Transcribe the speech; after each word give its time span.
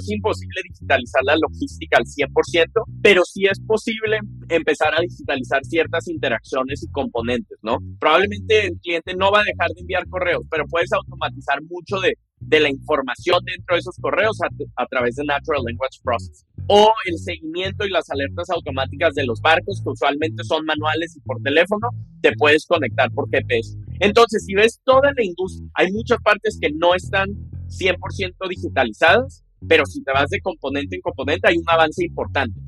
es 0.00 0.10
imposible 0.10 0.60
digitalizar 0.68 1.22
la 1.24 1.36
logística 1.36 1.98
al 1.98 2.04
100%, 2.04 2.84
pero 3.02 3.22
sí 3.24 3.46
es 3.46 3.60
posible 3.60 4.18
empezar 4.48 4.94
a 4.94 5.00
digitalizar 5.00 5.64
ciertas 5.64 6.08
interacciones 6.08 6.82
y 6.82 6.88
componentes, 6.90 7.58
¿no? 7.62 7.78
Probablemente 7.98 8.66
el 8.66 8.78
cliente 8.80 9.14
no 9.14 9.30
va 9.30 9.40
a 9.40 9.44
dejar 9.44 9.70
de 9.70 9.80
enviar 9.80 10.08
correos, 10.08 10.44
pero 10.50 10.66
puedes 10.66 10.92
automatizar 10.92 11.62
mucho 11.62 12.00
de, 12.00 12.18
de 12.40 12.60
la 12.60 12.70
información 12.70 13.44
dentro 13.44 13.76
de 13.76 13.80
esos 13.80 13.96
correos 14.00 14.38
a, 14.42 14.48
a 14.82 14.86
través 14.86 15.16
de 15.16 15.24
Natural 15.24 15.62
Language 15.64 16.00
Processing. 16.02 16.48
O 16.66 16.92
el 17.06 17.18
seguimiento 17.18 17.84
y 17.86 17.90
las 17.90 18.08
alertas 18.10 18.48
automáticas 18.50 19.14
de 19.14 19.24
los 19.24 19.40
barcos, 19.40 19.80
que 19.82 19.90
usualmente 19.90 20.44
son 20.44 20.64
manuales 20.64 21.16
y 21.16 21.20
por 21.20 21.40
teléfono, 21.42 21.88
te 22.20 22.32
puedes 22.36 22.66
conectar 22.66 23.10
por 23.12 23.28
GPS. 23.30 23.76
Entonces, 24.00 24.44
si 24.44 24.54
ves 24.54 24.80
toda 24.84 25.12
la 25.16 25.24
industria, 25.24 25.68
hay 25.74 25.92
muchas 25.92 26.20
partes 26.22 26.58
que 26.60 26.70
no 26.70 26.94
están 26.94 27.28
100% 27.68 28.48
digitalizadas, 28.48 29.44
pero 29.66 29.86
si 29.86 30.02
te 30.02 30.12
vas 30.12 30.28
de 30.30 30.40
componente 30.40 30.96
en 30.96 31.02
componente 31.02 31.48
hay 31.48 31.56
un 31.56 31.64
avance 31.66 32.04
importante. 32.04 32.60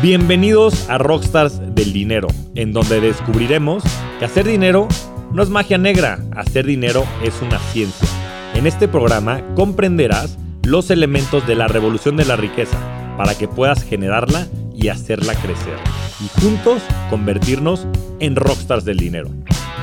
Bienvenidos 0.00 0.88
a 0.88 0.98
Rockstars 0.98 1.74
del 1.74 1.92
Dinero, 1.92 2.28
en 2.54 2.72
donde 2.72 3.00
descubriremos 3.00 3.82
que 4.18 4.24
hacer 4.24 4.46
dinero 4.46 4.86
no 5.32 5.42
es 5.42 5.50
magia 5.50 5.76
negra, 5.76 6.20
hacer 6.36 6.66
dinero 6.66 7.04
es 7.22 7.42
una 7.42 7.58
ciencia. 7.58 8.08
En 8.54 8.66
este 8.66 8.88
programa 8.88 9.42
comprenderás 9.54 10.38
los 10.64 10.90
elementos 10.90 11.46
de 11.46 11.54
la 11.54 11.68
revolución 11.68 12.16
de 12.16 12.24
la 12.24 12.36
riqueza 12.36 12.78
para 13.16 13.36
que 13.36 13.48
puedas 13.48 13.82
generarla 13.82 14.46
y 14.74 14.88
hacerla 14.88 15.34
crecer. 15.34 15.76
Y 16.24 16.40
juntos 16.40 16.82
convertirnos 17.10 17.86
en 18.20 18.36
rockstars 18.36 18.84
del 18.84 18.98
dinero. 18.98 19.30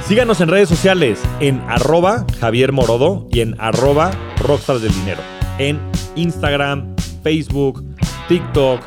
Síganos 0.08 0.40
en 0.40 0.50
redes 0.50 0.70
sociales 0.70 1.20
en 1.40 1.60
arroba 1.62 2.28
Javier 2.40 2.72
Morodo 2.72 3.28
y 3.32 3.40
en 3.40 3.60
arroba 3.60 4.12
Rockstars 4.38 4.84
del 4.84 4.94
Dinero. 4.94 5.20
En 5.58 5.80
Instagram, 6.16 6.96
Facebook, 7.24 7.84
TikTok, 8.28 8.82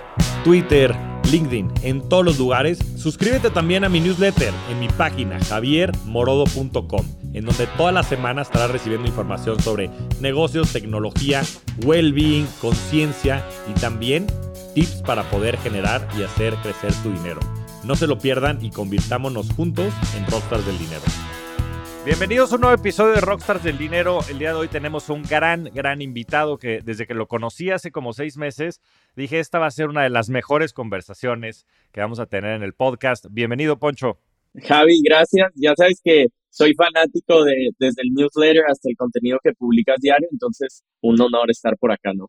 Twitter, 0.45 0.95
LinkedIn, 1.29 1.73
en 1.83 2.09
todos 2.09 2.25
los 2.25 2.39
lugares. 2.39 2.79
Suscríbete 2.97 3.51
también 3.51 3.83
a 3.83 3.89
mi 3.89 3.99
newsletter 3.99 4.53
en 4.71 4.79
mi 4.79 4.87
página 4.87 5.41
javiermorodo.com, 5.41 7.07
en 7.35 7.45
donde 7.45 7.67
toda 7.77 7.91
la 7.91 8.05
semana 8.05 8.43
estarás 8.43 8.71
recibiendo 8.71 9.09
información 9.09 9.61
sobre 9.61 9.91
negocios, 10.21 10.73
tecnología, 10.73 11.43
well-being, 11.85 12.47
conciencia 12.61 13.45
y 13.69 13.73
también 13.81 14.29
tips 14.77 15.03
para 15.05 15.25
poder 15.25 15.59
generar 15.59 16.07
y 16.17 16.23
hacer 16.23 16.55
crecer 16.63 16.93
tu 17.03 17.11
dinero. 17.11 17.41
No 17.85 17.95
se 17.95 18.07
lo 18.09 18.19
pierdan 18.19 18.65
y 18.65 18.71
convirtámonos 18.71 19.53
juntos 19.53 19.95
en 20.17 20.27
Rockstars 20.27 20.67
del 20.67 20.79
Dinero. 20.79 21.03
Bienvenidos 22.05 22.51
a 22.51 22.57
un 22.57 22.63
nuevo 22.63 22.75
episodio 22.75 23.15
de 23.15 23.21
Rockstars 23.21 23.63
del 23.63 23.79
Dinero. 23.79 24.19
El 24.29 24.41
día 24.41 24.51
de 24.51 24.57
hoy 24.57 24.69
tenemos 24.69 25.09
un 25.11 25.23
gran, 25.23 25.65
gran 25.73 26.03
invitado 26.03 26.59
que 26.59 26.81
desde 26.81 27.07
que 27.07 27.15
lo 27.15 27.29
conocí 27.29 27.71
hace 27.71 27.93
como 27.93 28.13
seis 28.13 28.37
meses, 28.37 28.81
dije 29.15 29.39
esta 29.39 29.61
va 29.61 29.67
a 29.67 29.71
ser 29.71 29.89
una 29.89 30.03
de 30.03 30.11
las 30.11 30.29
mejores 30.29 30.73
conversaciones 30.73 31.67
que 31.93 32.01
vamos 32.01 32.19
a 32.19 32.27
tener 32.27 32.57
en 32.57 32.63
el 32.65 32.75
podcast. 32.75 33.27
Bienvenido, 33.31 33.79
Poncho. 33.79 34.19
Javi, 34.61 35.01
gracias. 35.03 35.53
Ya 35.55 35.75
sabes 35.77 36.01
que 36.03 36.27
soy 36.51 36.75
fanático 36.75 37.45
de 37.45 37.71
desde 37.79 38.03
el 38.03 38.13
newsletter 38.13 38.65
hasta 38.69 38.89
el 38.91 38.97
contenido 38.97 39.39
que 39.43 39.53
publicas 39.53 39.99
diario, 40.01 40.27
entonces 40.33 40.83
un 41.01 41.21
honor 41.21 41.51
estar 41.51 41.77
por 41.79 41.93
acá, 41.93 42.13
¿no? 42.13 42.29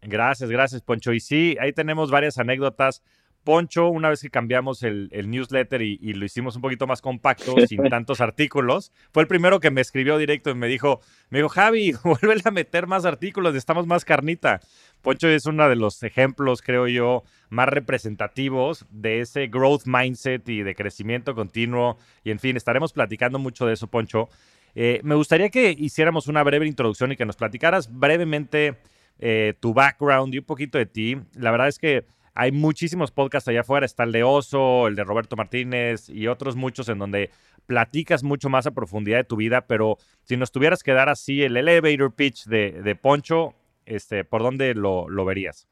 Gracias, 0.00 0.48
gracias, 0.48 0.82
Poncho. 0.82 1.12
Y 1.12 1.20
sí, 1.20 1.56
ahí 1.60 1.72
tenemos 1.72 2.10
varias 2.10 2.38
anécdotas 2.38 3.02
Poncho, 3.48 3.88
una 3.88 4.10
vez 4.10 4.20
que 4.20 4.28
cambiamos 4.28 4.82
el, 4.82 5.08
newsletter 5.10 5.80
y, 5.80 6.12
lo 6.12 6.26
hicimos 6.26 6.56
un 6.56 6.60
poquito 6.60 6.86
más 6.86 7.00
compacto, 7.00 7.54
sin 7.66 7.82
tantos 7.88 8.20
artículos, 8.20 8.92
fue 9.10 9.22
el 9.22 9.26
primero 9.26 9.58
que 9.58 9.70
me 9.70 9.80
escribió 9.80 10.18
directo 10.18 10.50
y 10.50 10.54
me 10.54 10.66
dijo, 10.66 11.00
me 11.30 11.38
dijo, 11.38 11.48
Javi, 11.48 11.94
vuelve 12.04 12.42
a 12.44 12.50
meter 12.50 12.86
más 12.86 13.06
artículos, 13.06 13.54
estamos 13.54 13.86
más 13.86 14.04
carnita. 14.04 14.60
Poncho 15.00 15.28
es 15.28 15.46
uno 15.46 15.66
de 15.66 15.76
los 15.76 16.02
ejemplos, 16.02 16.60
creo 16.60 16.88
yo, 16.88 17.24
más 17.48 17.70
representativos 17.70 18.84
de 18.90 19.20
ese 19.20 19.46
growth 19.46 19.86
mindset 19.86 20.46
y 20.46 20.62
de 20.62 20.74
crecimiento 20.74 21.34
continuo. 21.34 21.96
Y 22.24 22.32
en 22.32 22.40
fin, 22.40 22.54
estaremos 22.54 22.92
platicando 22.92 23.38
mucho 23.38 23.64
de 23.64 23.72
eso, 23.72 23.86
Poncho. 23.86 24.28
Eh, 24.74 25.00
me 25.04 25.14
gustaría 25.14 25.48
que 25.48 25.70
hiciéramos 25.70 26.28
una 26.28 26.42
breve 26.42 26.66
introducción 26.66 27.12
y 27.12 27.16
que 27.16 27.24
nos 27.24 27.36
platicaras 27.36 27.98
brevemente 27.98 28.76
eh, 29.20 29.54
tu 29.58 29.72
background 29.72 30.34
y 30.34 30.38
un 30.38 30.44
poquito 30.44 30.76
de 30.76 30.84
ti. 30.84 31.16
La 31.34 31.50
verdad 31.50 31.68
es 31.68 31.78
que 31.78 32.04
hay 32.38 32.52
muchísimos 32.52 33.10
podcasts 33.10 33.48
allá 33.48 33.62
afuera, 33.62 33.84
está 33.84 34.04
el 34.04 34.12
de 34.12 34.22
Oso, 34.22 34.86
el 34.86 34.94
de 34.94 35.02
Roberto 35.02 35.34
Martínez 35.34 36.08
y 36.08 36.28
otros 36.28 36.54
muchos 36.54 36.88
en 36.88 37.00
donde 37.00 37.30
platicas 37.66 38.22
mucho 38.22 38.48
más 38.48 38.64
a 38.68 38.70
profundidad 38.70 39.16
de 39.18 39.24
tu 39.24 39.34
vida, 39.34 39.66
pero 39.66 39.98
si 40.22 40.36
nos 40.36 40.52
tuvieras 40.52 40.84
que 40.84 40.92
dar 40.92 41.08
así 41.08 41.42
el 41.42 41.56
elevator 41.56 42.14
pitch 42.14 42.44
de, 42.44 42.96
Poncho, 43.02 43.54
este, 43.86 44.22
¿por 44.22 44.44
dónde 44.44 44.74
lo, 44.74 45.24
verías? 45.24 45.66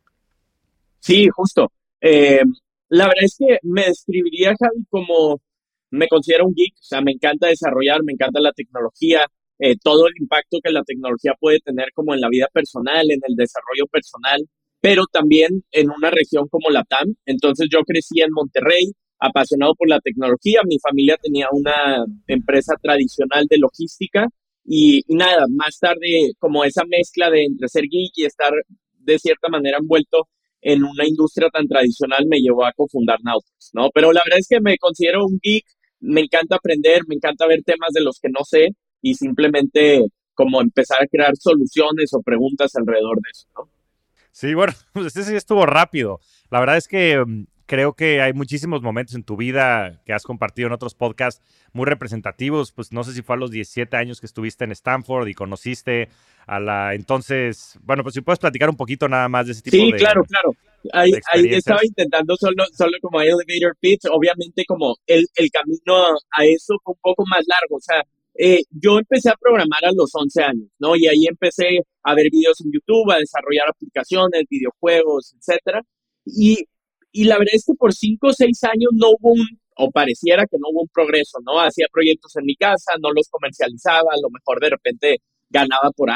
Sí, 0.99 1.28
justo. 1.28 1.71
Eh, 2.00 2.43
la 2.88 3.04
verdad 3.04 3.22
es 3.22 3.37
que 3.38 3.59
me 3.62 3.84
describiría, 3.84 4.53
Javi, 4.59 4.84
como 4.91 5.41
me 5.91 6.09
considero 6.09 6.47
un 6.47 6.53
geek, 6.53 6.75
o 6.75 6.83
sea, 6.83 7.00
me 7.00 7.12
encanta 7.12 7.47
desarrollar, 7.47 8.03
me 8.03 8.12
encanta 8.12 8.41
la 8.41 8.50
tecnología, 8.50 9.25
eh, 9.60 9.77
todo 9.81 10.09
el 10.09 10.15
impacto 10.21 10.59
que 10.60 10.72
la 10.72 10.83
tecnología 10.83 11.34
puede 11.38 11.60
tener 11.60 11.93
como 11.94 12.12
en 12.12 12.21
la 12.21 12.28
vida 12.28 12.48
personal, 12.53 13.09
en 13.09 13.21
el 13.22 13.37
desarrollo 13.37 13.87
personal 13.88 14.48
pero 14.81 15.04
también 15.12 15.64
en 15.72 15.91
una 15.91 16.10
región 16.10 16.48
como 16.48 16.70
la 16.70 16.84
TAM. 16.84 17.14
Entonces 17.25 17.69
yo 17.70 17.81
crecí 17.84 18.20
en 18.20 18.32
Monterrey, 18.32 18.92
apasionado 19.19 19.75
por 19.75 19.88
la 19.88 20.00
tecnología. 20.00 20.60
Mi 20.64 20.78
familia 20.78 21.16
tenía 21.20 21.48
una 21.53 22.04
empresa 22.26 22.75
tradicional 22.81 23.47
de 23.48 23.59
logística 23.59 24.28
y, 24.65 25.03
nada, 25.09 25.47
más 25.48 25.78
tarde 25.78 26.32
como 26.38 26.65
esa 26.65 26.84
mezcla 26.84 27.31
de 27.31 27.44
entre 27.44 27.69
ser 27.69 27.84
geek 27.84 28.12
y 28.16 28.25
estar 28.25 28.53
de 28.98 29.19
cierta 29.19 29.48
manera 29.48 29.78
envuelto 29.78 30.28
en 30.60 30.82
una 30.82 31.06
industria 31.06 31.48
tan 31.50 31.69
tradicional 31.69 32.26
me 32.26 32.41
llevó 32.41 32.65
a 32.65 32.72
cofundar 32.72 33.19
Nautilus, 33.22 33.70
¿no? 33.72 33.91
Pero 33.94 34.12
la 34.12 34.20
verdad 34.25 34.41
es 34.41 34.48
que 34.48 34.60
me 34.60 34.76
considero 34.78 35.25
un 35.25 35.38
geek, 35.41 35.65
me 36.00 36.22
encanta 36.22 36.56
aprender, 36.56 37.03
me 37.06 37.15
encanta 37.15 37.47
ver 37.47 37.62
temas 37.62 37.92
de 37.92 38.03
los 38.03 38.19
que 38.19 38.28
no 38.28 38.44
sé 38.44 38.70
y 39.00 39.15
simplemente 39.15 40.04
como 40.34 40.60
empezar 40.60 41.03
a 41.03 41.06
crear 41.06 41.36
soluciones 41.36 42.12
o 42.15 42.20
preguntas 42.20 42.75
alrededor 42.75 43.16
de 43.16 43.31
eso, 43.31 43.47
¿no? 43.54 43.75
Sí, 44.36 44.52
bueno, 44.52 44.74
este 45.06 45.22
sí 45.22 45.34
estuvo 45.34 45.64
rápido. 45.64 46.20
La 46.50 46.60
verdad 46.60 46.76
es 46.76 46.88
que 46.88 47.24
mm, 47.24 47.47
creo 47.64 47.94
que 47.94 48.20
hay 48.20 48.34
muchísimos 48.34 48.82
momentos 48.82 49.14
en 49.14 49.24
tu 49.24 49.34
vida 49.34 50.02
que 50.04 50.12
has 50.12 50.24
compartido 50.24 50.66
en 50.66 50.74
otros 50.74 50.94
podcasts 50.94 51.42
muy 51.72 51.86
representativos. 51.86 52.70
Pues 52.70 52.92
no 52.92 53.02
sé 53.02 53.14
si 53.14 53.22
fue 53.22 53.36
a 53.36 53.38
los 53.38 53.50
17 53.50 53.97
años 53.97 54.20
que 54.20 54.26
estuviste 54.26 54.64
en 54.64 54.72
Stanford 54.72 55.28
y 55.28 55.32
conociste 55.32 56.10
a 56.47 56.60
la 56.60 56.92
entonces, 56.92 57.78
bueno, 57.82 58.02
pues 58.02 58.14
si 58.14 58.20
puedes 58.20 58.38
platicar 58.38 58.69
un 58.69 58.76
poquito 58.76 59.08
nada 59.08 59.26
más 59.30 59.47
de 59.47 59.52
ese 59.52 59.62
tipo 59.62 59.74
de 59.78 59.82
Sí, 59.82 59.92
claro, 59.92 60.22
claro. 60.24 60.50
Ahí, 60.92 61.12
ahí, 61.32 61.54
estaba 61.54 61.80
intentando 61.82 62.36
solo, 62.36 62.64
solo 62.76 62.92
como 63.00 63.22
elevator 63.22 63.74
pitch, 63.80 64.03
obviamente 64.12 64.66
como 64.66 64.97
el, 65.06 65.26
el 65.34 65.50
camino 65.50 66.14
a 66.30 66.44
eso 66.44 66.74
fue 66.84 66.92
un 66.92 67.00
poco 67.00 67.24
más 67.26 67.42
largo, 67.48 67.76
o 67.76 67.80
sea, 67.80 68.04
eh, 68.38 68.62
yo 68.70 68.98
empecé 68.98 69.30
a 69.30 69.36
programar 69.41 69.84
a 69.84 69.92
los 69.92 70.10
11 70.14 70.42
años, 70.42 70.69
¿no? 70.78 70.97
Y 70.97 71.06
ahí 71.06 71.26
empecé 71.26 71.80
a 72.02 72.14
ver 72.14 72.30
videos 72.30 72.60
en 72.64 72.72
YouTube, 72.72 73.10
a 73.12 73.19
desarrollar 73.19 73.69
aplicaciones, 73.69 74.44
videojuegos, 74.50 75.34
etcétera. 75.38 75.82
Y, 76.24 76.64
y 77.12 77.24
la 77.24 77.38
verdad 77.38 77.54
es 77.54 77.64
que 77.66 77.74
por 77.74 77.94
5 77.94 78.26
o 78.26 78.32
6 78.32 78.64
años 78.64 78.91
no 78.92 79.10
hubo 79.10 79.32
un, 79.32 79.47
o 79.76 79.91
pareciera 79.91 80.47
que 80.47 80.58
no 80.58 80.69
hubo 80.70 80.82
un 80.82 80.88
progreso, 80.88 81.38
¿no? 81.44 81.60
Hacía 81.60 81.86
proyectos 81.92 82.36
en 82.36 82.44
mi 82.44 82.56
casa, 82.56 82.92
no 83.00 83.12
los 83.12 83.28
comercializaba, 83.28 84.10
a 84.12 84.20
lo 84.20 84.30
mejor 84.30 84.60
de 84.60 84.70
repente 84.70 85.18
ganaba 85.48 85.91
por, 85.94 86.10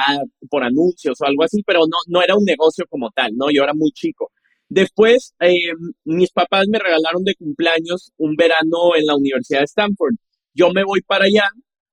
por 0.48 0.64
anuncios 0.64 1.20
o 1.20 1.25
algo 1.26 1.44
así, 1.44 1.62
pero 1.64 1.81
no, 1.81 1.98
no 2.08 2.22
era 2.22 2.37
un 2.37 2.44
negocio 2.44 2.84
como 2.88 3.10
tal, 3.10 3.37
¿no? 3.37 3.50
Yo 3.50 3.62
era 3.62 3.75
muy 3.75 3.92
chico. 3.92 4.32
Después, 4.69 5.34
eh, 5.41 5.72
mis 6.04 6.31
papás 6.31 6.66
me 6.69 6.78
regalaron 6.78 7.25
de 7.25 7.34
cumpleaños 7.34 8.12
un 8.19 8.37
verano 8.37 8.97
en 8.97 9.06
la 9.06 9.16
Universidad 9.16 9.60
de 9.60 9.64
Stanford. 9.64 10.14
Yo 10.55 10.70
me 10.73 10.84
voy 10.84 11.00
para 11.02 11.25
allá 11.25 11.49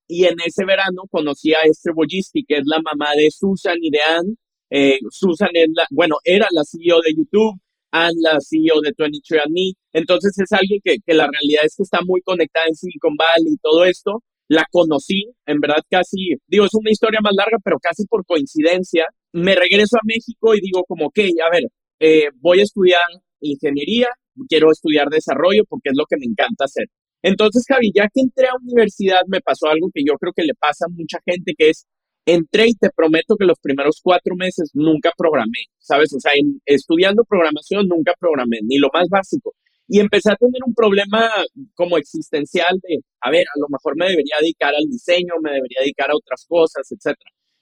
y 0.08 0.26
en 0.26 0.36
ese 0.46 0.66
verano 0.66 1.04
conocí 1.12 1.54
a 1.54 1.60
Esther 1.66 1.94
Boyisti, 1.94 2.44
que 2.46 2.58
es 2.58 2.64
la 2.66 2.82
mamá 2.82 3.12
de 3.16 3.30
Susan 3.32 3.78
y 3.82 3.90
de 3.90 4.00
Anne. 4.08 4.36
Eh, 4.70 5.00
Susan 5.10 5.50
es 5.54 5.68
la, 5.74 5.86
bueno, 5.92 6.18
era 6.24 6.48
la 6.52 6.64
CEO 6.64 7.02
de 7.02 7.14
YouTube, 7.16 7.60
Anne 7.92 8.16
la 8.22 8.40
CEO 8.40 8.82
de 8.82 8.94
23andMe. 8.94 9.74
Entonces 9.94 10.38
es 10.40 10.52
alguien 10.52 10.80
que, 10.84 10.98
que 11.06 11.14
la 11.14 11.28
realidad 11.28 11.66
es 11.66 11.76
que 11.76 11.84
está 11.84 12.00
muy 12.06 12.22
conectada 12.22 12.68
en 12.68 12.76
Silicon 12.76 13.16
Valley 13.16 13.54
y 13.54 13.58
todo 13.58 13.86
esto. 13.86 14.24
La 14.50 14.66
conocí, 14.72 15.26
en 15.46 15.60
verdad 15.60 15.84
casi, 15.90 16.36
digo, 16.48 16.66
es 16.66 16.74
una 16.74 16.92
historia 16.92 17.20
más 17.22 17.34
larga, 17.36 17.58
pero 17.64 17.78
casi 17.80 18.06
por 18.06 18.26
coincidencia. 18.26 19.06
Me 19.34 19.56
regreso 19.56 19.98
a 19.98 20.06
México 20.06 20.56
y 20.56 20.62
digo 20.62 20.84
como, 20.88 21.08
ok, 21.08 21.20
a 21.46 21.52
ver, 21.52 21.64
eh, 22.00 22.30
voy 22.40 22.62
a 22.62 22.64
estudiar 22.64 23.02
ingeniería, 23.42 24.08
quiero 24.48 24.72
estudiar 24.72 25.10
desarrollo 25.10 25.64
porque 25.68 25.90
es 25.90 25.96
lo 25.98 26.06
que 26.06 26.18
me 26.18 26.26
encanta 26.26 26.66
hacer. 26.66 26.86
Entonces, 27.22 27.66
Javi, 27.68 27.92
ya 27.94 28.08
que 28.14 28.22
entré 28.22 28.48
a 28.48 28.56
universidad, 28.62 29.22
me 29.28 29.42
pasó 29.42 29.68
algo 29.68 29.90
que 29.94 30.04
yo 30.06 30.16
creo 30.18 30.34
que 30.34 30.44
le 30.44 30.54
pasa 30.56 30.86
a 30.86 30.90
mucha 30.90 31.20
gente, 31.26 31.54
que 31.58 31.70
es, 31.70 31.86
entré 32.26 32.68
y 32.68 32.74
te 32.76 32.90
prometo 32.96 33.36
que 33.38 33.46
los 33.46 33.58
primeros 33.60 34.00
cuatro 34.04 34.36
meses 34.36 34.72
nunca 34.74 35.12
programé, 35.18 35.60
¿sabes? 35.80 36.14
O 36.14 36.20
sea, 36.20 36.34
estudiando 36.66 37.24
programación 37.24 37.88
nunca 37.88 38.14
programé, 38.20 38.60
ni 38.64 38.78
lo 38.78 38.90
más 38.94 39.08
básico. 39.10 39.54
Y 39.88 40.00
empecé 40.02 40.32
a 40.32 40.36
tener 40.36 40.62
un 40.66 40.74
problema 40.74 41.30
como 41.74 41.98
existencial 41.98 42.78
de, 42.84 43.00
a 43.22 43.32
ver, 43.32 43.46
a 43.48 43.60
lo 43.60 43.68
mejor 43.70 43.96
me 43.98 44.10
debería 44.10 44.36
dedicar 44.42 44.76
al 44.76 44.84
diseño, 44.90 45.36
me 45.42 45.52
debería 45.52 45.80
dedicar 45.80 46.12
a 46.12 46.16
otras 46.16 46.46
cosas, 46.48 46.92
etc. 46.92 47.16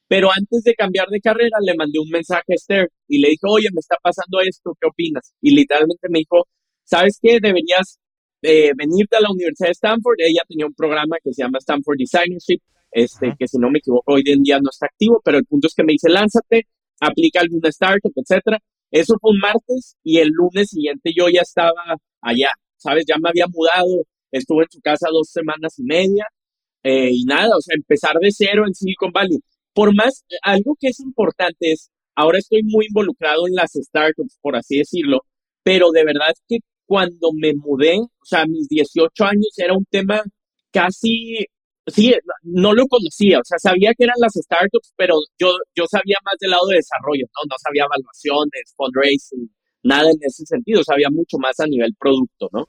Pero 0.08 0.30
antes 0.32 0.64
de 0.64 0.74
cambiar 0.74 1.08
de 1.10 1.22
carrera, 1.22 1.58
le 1.62 1.76
mandé 1.76 2.00
un 2.00 2.10
mensaje 2.10 2.44
a 2.50 2.56
Esther 2.56 2.90
y 3.08 3.20
le 3.20 3.30
dije, 3.30 3.46
oye, 3.48 3.70
me 3.72 3.80
está 3.80 3.98
pasando 4.02 4.40
esto, 4.42 4.76
¿qué 4.82 4.88
opinas? 4.88 5.34
Y 5.42 5.56
literalmente 5.56 6.08
me 6.10 6.20
dijo, 6.20 6.48
¿sabes 6.84 7.20
qué? 7.22 7.40
Deberías 7.40 8.00
eh, 8.42 8.72
venirte 8.76 9.18
a 9.18 9.22
la 9.22 9.32
Universidad 9.32 9.70
de 9.70 9.74
Stanford. 9.74 10.16
Ella 10.20 10.42
tenía 10.48 10.66
un 10.66 10.74
programa 10.74 11.18
que 11.24 11.34
se 11.34 11.44
llama 11.44 11.60
Stanford 11.60 11.98
Designership, 11.98 12.60
este, 12.92 13.36
que 13.38 13.48
si 13.48 13.58
no 13.58 13.70
me 13.70 13.80
equivoco, 13.80 14.14
hoy 14.14 14.24
en 14.28 14.44
día 14.44 14.60
no 14.60 14.70
está 14.70 14.86
activo, 14.86 15.22
pero 15.24 15.38
el 15.38 15.46
punto 15.46 15.68
es 15.68 15.74
que 15.76 15.84
me 15.84 15.94
dice, 15.94 16.10
lánzate, 16.10 16.68
aplica 17.00 17.42
alguna 17.42 17.70
startup, 17.70 18.14
etcétera. 18.16 18.60
Eso 18.92 19.18
fue 19.20 19.32
un 19.32 19.40
martes 19.40 19.98
y 20.04 20.20
el 20.20 20.30
lunes 20.30 20.70
siguiente 20.70 21.12
yo 21.16 21.28
ya 21.30 21.42
estaba 21.42 21.74
allá, 22.22 22.52
¿sabes? 22.78 23.06
Ya 23.08 23.18
me 23.20 23.30
había 23.30 23.48
mudado, 23.48 24.06
estuve 24.32 24.64
en 24.64 24.72
su 24.72 24.82
casa 24.82 25.08
dos 25.12 25.30
semanas 25.30 25.78
y 25.80 25.84
media 25.84 26.26
eh, 26.84 27.10
y 27.12 27.26
nada, 27.26 27.58
o 27.58 27.62
sea, 27.62 27.76
empezar 27.76 28.16
de 28.22 28.32
cero 28.32 28.64
en 28.68 28.74
Silicon 28.74 29.12
Valley. 29.12 29.40
Por 29.74 29.94
más, 29.94 30.24
algo 30.44 30.78
que 30.80 30.90
es 30.90 31.00
importante 31.00 31.72
es, 31.72 31.90
ahora 32.16 32.38
estoy 32.38 32.64
muy 32.64 32.86
involucrado 32.88 33.48
en 33.48 33.56
las 33.56 33.72
startups, 33.74 34.38
por 34.42 34.56
así 34.56 34.78
decirlo, 34.78 35.26
pero 35.64 35.92
de 35.92 36.06
verdad 36.06 36.34
que 36.48 36.60
cuando 36.86 37.30
me 37.34 37.54
mudé, 37.56 37.98
o 38.00 38.26
sea, 38.26 38.42
a 38.42 38.48
mis 38.48 38.68
18 38.68 39.24
años 39.24 39.50
era 39.58 39.74
un 39.74 39.86
tema 39.86 40.24
casi, 40.72 41.46
sí, 41.88 42.14
no 42.44 42.74
lo 42.74 42.86
conocía, 42.88 43.40
o 43.40 43.44
sea, 43.44 43.58
sabía 43.60 43.94
que 43.98 44.04
eran 44.04 44.18
las 44.20 44.34
startups, 44.34 44.94
pero 44.96 45.16
yo, 45.40 45.56
yo 45.76 45.86
sabía 45.90 46.18
más 46.24 46.36
del 46.40 46.52
lado 46.52 46.68
de 46.68 46.78
desarrollo, 46.78 47.26
¿no? 47.28 47.50
No 47.50 47.56
sabía 47.62 47.86
evaluaciones, 47.86 48.74
fundraising, 48.76 49.50
nada 49.84 50.10
en 50.10 50.18
ese 50.22 50.46
sentido, 50.46 50.84
sabía 50.84 51.10
mucho 51.10 51.38
más 51.38 51.60
a 51.60 51.68
nivel 51.68 51.96
producto, 52.00 52.50
¿no? 52.52 52.66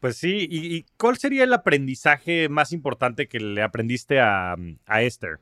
Pues 0.00 0.18
sí, 0.18 0.46
¿y, 0.50 0.84
cuál 0.98 1.16
sería 1.16 1.44
el 1.44 1.52
aprendizaje 1.52 2.48
más 2.48 2.72
importante 2.72 3.28
que 3.28 3.40
le 3.40 3.62
aprendiste 3.62 4.20
a, 4.20 4.54
a 4.84 5.02
Esther? 5.02 5.38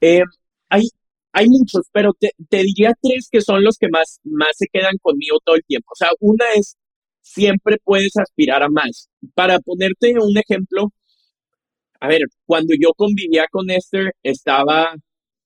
Eh, 0.00 0.22
hay, 0.68 0.88
hay 1.32 1.46
muchos, 1.48 1.86
pero 1.92 2.12
te, 2.18 2.32
te, 2.48 2.58
diría 2.58 2.92
tres 3.00 3.28
que 3.30 3.40
son 3.40 3.62
los 3.62 3.78
que 3.78 3.88
más, 3.88 4.20
más 4.24 4.50
se 4.56 4.66
quedan 4.72 4.98
conmigo 5.00 5.38
todo 5.44 5.54
el 5.54 5.64
tiempo. 5.64 5.88
O 5.92 5.96
sea, 5.96 6.10
una 6.20 6.44
es 6.56 6.76
siempre 7.22 7.78
puedes 7.82 8.16
aspirar 8.16 8.62
a 8.62 8.68
más. 8.68 9.08
Para 9.34 9.58
ponerte 9.60 10.14
un 10.20 10.36
ejemplo, 10.36 10.92
a 12.00 12.08
ver, 12.08 12.22
cuando 12.46 12.74
yo 12.78 12.92
convivía 12.96 13.46
con 13.50 13.70
Esther, 13.70 14.12
estaba, 14.22 14.94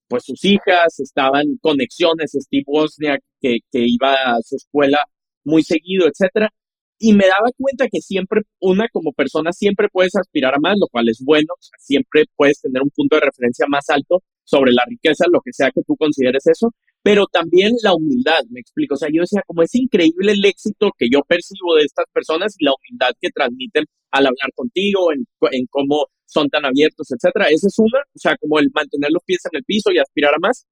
pues 0.08 0.24
sus 0.24 0.44
hijas, 0.44 0.98
estaban 1.00 1.58
conexiones, 1.60 2.32
Steve 2.32 2.64
Wozniak, 2.66 3.20
que, 3.40 3.58
que 3.70 3.84
iba 3.86 4.14
a 4.14 4.40
su 4.42 4.56
escuela 4.56 4.98
muy 5.44 5.62
seguido, 5.62 6.06
etcétera. 6.08 6.50
Y 6.98 7.12
me 7.12 7.26
daba 7.26 7.50
cuenta 7.58 7.88
que 7.88 8.00
siempre, 8.00 8.42
una 8.58 8.88
como 8.88 9.12
persona, 9.12 9.52
siempre 9.52 9.88
puedes 9.92 10.16
aspirar 10.16 10.54
a 10.54 10.58
más, 10.58 10.76
lo 10.80 10.88
cual 10.88 11.08
es 11.10 11.22
bueno, 11.22 11.52
siempre 11.78 12.24
puedes 12.36 12.60
tener 12.60 12.82
un 12.82 12.90
punto 12.90 13.16
de 13.16 13.22
referencia 13.26 13.66
más 13.68 13.90
alto 13.90 14.22
sobre 14.44 14.72
la 14.72 14.84
riqueza, 14.88 15.26
lo 15.30 15.40
que 15.44 15.52
sea 15.52 15.70
que 15.70 15.82
tú 15.86 15.96
consideres 15.96 16.46
eso, 16.46 16.72
pero 17.06 17.26
también 17.30 17.70
la 17.84 17.94
humildad, 17.94 18.40
me 18.50 18.58
explico. 18.58 18.94
O 18.94 18.96
sea, 18.96 19.08
yo 19.12 19.20
decía, 19.20 19.40
como 19.46 19.62
es 19.62 19.72
increíble 19.76 20.32
el 20.32 20.44
éxito 20.44 20.90
que 20.98 21.06
yo 21.08 21.20
percibo 21.22 21.76
de 21.76 21.84
estas 21.84 22.06
personas 22.12 22.56
y 22.58 22.64
la 22.64 22.72
humildad 22.74 23.12
que 23.20 23.30
transmiten 23.30 23.84
al 24.10 24.26
hablar 24.26 24.50
contigo, 24.56 25.12
en, 25.12 25.24
en 25.52 25.66
cómo 25.70 26.06
son 26.24 26.48
tan 26.48 26.64
abiertos, 26.64 27.06
etcétera. 27.12 27.46
Esa 27.46 27.68
es 27.68 27.78
una, 27.78 28.00
o 28.00 28.18
sea, 28.18 28.36
como 28.38 28.58
el 28.58 28.70
mantener 28.74 29.12
los 29.12 29.22
pies 29.24 29.38
en 29.44 29.56
el 29.56 29.62
piso 29.62 29.92
y 29.92 29.98
aspirar 29.98 30.34
a 30.34 30.38
más. 30.40 30.66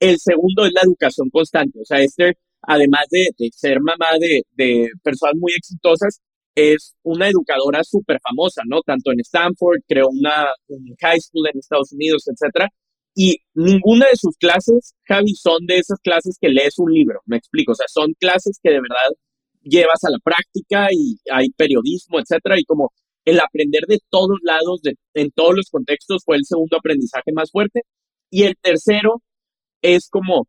El 0.00 0.16
segundo 0.18 0.64
es 0.64 0.72
la 0.72 0.80
educación 0.84 1.28
constante. 1.28 1.78
O 1.78 1.84
sea, 1.84 2.00
este, 2.00 2.32
además 2.62 3.04
de, 3.10 3.28
ser 3.52 3.78
mamá 3.82 4.06
de, 4.18 4.40
de 4.52 4.88
personas 5.02 5.34
muy 5.38 5.52
exitosas, 5.52 6.18
es 6.54 6.94
una 7.02 7.28
educadora 7.28 7.84
súper 7.84 8.20
famosa, 8.26 8.62
¿no? 8.66 8.80
Tanto 8.80 9.12
en 9.12 9.20
Stanford, 9.20 9.80
creó 9.86 10.08
una 10.08 10.46
un 10.68 10.94
high 10.98 11.20
school 11.20 11.46
en 11.52 11.58
Estados 11.58 11.92
Unidos, 11.92 12.24
etcétera. 12.26 12.70
Y 13.14 13.38
ninguna 13.54 14.06
de 14.06 14.16
sus 14.16 14.36
clases, 14.36 14.94
Javi, 15.04 15.34
son 15.34 15.66
de 15.66 15.78
esas 15.78 15.98
clases 16.00 16.36
que 16.40 16.48
lees 16.48 16.78
un 16.78 16.92
libro, 16.92 17.20
me 17.26 17.36
explico. 17.36 17.72
O 17.72 17.74
sea, 17.74 17.86
son 17.88 18.12
clases 18.18 18.58
que 18.62 18.70
de 18.70 18.80
verdad 18.80 19.10
llevas 19.62 20.02
a 20.04 20.10
la 20.10 20.18
práctica 20.18 20.88
y 20.92 21.16
hay 21.30 21.50
periodismo, 21.50 22.18
etcétera. 22.20 22.58
Y 22.58 22.64
como 22.64 22.92
el 23.24 23.40
aprender 23.40 23.84
de 23.86 24.00
todos 24.10 24.38
lados, 24.42 24.82
de, 24.82 24.96
en 25.14 25.30
todos 25.30 25.54
los 25.56 25.70
contextos, 25.70 26.22
fue 26.24 26.36
el 26.36 26.44
segundo 26.44 26.76
aprendizaje 26.78 27.32
más 27.32 27.50
fuerte. 27.50 27.82
Y 28.30 28.44
el 28.44 28.56
tercero 28.60 29.22
es 29.82 30.08
como 30.10 30.48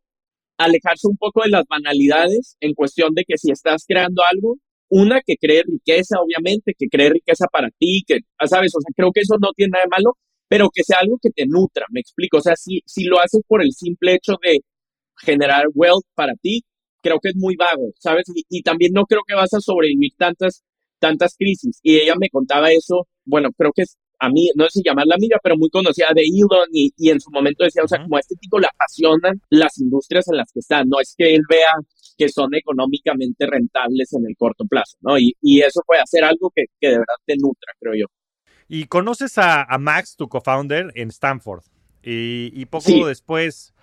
alejarse 0.58 1.08
un 1.08 1.18
poco 1.18 1.44
de 1.44 1.50
las 1.50 1.66
banalidades 1.70 2.58
en 2.62 2.74
cuestión 2.74 3.14
de 3.14 3.26
que 3.28 3.38
si 3.38 3.52
estás 3.52 3.86
creando 3.88 4.24
algo, 4.32 4.58
una 4.90 5.22
que 5.26 5.36
cree 5.38 5.64
riqueza, 5.64 6.18
obviamente, 6.22 6.74
que 6.78 6.88
cree 6.88 7.10
riqueza 7.10 7.48
para 7.52 7.70
ti, 7.78 8.04
que, 8.08 8.20
¿sabes? 8.46 8.74
O 8.76 8.82
sea, 8.82 8.94
creo 8.96 9.12
que 9.12 9.22
eso 9.22 9.36
no 9.42 9.52
tiene 9.56 9.72
nada 9.72 9.86
de 9.86 9.90
malo, 9.90 10.18
pero 10.48 10.70
que 10.74 10.84
sea 10.84 11.00
algo 11.02 11.18
que 11.22 11.30
te 11.32 11.46
nutra, 11.46 11.86
me 11.92 12.00
explico. 12.00 12.38
O 12.38 12.42
sea, 12.42 12.56
si, 12.56 12.82
si 12.86 13.06
lo 13.06 13.20
haces 13.20 13.42
por 13.48 13.64
el 13.64 13.72
simple 13.72 14.16
hecho 14.16 14.36
de 14.42 14.62
generar 15.18 15.66
wealth 15.74 16.06
para 16.16 16.34
ti, 16.36 16.64
creo 17.02 17.20
que 17.20 17.30
es 17.30 17.36
muy 17.36 17.56
vago, 17.56 17.92
¿sabes? 18.00 18.26
Y, 18.50 18.62
también 18.64 18.92
no 18.94 19.06
creo 19.06 19.22
que 19.28 19.36
vas 19.36 19.54
a 19.54 19.60
sobrevivir 19.62 20.14
tantas, 20.18 20.64
tantas 21.00 21.36
crisis. 21.38 21.80
Y 21.84 21.98
ella 21.98 22.16
me 22.20 22.30
contaba 22.30 22.72
eso, 22.72 23.08
bueno, 23.26 23.50
creo 23.58 23.72
que 23.74 23.84
es 23.84 23.98
a 24.20 24.30
mí, 24.30 24.50
no 24.56 24.64
sé 24.66 24.80
si 24.80 24.84
llamarla 24.84 25.16
amiga, 25.16 25.38
pero 25.44 25.58
muy 25.58 25.70
conocida 25.70 26.08
de 26.16 26.22
Elon 26.22 26.70
y, 26.72 26.92
y 26.98 27.10
en 27.10 27.20
su 27.20 27.30
momento 27.32 27.66
decía, 27.66 27.84
o 27.84 27.88
sea, 27.88 28.02
como 28.02 28.16
a 28.18 28.22
este 28.22 28.36
tipo 28.36 28.58
le 28.60 28.68
apasionan 28.68 29.40
las 29.50 29.78
industrias 29.78 30.28
en 30.30 30.38
las 30.38 30.52
que 30.54 30.62
están, 30.62 30.88
no 30.88 31.00
es 31.02 31.14
que 31.18 31.36
él 31.36 31.42
vea 31.50 31.74
que 32.18 32.30
son 32.30 32.56
económicamente 32.56 33.46
rentables 33.46 34.14
en 34.14 34.26
el 34.26 34.36
corto 34.38 34.66
plazo, 34.66 34.98
¿no? 35.02 35.20
Y, 35.20 35.36
y 35.42 35.62
eso 35.62 35.82
puede 35.86 36.02
hacer 36.02 36.24
algo 36.24 36.50
que, 36.56 36.64
que 36.80 36.88
de 36.88 36.94
verdad 36.94 37.16
te 37.26 37.36
nutra, 37.38 37.74
creo 37.80 37.94
yo. 37.94 38.06
Y 38.68 38.86
conoces 38.86 39.38
a, 39.38 39.68
Max, 39.80 40.16
tu 40.16 40.28
co-founder, 40.28 40.92
en 40.96 41.10
Stanford. 41.10 41.64
Y, 42.04 42.66
poco 42.66 43.08
después, 43.08 43.74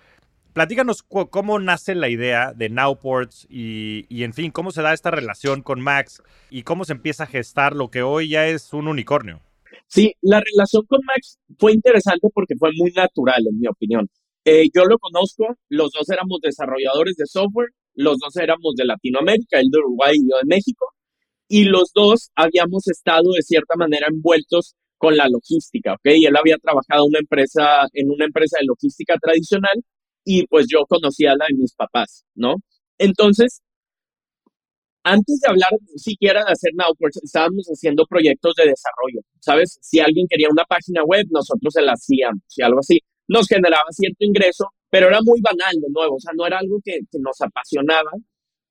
platícanos 0.53 1.03
cómo 1.03 1.59
nace 1.59 1.95
la 1.95 2.09
idea 2.09 2.53
de 2.53 2.69
Nowports 2.69 3.47
y, 3.49 4.05
y, 4.09 4.23
en 4.23 4.33
fin, 4.33 4.51
cómo 4.51 4.71
se 4.71 4.81
da 4.81 4.93
esta 4.93 5.11
relación 5.11 5.61
con 5.61 5.81
Max 5.81 6.21
y 6.49 6.63
cómo 6.63 6.85
se 6.85 6.93
empieza 6.93 7.23
a 7.23 7.27
gestar 7.27 7.75
lo 7.75 7.89
que 7.89 8.01
hoy 8.01 8.29
ya 8.29 8.47
es 8.47 8.73
un 8.73 8.87
unicornio. 8.87 9.41
Sí, 9.87 10.13
la 10.21 10.41
relación 10.41 10.85
con 10.87 11.01
Max 11.05 11.37
fue 11.57 11.73
interesante 11.73 12.27
porque 12.33 12.55
fue 12.57 12.71
muy 12.75 12.91
natural, 12.91 13.45
en 13.47 13.59
mi 13.59 13.67
opinión. 13.67 14.09
Eh, 14.45 14.67
yo 14.73 14.85
lo 14.85 14.97
conozco, 14.97 15.55
los 15.69 15.91
dos 15.91 16.09
éramos 16.09 16.39
desarrolladores 16.41 17.15
de 17.15 17.25
software, 17.25 17.69
los 17.93 18.17
dos 18.17 18.35
éramos 18.37 18.75
de 18.75 18.85
Latinoamérica, 18.85 19.59
él 19.59 19.69
de 19.71 19.79
Uruguay 19.79 20.15
y 20.15 20.29
yo 20.29 20.37
de 20.37 20.47
México 20.47 20.92
y 21.53 21.65
los 21.65 21.91
dos 21.93 22.31
habíamos 22.35 22.87
estado 22.87 23.31
de 23.33 23.43
cierta 23.43 23.75
manera 23.75 24.07
envueltos 24.09 24.73
con 24.97 25.15
la 25.15 25.29
logística, 25.29 25.93
¿ok? 25.93 26.15
Y 26.15 26.25
él 26.25 26.35
había 26.35 26.57
trabajado 26.57 27.05
una 27.05 27.19
empresa, 27.19 27.87
en 27.93 28.09
una 28.09 28.25
empresa 28.25 28.57
de 28.59 28.65
logística 28.65 29.15
tradicional 29.21 29.83
y 30.25 30.47
pues 30.47 30.65
yo 30.67 30.83
conocía 30.89 31.35
la 31.35 31.45
de 31.47 31.53
mis 31.53 31.75
papás, 31.75 32.25
¿no? 32.33 32.55
Entonces, 32.97 33.61
antes 35.03 35.41
de 35.41 35.47
hablar 35.47 35.69
siquiera 35.95 36.43
de 36.43 36.53
hacer 36.53 36.71
Nowports, 36.73 37.21
estábamos 37.21 37.67
haciendo 37.67 38.07
proyectos 38.07 38.55
de 38.55 38.69
desarrollo, 38.69 39.21
¿sabes? 39.39 39.77
Si 39.79 39.99
alguien 39.99 40.25
quería 40.27 40.47
una 40.49 40.63
página 40.63 41.03
web, 41.03 41.27
nosotros 41.29 41.71
se 41.71 41.83
la 41.83 41.91
hacíamos 41.91 42.41
y 42.57 42.63
algo 42.63 42.79
así. 42.79 42.99
Nos 43.27 43.47
generaba 43.47 43.91
cierto 43.91 44.25
ingreso, 44.25 44.69
pero 44.89 45.07
era 45.07 45.19
muy 45.21 45.39
banal 45.39 45.79
de 45.79 45.87
nuevo, 45.91 46.15
o 46.15 46.19
sea, 46.19 46.31
no 46.35 46.47
era 46.47 46.57
algo 46.57 46.79
que, 46.83 46.93
que 47.11 47.19
nos 47.19 47.39
apasionaba. 47.41 48.09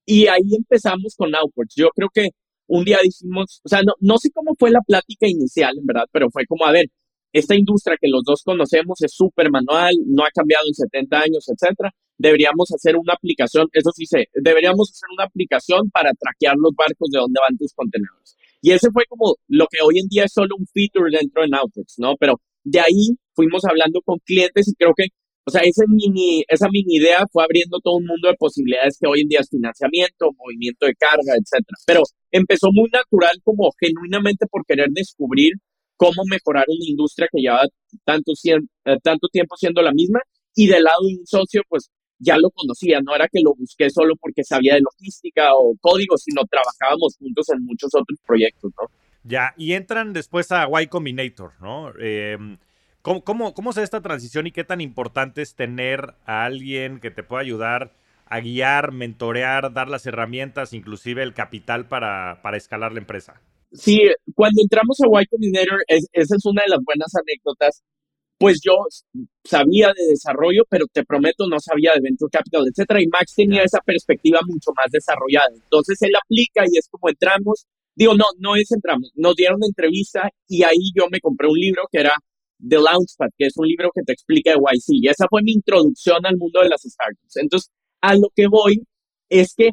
Y 0.04 0.26
ahí 0.26 0.56
empezamos 0.56 1.14
con 1.16 1.30
Nowports. 1.30 1.76
Yo 1.76 1.90
creo 1.94 2.08
que 2.12 2.30
un 2.66 2.84
día 2.84 2.98
dijimos, 3.02 3.60
o 3.64 3.68
sea, 3.68 3.82
no, 3.82 3.92
no 4.00 4.18
sé 4.18 4.30
cómo 4.32 4.52
fue 4.58 4.70
la 4.70 4.80
plática 4.86 5.26
inicial, 5.28 5.76
en 5.78 5.86
verdad, 5.86 6.06
pero 6.12 6.30
fue 6.30 6.46
como, 6.46 6.64
a 6.64 6.72
ver, 6.72 6.86
esta 7.32 7.54
industria 7.54 7.96
que 8.00 8.08
los 8.08 8.22
dos 8.24 8.42
conocemos 8.44 9.00
es 9.02 9.12
súper 9.14 9.50
manual, 9.50 9.94
no 10.06 10.24
ha 10.24 10.30
cambiado 10.30 10.66
en 10.68 10.74
70 10.74 11.18
años, 11.18 11.48
etcétera. 11.48 11.90
Deberíamos 12.18 12.70
hacer 12.72 12.96
una 12.96 13.14
aplicación, 13.14 13.68
eso 13.72 13.90
sí 13.94 14.04
sé, 14.06 14.28
deberíamos 14.34 14.90
hacer 14.90 15.08
una 15.16 15.24
aplicación 15.24 15.90
para 15.90 16.12
traquear 16.12 16.56
los 16.56 16.72
barcos 16.76 17.08
de 17.10 17.18
dónde 17.18 17.40
van 17.40 17.56
tus 17.56 17.72
contenedores. 17.72 18.36
Y 18.60 18.70
ese 18.70 18.90
fue 18.92 19.04
como 19.08 19.36
lo 19.48 19.66
que 19.70 19.78
hoy 19.82 19.98
en 19.98 20.08
día 20.08 20.24
es 20.24 20.32
solo 20.32 20.54
un 20.56 20.66
feature 20.66 21.10
dentro 21.10 21.42
de 21.42 21.48
Nautilus, 21.48 21.94
¿no? 21.98 22.16
Pero 22.16 22.40
de 22.64 22.80
ahí 22.80 23.16
fuimos 23.34 23.64
hablando 23.64 24.00
con 24.04 24.18
clientes 24.18 24.68
y 24.68 24.74
creo 24.74 24.92
que 24.96 25.06
o 25.44 25.50
sea, 25.50 25.62
esa 25.62 25.84
mini, 25.88 26.44
esa 26.48 26.68
mini 26.70 26.96
idea 26.96 27.24
fue 27.32 27.42
abriendo 27.42 27.80
todo 27.80 27.96
un 27.96 28.06
mundo 28.06 28.28
de 28.28 28.34
posibilidades 28.34 28.96
que 28.98 29.08
hoy 29.08 29.22
en 29.22 29.28
día 29.28 29.40
es 29.40 29.50
financiamiento, 29.50 30.30
movimiento 30.38 30.86
de 30.86 30.94
carga, 30.94 31.34
etcétera. 31.34 31.76
Pero 31.86 32.02
empezó 32.30 32.68
muy 32.72 32.88
natural 32.90 33.32
como 33.42 33.70
genuinamente 33.80 34.46
por 34.46 34.64
querer 34.64 34.88
descubrir 34.90 35.54
cómo 35.96 36.22
mejorar 36.28 36.64
una 36.68 36.84
industria 36.88 37.28
que 37.30 37.40
lleva 37.40 37.62
tanto, 38.04 38.32
eh, 38.44 38.96
tanto 39.02 39.28
tiempo 39.28 39.56
siendo 39.56 39.82
la 39.82 39.92
misma 39.92 40.20
y 40.54 40.66
del 40.66 40.84
lado 40.84 41.06
de 41.08 41.18
un 41.18 41.26
socio, 41.26 41.62
pues 41.68 41.90
ya 42.18 42.36
lo 42.38 42.50
conocía, 42.50 43.00
no 43.00 43.14
era 43.14 43.26
que 43.28 43.40
lo 43.40 43.54
busqué 43.54 43.90
solo 43.90 44.14
porque 44.20 44.44
sabía 44.44 44.74
de 44.74 44.80
logística 44.80 45.54
o 45.54 45.74
código, 45.80 46.16
sino 46.16 46.42
trabajábamos 46.44 47.16
juntos 47.18 47.48
en 47.50 47.64
muchos 47.64 47.90
otros 47.94 48.18
proyectos, 48.24 48.70
¿no? 48.80 48.88
Ya, 49.24 49.54
y 49.56 49.72
entran 49.72 50.12
después 50.12 50.50
a 50.52 50.68
Y 50.80 50.86
Combinator, 50.86 51.52
¿no? 51.60 51.92
Eh, 52.00 52.36
¿Cómo, 53.02 53.52
cómo, 53.52 53.72
se 53.72 53.80
da 53.80 53.84
esta 53.84 54.00
transición 54.00 54.46
y 54.46 54.52
qué 54.52 54.62
tan 54.62 54.80
importante 54.80 55.42
es 55.42 55.56
tener 55.56 56.14
a 56.24 56.44
alguien 56.44 57.00
que 57.00 57.10
te 57.10 57.24
pueda 57.24 57.42
ayudar 57.42 57.92
a 58.26 58.40
guiar, 58.40 58.92
mentorear, 58.92 59.72
dar 59.72 59.88
las 59.88 60.06
herramientas, 60.06 60.72
inclusive 60.72 61.22
el 61.22 61.34
capital 61.34 61.88
para, 61.88 62.40
para 62.42 62.56
escalar 62.56 62.92
la 62.92 63.00
empresa? 63.00 63.40
Sí, 63.72 64.02
cuando 64.34 64.62
entramos 64.62 64.98
a 65.00 65.22
Y 65.22 65.26
Combinator, 65.26 65.82
esa 65.88 66.36
es 66.36 66.44
una 66.44 66.62
de 66.62 66.70
las 66.70 66.80
buenas 66.84 67.12
anécdotas, 67.14 67.82
pues 68.38 68.60
yo 68.62 68.74
sabía 69.44 69.92
de 69.96 70.06
desarrollo, 70.06 70.62
pero 70.68 70.86
te 70.92 71.04
prometo 71.04 71.46
no 71.48 71.58
sabía 71.60 71.92
de 71.94 72.00
venture 72.00 72.30
capital, 72.30 72.66
etcétera. 72.68 73.02
Y 73.02 73.06
Max 73.08 73.34
tenía 73.34 73.62
esa 73.62 73.80
perspectiva 73.80 74.40
mucho 74.46 74.70
más 74.76 74.90
desarrollada. 74.90 75.48
Entonces 75.54 76.00
él 76.02 76.12
aplica 76.16 76.64
y 76.66 76.78
es 76.78 76.88
como 76.88 77.08
entramos. 77.08 77.66
Digo, 77.94 78.14
no, 78.14 78.24
no 78.38 78.56
es 78.56 78.70
entramos. 78.72 79.10
Nos 79.14 79.36
dieron 79.36 79.56
una 79.56 79.66
entrevista 79.66 80.30
y 80.48 80.64
ahí 80.64 80.90
yo 80.94 81.06
me 81.10 81.20
compré 81.20 81.48
un 81.48 81.58
libro 81.58 81.82
que 81.90 82.00
era 82.00 82.14
The 82.66 82.76
Launchpad, 82.76 83.30
que 83.36 83.46
es 83.46 83.54
un 83.56 83.66
libro 83.66 83.90
que 83.94 84.02
te 84.02 84.12
explica 84.12 84.52
de 84.52 84.56
YC. 84.56 85.02
Y 85.02 85.08
esa 85.08 85.26
fue 85.28 85.42
mi 85.42 85.52
introducción 85.52 86.24
al 86.24 86.36
mundo 86.36 86.60
de 86.60 86.68
las 86.68 86.82
startups. 86.82 87.36
Entonces, 87.36 87.70
a 88.00 88.14
lo 88.14 88.28
que 88.34 88.46
voy 88.46 88.82
es 89.28 89.54
que, 89.54 89.70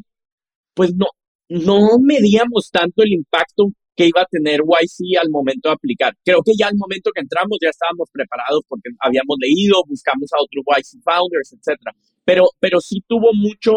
pues 0.74 0.94
no, 0.94 1.06
no 1.48 1.98
medíamos 2.00 2.70
tanto 2.70 3.02
el 3.02 3.12
impacto 3.12 3.72
que 3.96 4.06
iba 4.06 4.22
a 4.22 4.26
tener 4.30 4.60
YC 4.60 5.18
al 5.20 5.30
momento 5.30 5.68
de 5.68 5.74
aplicar. 5.74 6.14
Creo 6.24 6.42
que 6.42 6.52
ya 6.58 6.68
al 6.68 6.76
momento 6.76 7.10
que 7.14 7.20
entramos 7.20 7.58
ya 7.60 7.68
estábamos 7.68 8.08
preparados 8.12 8.62
porque 8.68 8.90
habíamos 9.00 9.36
leído, 9.38 9.82
buscamos 9.86 10.30
a 10.32 10.42
otros 10.42 10.64
YC 10.64 11.02
founders, 11.02 11.52
etcétera. 11.52 11.92
Pero, 12.24 12.44
pero 12.58 12.80
sí 12.80 13.02
tuvo 13.06 13.34
mucho, 13.34 13.72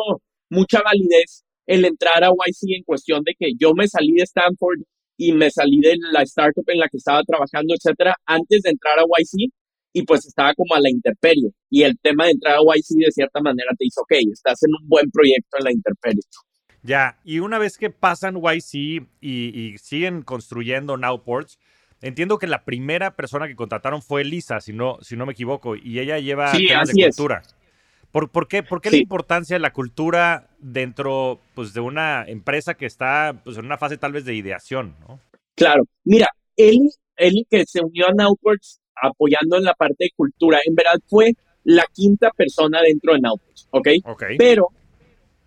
mucha 0.50 0.82
validez 0.82 1.44
el 1.66 1.86
entrar 1.86 2.24
a 2.24 2.30
YC 2.30 2.78
en 2.78 2.84
cuestión 2.84 3.24
de 3.24 3.34
que 3.38 3.52
yo 3.60 3.74
me 3.74 3.88
salí 3.88 4.14
de 4.14 4.24
Stanford 4.24 4.80
y 5.18 5.34
me 5.34 5.50
salí 5.52 5.80
de 5.80 5.96
la 6.12 6.24
startup 6.24 6.64
en 6.68 6.80
la 6.80 6.88
que 6.90 6.98
estaba 6.98 7.24
trabajando, 7.24 7.74
etcétera, 7.74 8.16
antes 8.26 8.62
de 8.62 8.72
entrar 8.72 9.00
a 9.00 9.04
YC 9.04 9.52
y 9.94 10.04
pues 10.04 10.26
estaba 10.26 10.54
como 10.56 10.74
a 10.74 10.80
la 10.80 10.90
intemperie. 10.90 11.52
Y 11.70 11.84
el 11.84 11.98
tema 12.00 12.26
de 12.26 12.32
entrar 12.32 12.56
a 12.56 12.62
YC 12.62 12.98
de 13.06 13.12
cierta 13.12 13.40
manera 13.42 13.70
te 13.78 13.86
dice, 13.86 14.02
ok, 14.02 14.12
estás 14.32 14.64
en 14.64 14.72
un 14.82 14.90
buen 14.90 15.10
proyecto 15.12 15.58
en 15.60 15.64
la 15.66 15.72
intemperie. 15.72 16.22
Ya, 16.82 17.20
y 17.24 17.40
una 17.40 17.60
vez 17.60 17.78
que 17.78 17.90
pasan 17.90 18.38
YC 18.38 19.08
y, 19.22 19.76
siguen 19.78 20.24
construyendo 20.24 20.98
Nowports, 20.98 21.60
entiendo 22.02 22.40
que 22.40 22.48
la 22.48 22.66
primera 22.66 23.16
persona 23.16 23.48
que 23.48 23.56
contrataron 23.56 24.02
fue 24.02 24.26
Lisa, 24.26 24.60
si 24.60 24.74
no, 24.74 24.98
si 25.02 25.16
no 25.16 25.26
me 25.26 25.32
equivoco, 25.32 25.76
y 25.76 26.00
ella 26.00 26.20
lleva 26.20 26.52
temas 26.52 26.90
de 26.90 27.04
cultura. 27.06 27.44
¿Por, 28.14 28.30
¿Por, 28.30 28.48
qué, 28.48 28.62
por 28.62 28.80
qué 28.80 28.92
la 28.92 28.98
importancia 28.98 29.56
de 29.56 29.60
la 29.60 29.74
cultura 29.74 30.48
dentro 30.60 31.40
pues, 31.56 31.74
de 31.74 31.80
una 31.80 32.24
empresa 32.28 32.76
que 32.76 32.86
está 32.86 33.42
pues, 33.44 33.58
en 33.58 33.66
una 33.66 33.80
fase 33.80 33.98
tal 33.98 34.12
vez 34.12 34.24
de 34.24 34.36
ideación? 34.36 34.96
¿no? 35.00 35.20
Claro, 35.56 35.84
mira, 36.04 36.28
él, 36.56 36.92
él 37.16 37.48
que 37.50 37.66
se 37.66 37.82
unió 37.84 38.06
a 38.08 38.14
Nowports 38.14 38.82
apoyando 39.02 39.58
en 39.58 39.64
la 39.64 39.74
parte 39.74 40.06
de 40.06 40.12
cultura, 40.16 40.60
en 40.64 40.76
verdad 40.76 41.00
fue 41.08 41.34
la 41.64 41.88
quinta 41.92 42.30
persona 42.30 42.84
dentro 42.84 43.14
de 43.14 43.22
Nowports, 43.22 43.68
¿ok? 43.72 43.88
Ok. 44.06 44.24
Pero 44.38 44.68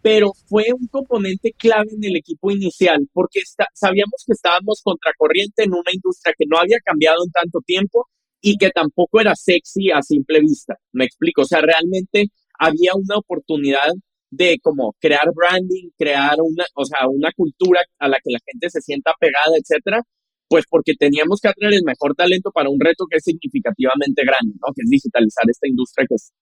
pero 0.03 0.33
fue 0.47 0.65
un 0.73 0.89
componente 0.89 1.53
clave 1.57 1.91
en 1.93 2.03
el 2.03 2.17
equipo 2.17 2.51
inicial 2.51 3.09
porque 3.13 3.41
sabíamos 3.75 4.25
que 4.27 4.33
estábamos 4.33 4.81
contracorriente 4.83 5.63
en 5.63 5.73
una 5.73 5.93
industria 5.93 6.35
que 6.37 6.47
no 6.49 6.59
había 6.59 6.79
cambiado 6.81 7.19
en 7.25 7.31
tanto 7.31 7.61
tiempo 7.65 8.09
y 8.41 8.57
que 8.57 8.71
tampoco 8.71 9.21
era 9.21 9.35
sexy 9.37 9.91
a 9.91 10.03
simple 10.03 10.41
vista. 10.41 10.77
Me 10.93 11.05
explico, 11.05 11.43
o 11.43 11.45
sea, 11.45 11.61
realmente 11.61 12.29
había 12.59 12.93
una 12.95 13.17
oportunidad 13.17 13.93
de 14.31 14.59
como 14.63 14.95
crear 15.01 15.29
branding, 15.35 15.91
crear 15.97 16.37
una, 16.41 16.65
o 16.75 16.85
sea, 16.85 17.09
una 17.09 17.31
cultura 17.33 17.81
a 17.99 18.09
la 18.09 18.17
que 18.17 18.33
la 18.33 18.41
gente 18.45 18.71
se 18.71 18.81
sienta 18.81 19.13
pegada, 19.19 19.57
etcétera, 19.57 20.03
pues 20.49 20.65
porque 20.69 20.95
teníamos 20.95 21.41
que 21.41 21.49
atraer 21.49 21.75
el 21.75 21.83
mejor 21.85 22.15
talento 22.15 22.51
para 22.53 22.69
un 22.69 22.79
reto 22.81 23.07
que 23.11 23.17
es 23.19 23.25
significativamente 23.25 24.23
grande, 24.25 24.55
¿no? 24.55 24.73
Que 24.75 24.83
es 24.85 24.91
digitalizar 24.91 25.45
esta 25.49 25.69
industria 25.69 26.07
que 26.09 26.15
es, 26.15 26.33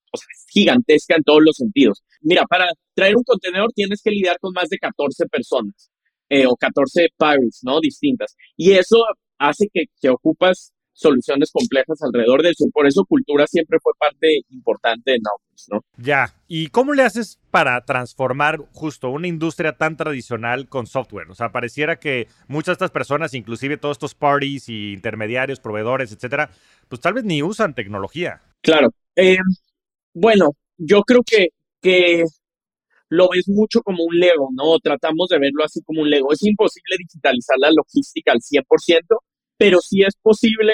gigantesca 0.49 1.15
en 1.15 1.23
todos 1.23 1.41
los 1.43 1.55
sentidos. 1.55 2.03
Mira, 2.21 2.45
para 2.45 2.67
traer 2.93 3.15
un 3.15 3.23
contenedor 3.23 3.71
tienes 3.73 4.01
que 4.01 4.11
lidiar 4.11 4.37
con 4.39 4.53
más 4.53 4.69
de 4.69 4.77
14 4.77 5.25
personas 5.27 5.91
eh, 6.29 6.45
o 6.47 6.55
14 6.55 7.09
pares, 7.17 7.61
¿no? 7.63 7.79
Distintas. 7.79 8.35
Y 8.55 8.73
eso 8.73 8.97
hace 9.37 9.67
que, 9.73 9.85
que 9.99 10.09
ocupas 10.09 10.71
soluciones 10.95 11.51
complejas 11.51 12.01
alrededor 12.01 12.41
de 12.41 12.51
eso. 12.51 12.65
Por 12.73 12.87
eso 12.87 13.05
cultura 13.05 13.45
siempre 13.47 13.79
fue 13.81 13.93
parte 13.99 14.41
importante 14.49 15.11
de 15.11 15.19
Nautilus, 15.19 15.67
¿no? 15.69 15.81
Ya. 15.97 16.33
¿Y 16.47 16.67
cómo 16.67 16.93
le 16.93 17.03
haces 17.03 17.39
para 17.51 17.83
transformar 17.85 18.59
justo 18.71 19.09
una 19.09 19.27
industria 19.27 19.73
tan 19.77 19.97
tradicional 19.97 20.67
con 20.69 20.87
software? 20.87 21.29
O 21.29 21.35
sea, 21.35 21.51
pareciera 21.51 21.99
que 21.99 22.27
muchas 22.47 22.67
de 22.67 22.85
estas 22.85 22.91
personas, 22.91 23.33
inclusive 23.33 23.77
todos 23.77 23.95
estos 23.95 24.15
parties 24.15 24.69
y 24.69 24.93
intermediarios, 24.93 25.59
proveedores, 25.59 26.11
etcétera, 26.11 26.49
pues 26.87 27.01
tal 27.01 27.13
vez 27.13 27.25
ni 27.25 27.43
usan 27.43 27.75
tecnología. 27.75 28.41
Claro. 28.61 28.89
Eh, 29.15 29.37
bueno, 30.13 30.51
yo 30.77 31.01
creo 31.01 31.21
que, 31.25 31.49
que 31.81 32.23
lo 33.09 33.27
ves 33.29 33.49
mucho 33.49 33.81
como 33.81 34.03
un 34.05 34.17
Lego, 34.17 34.49
¿no? 34.53 34.79
Tratamos 34.79 35.27
de 35.27 35.39
verlo 35.39 35.63
así 35.65 35.81
como 35.83 36.01
un 36.01 36.09
Lego. 36.09 36.31
Es 36.31 36.41
imposible 36.43 36.95
digitalizar 36.97 37.57
la 37.59 37.69
logística 37.71 38.31
al 38.31 38.39
100%, 38.39 38.63
pero 39.57 39.79
sí 39.81 40.01
es 40.01 40.15
posible 40.21 40.73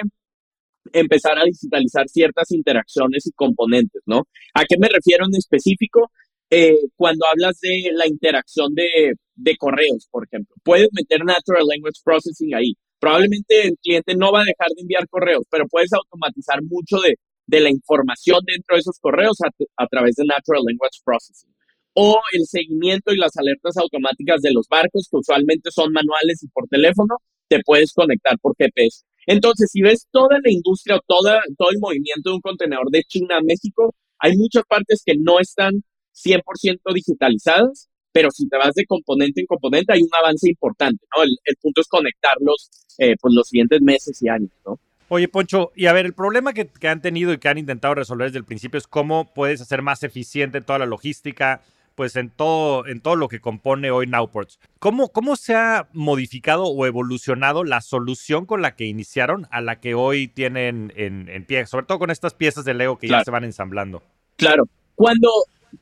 empezar 0.93 1.37
a 1.37 1.45
digitalizar 1.45 2.07
ciertas 2.09 2.51
interacciones 2.51 3.27
y 3.27 3.31
componentes, 3.31 4.01
¿no? 4.05 4.27
¿A 4.53 4.65
qué 4.65 4.77
me 4.79 4.89
refiero 4.89 5.25
en 5.25 5.35
específico? 5.35 6.11
Eh, 6.49 6.75
cuando 6.95 7.25
hablas 7.27 7.59
de 7.61 7.91
la 7.93 8.07
interacción 8.07 8.73
de, 8.73 9.13
de, 9.35 9.55
correos, 9.57 10.07
por 10.11 10.25
ejemplo, 10.25 10.55
puedes 10.63 10.89
meter 10.91 11.23
Natural 11.23 11.65
Language 11.65 12.01
Processing 12.03 12.53
ahí. 12.55 12.73
Probablemente 12.99 13.67
el 13.67 13.77
cliente 13.81 14.15
no 14.15 14.31
va 14.31 14.41
a 14.41 14.45
dejar 14.45 14.67
de 14.75 14.81
enviar 14.81 15.07
correos, 15.07 15.43
pero 15.49 15.65
puedes 15.69 15.93
automatizar 15.93 16.61
mucho 16.63 16.97
de, 16.97 17.15
de 17.47 17.59
la 17.61 17.69
información 17.69 18.41
dentro 18.45 18.75
de 18.75 18.81
esos 18.81 18.99
correos 18.99 19.37
a, 19.45 19.49
a 19.81 19.87
través 19.87 20.15
de 20.15 20.25
Natural 20.25 20.61
Language 20.65 20.99
Processing. 21.05 21.53
O 21.93 22.19
el 22.33 22.45
seguimiento 22.45 23.13
y 23.13 23.17
las 23.17 23.35
alertas 23.37 23.77
automáticas 23.77 24.41
de 24.41 24.51
los 24.51 24.67
barcos, 24.67 25.07
que 25.09 25.17
usualmente 25.17 25.71
son 25.71 25.91
manuales 25.93 26.43
y 26.43 26.47
por 26.49 26.67
teléfono, 26.67 27.17
te 27.51 27.61
puedes 27.65 27.91
conectar 27.93 28.39
por 28.39 28.55
GPS. 28.57 29.03
Entonces, 29.27 29.69
si 29.71 29.81
ves 29.81 30.07
toda 30.09 30.37
la 30.41 30.49
industria 30.49 30.95
o 30.95 31.01
toda, 31.05 31.41
todo 31.57 31.69
el 31.69 31.79
movimiento 31.79 32.29
de 32.29 32.35
un 32.35 32.41
contenedor 32.41 32.89
de 32.89 33.03
China 33.03 33.37
a 33.37 33.43
México, 33.43 33.93
hay 34.19 34.37
muchas 34.37 34.63
partes 34.63 35.03
que 35.05 35.15
no 35.19 35.39
están 35.39 35.83
100% 36.13 36.93
digitalizadas, 36.93 37.89
pero 38.13 38.31
si 38.31 38.47
te 38.47 38.57
vas 38.57 38.73
de 38.73 38.85
componente 38.85 39.41
en 39.41 39.47
componente, 39.47 39.91
hay 39.93 40.01
un 40.01 40.09
avance 40.17 40.49
importante, 40.49 41.05
¿no? 41.15 41.23
El, 41.23 41.55
punto 41.61 41.81
es 41.81 41.87
conectarlos 41.87 42.69
eh, 42.97 43.15
pues 43.19 43.33
los 43.33 43.47
siguientes 43.47 43.81
meses 43.81 44.21
y 44.21 44.29
años, 44.29 44.51
¿no? 44.65 44.79
Oye, 45.09 45.27
Poncho, 45.27 45.71
y 45.75 45.87
a 45.87 45.93
ver, 45.93 46.05
el 46.05 46.13
problema 46.13 46.53
que, 46.53 46.67
que, 46.67 46.87
han 46.87 47.01
tenido 47.01 47.33
y 47.33 47.37
que 47.37 47.49
han 47.49 47.57
intentado 47.57 47.95
resolver 47.95 48.27
desde 48.27 48.39
el 48.39 48.45
principio 48.45 48.77
es 48.77 48.87
cómo 48.87 49.25
puedes 49.33 49.59
hacer 49.59 49.81
más 49.81 50.03
eficiente 50.03 50.61
toda 50.61 50.79
la 50.79 50.85
logística, 50.85 51.61
pues 52.01 52.15
en 52.15 52.31
todo, 52.31 52.87
en 52.87 52.99
todo 52.99 53.15
lo 53.15 53.27
que 53.27 53.39
compone 53.39 53.91
hoy 53.91 54.07
Nowports. 54.07 54.59
¿Cómo, 54.79 55.09
¿Cómo 55.09 55.35
se 55.35 55.53
ha 55.53 55.87
modificado 55.93 56.63
o 56.63 56.87
evolucionado 56.87 57.63
la 57.63 57.79
solución 57.79 58.47
con 58.47 58.63
la 58.63 58.75
que 58.75 58.85
iniciaron 58.85 59.45
a 59.51 59.61
la 59.61 59.79
que 59.79 59.93
hoy 59.93 60.27
tienen 60.27 60.91
en, 60.95 61.29
en 61.29 61.45
pie, 61.45 61.67
sobre 61.67 61.85
todo 61.85 61.99
con 61.99 62.09
estas 62.09 62.33
piezas 62.33 62.65
de 62.65 62.73
Lego 62.73 62.97
que 62.97 63.07
ya 63.07 63.23
se 63.23 63.29
van 63.29 63.43
ensamblando? 63.43 64.01
Claro. 64.35 64.63
Cuando, 64.95 65.29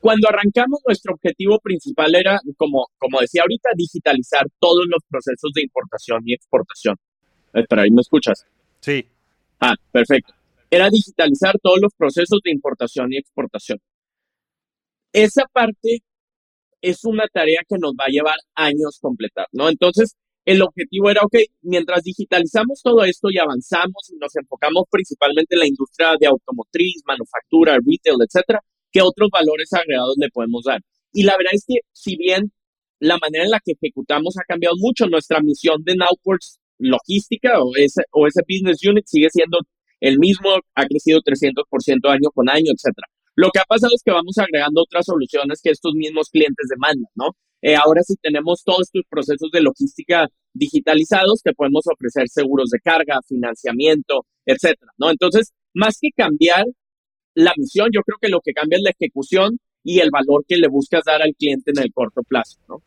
cuando 0.01 0.27
arrancamos, 0.27 0.81
nuestro 0.85 1.13
objetivo 1.13 1.57
principal 1.59 2.13
era, 2.13 2.37
como, 2.57 2.87
como 2.97 3.21
decía 3.21 3.43
ahorita, 3.43 3.69
digitalizar 3.77 4.45
todos 4.59 4.85
los 4.89 5.01
procesos 5.09 5.53
de 5.55 5.61
importación 5.61 6.21
y 6.25 6.33
exportación. 6.33 6.97
Espera, 7.53 7.83
ahí 7.83 7.91
me 7.91 8.01
escuchas. 8.01 8.45
Sí. 8.81 9.07
Ah, 9.61 9.75
perfecto. 9.89 10.33
Era 10.69 10.89
digitalizar 10.89 11.55
todos 11.63 11.79
los 11.81 11.93
procesos 11.93 12.41
de 12.43 12.51
importación 12.51 13.07
y 13.13 13.17
exportación. 13.19 13.79
Esa 15.13 15.45
parte 15.53 16.03
es 16.81 17.03
una 17.05 17.25
tarea 17.31 17.61
que 17.67 17.77
nos 17.77 17.93
va 17.93 18.05
a 18.07 18.11
llevar 18.11 18.37
años 18.55 18.99
completar, 19.01 19.47
¿no? 19.51 19.69
Entonces, 19.69 20.15
el 20.45 20.61
objetivo 20.61 21.09
era, 21.09 21.21
ok, 21.21 21.35
mientras 21.61 22.03
digitalizamos 22.03 22.81
todo 22.81 23.03
esto 23.03 23.29
y 23.29 23.37
avanzamos 23.37 24.09
y 24.09 24.17
nos 24.17 24.35
enfocamos 24.35 24.83
principalmente 24.89 25.55
en 25.55 25.59
la 25.59 25.67
industria 25.67 26.15
de 26.19 26.27
automotriz, 26.27 27.01
manufactura, 27.05 27.73
retail, 27.75 28.17
etcétera, 28.25 28.59
¿qué 28.91 29.01
otros 29.01 29.29
valores 29.31 29.71
agregados 29.73 30.15
le 30.17 30.29
podemos 30.29 30.63
dar? 30.63 30.81
Y 31.13 31.23
la 31.23 31.33
verdad 31.37 31.53
es 31.53 31.65
que, 31.67 31.75
si 31.91 32.15
bien 32.17 32.51
la 32.99 33.17
manera 33.17 33.45
en 33.45 33.51
la 33.51 33.59
que 33.63 33.73
ejecutamos 33.73 34.37
ha 34.37 34.45
cambiado 34.47 34.75
mucho, 34.79 35.07
nuestra 35.07 35.39
misión 35.41 35.83
de 35.83 35.95
Nowports 35.95 36.59
logística 36.79 37.61
o 37.61 37.75
ese, 37.75 38.03
o 38.11 38.27
ese 38.27 38.41
business 38.47 38.79
unit 38.85 39.05
sigue 39.05 39.29
siendo 39.31 39.59
el 39.99 40.17
mismo, 40.17 40.49
ha 40.75 40.85
crecido 40.85 41.21
300% 41.21 42.09
año 42.09 42.29
con 42.33 42.49
año, 42.49 42.71
etcétera. 42.71 43.07
Lo 43.39 43.51
que 43.51 43.59
ha 43.59 43.63
pasado 43.63 43.93
es 43.95 44.03
que 44.03 44.11
vamos 44.11 44.37
agregando 44.37 44.81
otras 44.81 45.05
soluciones 45.05 45.61
que 45.63 45.69
estos 45.69 45.93
mismos 45.93 46.27
clientes 46.29 46.67
demandan, 46.69 47.09
¿no? 47.15 47.37
Eh, 47.61 47.73
ahora 47.73 48.01
sí 48.03 48.15
tenemos 48.21 48.63
todos 48.65 48.81
estos 48.81 49.03
procesos 49.09 49.49
de 49.53 49.61
logística 49.61 50.27
digitalizados 50.53 51.39
que 51.41 51.53
podemos 51.53 51.85
ofrecer 51.87 52.27
seguros 52.27 52.69
de 52.69 52.81
carga, 52.81 53.21
financiamiento, 53.25 54.25
etcétera, 54.45 54.91
¿no? 54.97 55.09
Entonces, 55.09 55.53
más 55.73 55.99
que 56.01 56.09
cambiar 56.13 56.65
la 57.33 57.53
misión, 57.55 57.87
yo 57.93 58.01
creo 58.01 58.17
que 58.19 58.27
lo 58.27 58.41
que 58.41 58.51
cambia 58.51 58.75
es 58.75 58.83
la 58.83 58.89
ejecución 58.89 59.57
y 59.85 59.99
el 60.01 60.09
valor 60.11 60.43
que 60.45 60.57
le 60.57 60.67
buscas 60.67 61.05
dar 61.05 61.21
al 61.21 61.33
cliente 61.33 61.71
en 61.71 61.81
el 61.81 61.93
corto 61.93 62.23
plazo, 62.23 62.57
¿no? 62.67 62.81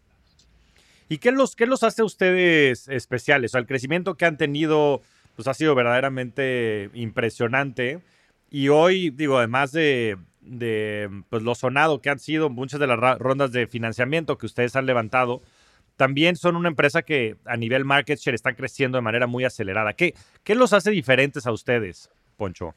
¿Y 1.08 1.16
qué 1.16 1.32
los, 1.32 1.56
qué 1.56 1.64
los 1.64 1.82
hace 1.82 2.02
a 2.02 2.04
ustedes 2.04 2.88
especiales? 2.88 3.52
O 3.52 3.52
sea, 3.52 3.60
el 3.62 3.66
crecimiento 3.66 4.16
que 4.16 4.26
han 4.26 4.36
tenido 4.36 5.00
pues 5.34 5.48
ha 5.48 5.54
sido 5.54 5.74
verdaderamente 5.74 6.90
impresionante. 6.92 8.02
Y 8.50 8.68
hoy, 8.68 9.08
digo, 9.08 9.38
además 9.38 9.72
de, 9.72 10.18
de 10.42 11.08
pues, 11.30 11.42
lo 11.42 11.54
sonado 11.54 12.00
que 12.00 12.10
han 12.10 12.18
sido 12.18 12.50
muchas 12.50 12.80
de 12.80 12.86
las 12.86 13.18
rondas 13.18 13.52
de 13.52 13.66
financiamiento 13.66 14.38
que 14.38 14.46
ustedes 14.46 14.76
han 14.76 14.86
levantado, 14.86 15.42
también 15.96 16.36
son 16.36 16.56
una 16.56 16.68
empresa 16.68 17.02
que 17.02 17.36
a 17.44 17.56
nivel 17.56 17.84
market 17.84 18.18
share 18.18 18.34
están 18.34 18.54
creciendo 18.54 18.98
de 18.98 19.02
manera 19.02 19.26
muy 19.26 19.44
acelerada. 19.44 19.92
¿Qué, 19.92 20.14
qué 20.42 20.54
los 20.54 20.72
hace 20.72 20.90
diferentes 20.90 21.46
a 21.46 21.52
ustedes, 21.52 22.10
Poncho? 22.36 22.74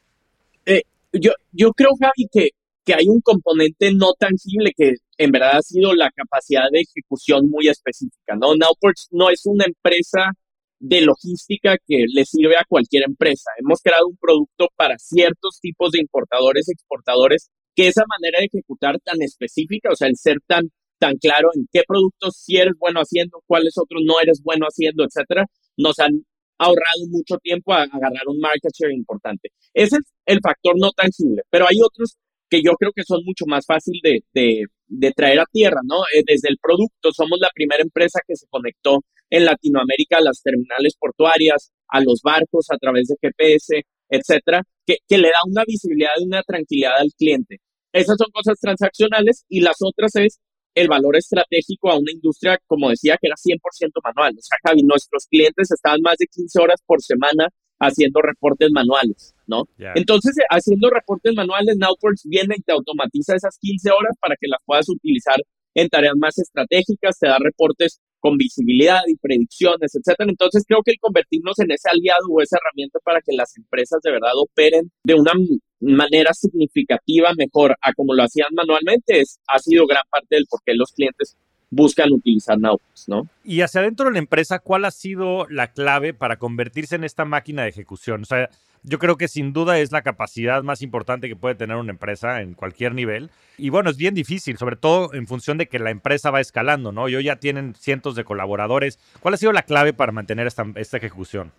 Eh, 0.64 0.82
yo, 1.12 1.32
yo 1.52 1.72
creo, 1.72 1.90
Javi, 1.98 2.28
que, 2.30 2.50
que 2.84 2.94
hay 2.94 3.08
un 3.08 3.20
componente 3.20 3.92
no 3.92 4.12
tangible 4.14 4.72
que 4.76 4.94
en 5.18 5.32
verdad 5.32 5.56
ha 5.56 5.62
sido 5.62 5.94
la 5.94 6.10
capacidad 6.10 6.70
de 6.70 6.80
ejecución 6.80 7.50
muy 7.50 7.68
específica, 7.68 8.36
¿no? 8.36 8.54
Nowports 8.54 9.08
no 9.10 9.30
es 9.30 9.44
una 9.46 9.64
empresa 9.64 10.32
de 10.78 11.00
logística 11.00 11.76
que 11.86 12.04
le 12.12 12.24
sirve 12.24 12.56
a 12.56 12.64
cualquier 12.68 13.04
empresa. 13.04 13.50
Hemos 13.58 13.80
creado 13.80 14.08
un 14.08 14.16
producto 14.16 14.68
para 14.76 14.98
ciertos 14.98 15.58
tipos 15.60 15.92
de 15.92 16.00
importadores, 16.00 16.68
exportadores, 16.68 17.50
que 17.74 17.88
esa 17.88 18.04
manera 18.08 18.40
de 18.40 18.46
ejecutar 18.46 18.98
tan 19.00 19.20
específica, 19.22 19.90
o 19.92 19.96
sea, 19.96 20.08
el 20.08 20.16
ser 20.16 20.38
tan, 20.46 20.70
tan 20.98 21.16
claro 21.16 21.50
en 21.54 21.66
qué 21.72 21.82
productos 21.86 22.36
sí 22.42 22.56
eres 22.56 22.74
bueno 22.78 23.00
haciendo, 23.00 23.42
cuáles 23.46 23.74
otros 23.78 24.02
no 24.04 24.20
eres 24.20 24.40
bueno 24.42 24.66
haciendo, 24.66 25.04
etcétera, 25.04 25.46
nos 25.76 25.98
han 25.98 26.24
ahorrado 26.58 27.06
mucho 27.10 27.36
tiempo 27.38 27.72
a 27.74 27.82
agarrar 27.82 28.26
un 28.28 28.40
market 28.40 28.72
share 28.72 28.92
importante. 28.92 29.50
Ese 29.74 29.96
es 29.96 30.12
el 30.24 30.40
factor 30.42 30.74
no 30.78 30.90
tangible, 30.92 31.42
pero 31.50 31.66
hay 31.68 31.76
otros 31.84 32.16
que 32.48 32.62
yo 32.62 32.72
creo 32.78 32.92
que 32.94 33.02
son 33.04 33.22
mucho 33.24 33.44
más 33.46 33.66
fácil 33.66 34.00
de, 34.02 34.22
de, 34.32 35.12
traer 35.12 35.40
a 35.40 35.46
tierra, 35.50 35.80
¿no? 35.84 35.96
Eh, 36.14 36.22
desde 36.24 36.48
el 36.48 36.58
producto, 36.62 37.10
somos 37.12 37.38
la 37.40 37.50
primera 37.54 37.82
empresa 37.82 38.20
que 38.26 38.36
se 38.36 38.46
conectó 38.48 39.00
en 39.30 39.44
Latinoamérica 39.44 40.18
a 40.18 40.22
las 40.22 40.42
terminales 40.42 40.94
portuarias, 40.98 41.72
a 41.88 42.00
los 42.00 42.20
barcos 42.22 42.66
a 42.70 42.78
través 42.78 43.08
de 43.08 43.16
GPS, 43.20 43.82
etcétera, 44.08 44.62
que, 44.84 44.98
que 45.08 45.18
le 45.18 45.28
da 45.28 45.40
una 45.46 45.64
visibilidad 45.66 46.10
y 46.18 46.24
una 46.24 46.42
tranquilidad 46.42 46.96
al 46.98 47.10
cliente. 47.16 47.58
Esas 47.92 48.16
son 48.18 48.28
cosas 48.32 48.58
transaccionales 48.60 49.44
y 49.48 49.60
las 49.60 49.76
otras 49.80 50.14
es 50.16 50.38
el 50.74 50.88
valor 50.88 51.16
estratégico 51.16 51.90
a 51.90 51.98
una 51.98 52.12
industria, 52.12 52.58
como 52.66 52.90
decía, 52.90 53.16
que 53.20 53.28
era 53.28 53.36
100% 53.36 53.58
manual. 54.04 54.34
O 54.38 54.42
sea, 54.42 54.58
Javi, 54.62 54.82
nuestros 54.82 55.26
clientes 55.26 55.70
estaban 55.70 56.02
más 56.02 56.18
de 56.18 56.26
15 56.26 56.60
horas 56.60 56.80
por 56.84 57.00
semana 57.00 57.48
haciendo 57.78 58.20
reportes 58.22 58.70
manuales, 58.70 59.34
¿no? 59.46 59.64
Entonces, 59.94 60.34
haciendo 60.50 60.90
reportes 60.90 61.34
manuales, 61.34 61.76
Nowports 61.78 62.22
viene 62.24 62.56
y 62.58 62.62
te 62.62 62.72
automatiza 62.72 63.36
esas 63.36 63.56
15 63.58 63.90
horas 63.90 64.16
para 64.20 64.36
que 64.38 64.48
las 64.48 64.60
puedas 64.64 64.88
utilizar 64.88 65.36
en 65.76 65.88
tareas 65.88 66.16
más 66.16 66.38
estratégicas, 66.38 67.18
te 67.18 67.28
da 67.28 67.36
reportes 67.38 68.00
con 68.18 68.38
visibilidad 68.38 69.02
y 69.06 69.16
predicciones, 69.16 69.94
etcétera. 69.94 70.28
Entonces, 70.30 70.64
creo 70.66 70.80
que 70.82 70.92
el 70.92 70.98
convertirnos 70.98 71.58
en 71.58 71.70
ese 71.70 71.88
aliado 71.90 72.26
o 72.30 72.40
esa 72.40 72.56
herramienta 72.56 72.98
para 73.04 73.20
que 73.20 73.36
las 73.36 73.56
empresas 73.56 74.00
de 74.02 74.10
verdad 74.10 74.32
operen 74.34 74.90
de 75.04 75.14
una 75.14 75.32
manera 75.80 76.32
significativa 76.32 77.32
mejor 77.36 77.76
a 77.82 77.92
como 77.92 78.14
lo 78.14 78.22
hacían 78.22 78.48
manualmente 78.52 79.20
es, 79.20 79.38
ha 79.46 79.58
sido 79.58 79.86
gran 79.86 80.02
parte 80.10 80.36
del 80.36 80.46
por 80.48 80.60
qué 80.64 80.74
los 80.74 80.90
clientes 80.92 81.36
buscan 81.68 82.10
utilizar 82.12 82.58
Nautilus, 82.58 83.08
¿no? 83.08 83.28
Y 83.44 83.60
hacia 83.60 83.82
adentro 83.82 84.06
de 84.06 84.12
la 84.12 84.18
empresa, 84.18 84.60
¿cuál 84.60 84.86
ha 84.86 84.90
sido 84.90 85.46
la 85.50 85.72
clave 85.72 86.14
para 86.14 86.38
convertirse 86.38 86.96
en 86.96 87.04
esta 87.04 87.24
máquina 87.26 87.64
de 87.64 87.68
ejecución? 87.68 88.22
O 88.22 88.24
sea, 88.24 88.48
yo 88.88 88.98
creo 89.00 89.16
que 89.16 89.26
sin 89.26 89.52
duda 89.52 89.80
es 89.80 89.90
la 89.90 90.02
capacidad 90.02 90.62
más 90.62 90.80
importante 90.80 91.28
que 91.28 91.34
puede 91.34 91.56
tener 91.56 91.76
una 91.76 91.90
empresa 91.90 92.40
en 92.40 92.54
cualquier 92.54 92.94
nivel. 92.94 93.30
Y 93.58 93.70
bueno, 93.70 93.90
es 93.90 93.96
bien 93.96 94.14
difícil, 94.14 94.56
sobre 94.58 94.76
todo 94.76 95.12
en 95.12 95.26
función 95.26 95.58
de 95.58 95.66
que 95.66 95.80
la 95.80 95.90
empresa 95.90 96.30
va 96.30 96.40
escalando, 96.40 96.92
¿no? 96.92 97.08
Yo 97.08 97.18
ya 97.18 97.36
tienen 97.36 97.74
cientos 97.74 98.14
de 98.14 98.24
colaboradores. 98.24 99.00
¿Cuál 99.20 99.34
ha 99.34 99.38
sido 99.38 99.52
la 99.52 99.64
clave 99.64 99.92
para 99.92 100.12
mantener 100.12 100.46
esta, 100.46 100.64
ejecución? 100.96 101.52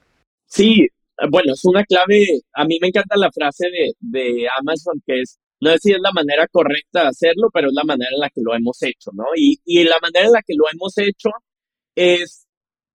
Sí, 0.46 0.88
bueno, 1.30 1.54
es 1.54 1.66
una 1.66 1.84
clave. 1.84 2.26
A 2.54 2.64
mí 2.64 2.78
me 2.82 2.88
encanta 2.88 3.18
la 3.18 3.30
frase 3.32 3.68
de, 3.70 3.94
de 4.00 4.48
Amazon 4.60 5.02
que 5.06 5.22
es 5.22 5.38
no 5.60 5.72
sé 5.72 5.78
si 5.80 5.92
es 5.92 6.00
la 6.00 6.12
manera 6.12 6.48
correcta 6.48 7.02
de 7.02 7.08
hacerlo, 7.08 7.50
pero 7.52 7.70
es 7.70 7.74
la 7.74 7.84
manera 7.84 8.12
en 8.14 8.20
la 8.20 8.30
que 8.30 8.42
lo 8.42 8.54
hemos 8.56 8.82
hecho, 8.84 9.12
¿no? 9.14 9.26
Y, 9.36 9.60
y 9.66 9.84
la 9.84 9.98
manera 10.02 10.28
en 10.28 10.32
la 10.34 10.42
que 10.44 10.54
lo 10.56 10.66
hemos 10.72 10.98
hecho 10.98 11.30
es, 11.96 12.46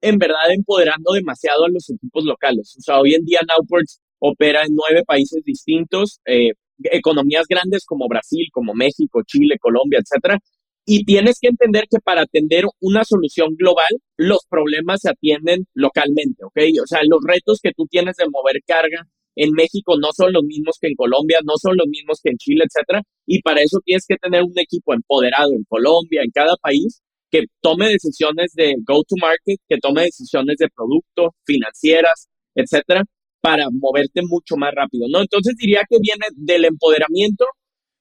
en 0.01 0.19
verdad, 0.19 0.51
empoderando 0.53 1.13
demasiado 1.13 1.65
a 1.65 1.69
los 1.69 1.91
equipos 1.91 2.25
locales. 2.25 2.77
O 2.79 2.81
sea, 2.81 3.01
hoy 3.01 3.15
en 3.15 3.25
día 3.25 3.41
Nowports 3.49 4.01
opera 4.23 4.63
en 4.63 4.75
nueve 4.75 5.03
países 5.05 5.43
distintos, 5.45 6.21
eh, 6.27 6.53
economías 6.85 7.47
grandes 7.49 7.85
como 7.85 8.07
Brasil, 8.09 8.47
como 8.53 8.73
México, 8.73 9.23
Chile, 9.27 9.57
Colombia, 9.61 10.01
etcétera. 10.01 10.39
Y 10.87 11.05
tienes 11.05 11.39
que 11.41 11.49
entender 11.49 11.85
que 11.91 11.99
para 11.99 12.23
atender 12.23 12.65
una 12.81 13.05
solución 13.05 13.55
global, 13.57 13.91
los 14.17 14.41
problemas 14.49 15.01
se 15.03 15.11
atienden 15.11 15.67
localmente, 15.75 16.45
¿ok? 16.45 16.59
O 16.83 16.87
sea, 16.87 17.01
los 17.09 17.21
retos 17.25 17.61
que 17.63 17.73
tú 17.77 17.87
tienes 17.87 18.17
de 18.17 18.25
mover 18.29 18.61
carga, 18.67 19.07
en 19.35 19.53
México 19.53 19.97
no 19.99 20.09
son 20.15 20.33
los 20.33 20.45
mismos 20.45 20.77
que 20.81 20.89
en 20.89 20.95
Colombia, 20.95 21.39
no 21.45 21.55
son 21.57 21.77
los 21.77 21.87
mismos 21.89 22.21
que 22.23 22.31
en 22.31 22.37
Chile, 22.37 22.65
etcétera, 22.65 23.03
y 23.27 23.41
para 23.43 23.63
eso 23.63 23.79
tienes 23.85 24.05
que 24.07 24.17
tener 24.17 24.43
un 24.43 24.57
equipo 24.57 24.93
empoderado 24.93 25.53
en 25.53 25.65
Colombia, 25.65 26.23
en 26.23 26.31
cada 26.31 26.55
país, 26.57 27.01
que 27.31 27.45
tome 27.61 27.89
decisiones 27.89 28.53
de 28.55 28.75
go 28.87 29.03
to 29.09 29.17
market, 29.21 29.59
que 29.69 29.79
tome 29.79 30.03
decisiones 30.03 30.57
de 30.59 30.69
producto, 30.75 31.35
financieras, 31.47 32.29
etcétera, 32.55 33.05
para 33.43 33.67
moverte 33.71 34.23
mucho 34.23 34.57
más 34.57 34.73
rápido, 34.75 35.07
¿no? 35.11 35.21
Entonces 35.21 35.55
diría 35.59 35.83
que 35.89 35.99
viene 36.01 36.27
del 36.35 36.65
empoderamiento, 36.65 37.45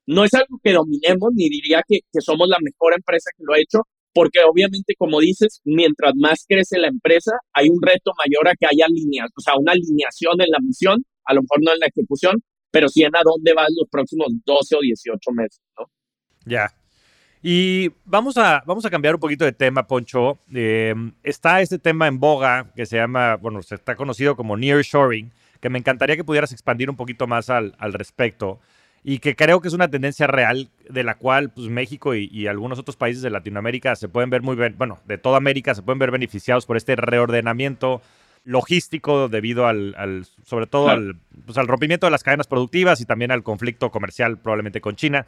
no 0.07 0.23
es 0.23 0.33
algo 0.33 0.59
que 0.63 0.73
dominemos, 0.73 1.31
ni 1.33 1.49
diría 1.49 1.83
que, 1.85 1.99
que 2.11 2.21
somos 2.21 2.47
la 2.47 2.57
mejor 2.61 2.93
empresa 2.93 3.31
que 3.35 3.43
lo 3.45 3.53
ha 3.53 3.59
hecho, 3.59 3.81
porque 4.13 4.39
obviamente, 4.47 4.93
como 4.97 5.19
dices, 5.19 5.61
mientras 5.65 6.13
más 6.15 6.45
crece 6.47 6.77
la 6.79 6.87
empresa, 6.87 7.31
hay 7.53 7.69
un 7.69 7.81
reto 7.81 8.11
mayor 8.23 8.47
a 8.47 8.55
que 8.55 8.67
haya 8.67 8.85
líneas, 8.87 9.29
o 9.35 9.41
sea, 9.41 9.55
una 9.57 9.73
alineación 9.73 10.39
en 10.41 10.51
la 10.51 10.59
misión 10.61 11.03
a 11.25 11.33
lo 11.33 11.41
mejor 11.41 11.59
no 11.63 11.73
en 11.73 11.79
la 11.79 11.87
ejecución, 11.87 12.43
pero 12.71 12.87
sí 12.89 13.03
en 13.03 13.15
a 13.15 13.21
dónde 13.23 13.53
vas 13.53 13.69
los 13.77 13.89
próximos 13.89 14.27
12 14.45 14.75
o 14.75 14.79
18 14.81 15.31
meses, 15.31 15.61
¿no? 15.77 15.85
Ya. 16.45 16.73
Y 17.43 17.89
vamos 18.05 18.37
a, 18.37 18.61
vamos 18.65 18.85
a 18.85 18.89
cambiar 18.89 19.15
un 19.15 19.21
poquito 19.21 19.45
de 19.45 19.51
tema, 19.51 19.87
Poncho. 19.87 20.37
Eh, 20.53 20.93
está 21.23 21.61
este 21.61 21.79
tema 21.79 22.07
en 22.07 22.19
boga 22.19 22.67
que 22.75 22.85
se 22.85 22.97
llama, 22.97 23.35
bueno, 23.35 23.63
se 23.63 23.75
está 23.75 23.95
conocido 23.95 24.35
como 24.35 24.57
nearshoring, 24.57 25.31
que 25.59 25.69
me 25.69 25.79
encantaría 25.79 26.15
que 26.15 26.23
pudieras 26.23 26.51
expandir 26.51 26.89
un 26.89 26.95
poquito 26.95 27.25
más 27.25 27.49
al, 27.49 27.75
al 27.79 27.93
respecto 27.93 28.59
y 29.03 29.17
que 29.17 29.35
creo 29.35 29.61
que 29.61 29.67
es 29.67 29.73
una 29.73 29.89
tendencia 29.89 30.27
real 30.27 30.69
de 30.87 31.03
la 31.03 31.15
cual 31.15 31.49
pues, 31.49 31.67
México 31.69 32.13
y, 32.13 32.29
y, 32.31 32.45
algunos 32.45 32.77
otros 32.77 32.95
países 32.95 33.23
de 33.23 33.31
Latinoamérica 33.31 33.95
se 33.95 34.07
pueden 34.07 34.29
ver 34.29 34.43
muy 34.43 34.55
bien, 34.55 34.75
bueno, 34.77 34.99
de 35.05 35.17
toda 35.17 35.37
América 35.37 35.73
se 35.73 35.81
pueden 35.81 35.97
ver 35.97 36.11
beneficiados 36.11 36.67
por 36.67 36.77
este 36.77 36.95
reordenamiento 36.95 38.01
logístico 38.43 39.29
debido 39.29 39.67
al, 39.67 40.25
sobre 40.45 40.67
todo 40.67 40.89
al, 40.89 41.15
pues, 41.45 41.57
al 41.57 41.67
rompimiento 41.67 42.07
de 42.07 42.11
las 42.11 42.23
cadenas 42.23 42.47
productivas 42.47 42.99
y 43.01 43.05
también 43.05 43.31
al 43.31 43.43
conflicto 43.43 43.91
comercial 43.91 44.37
probablemente 44.37 44.81
con 44.81 44.95
China. 44.95 45.27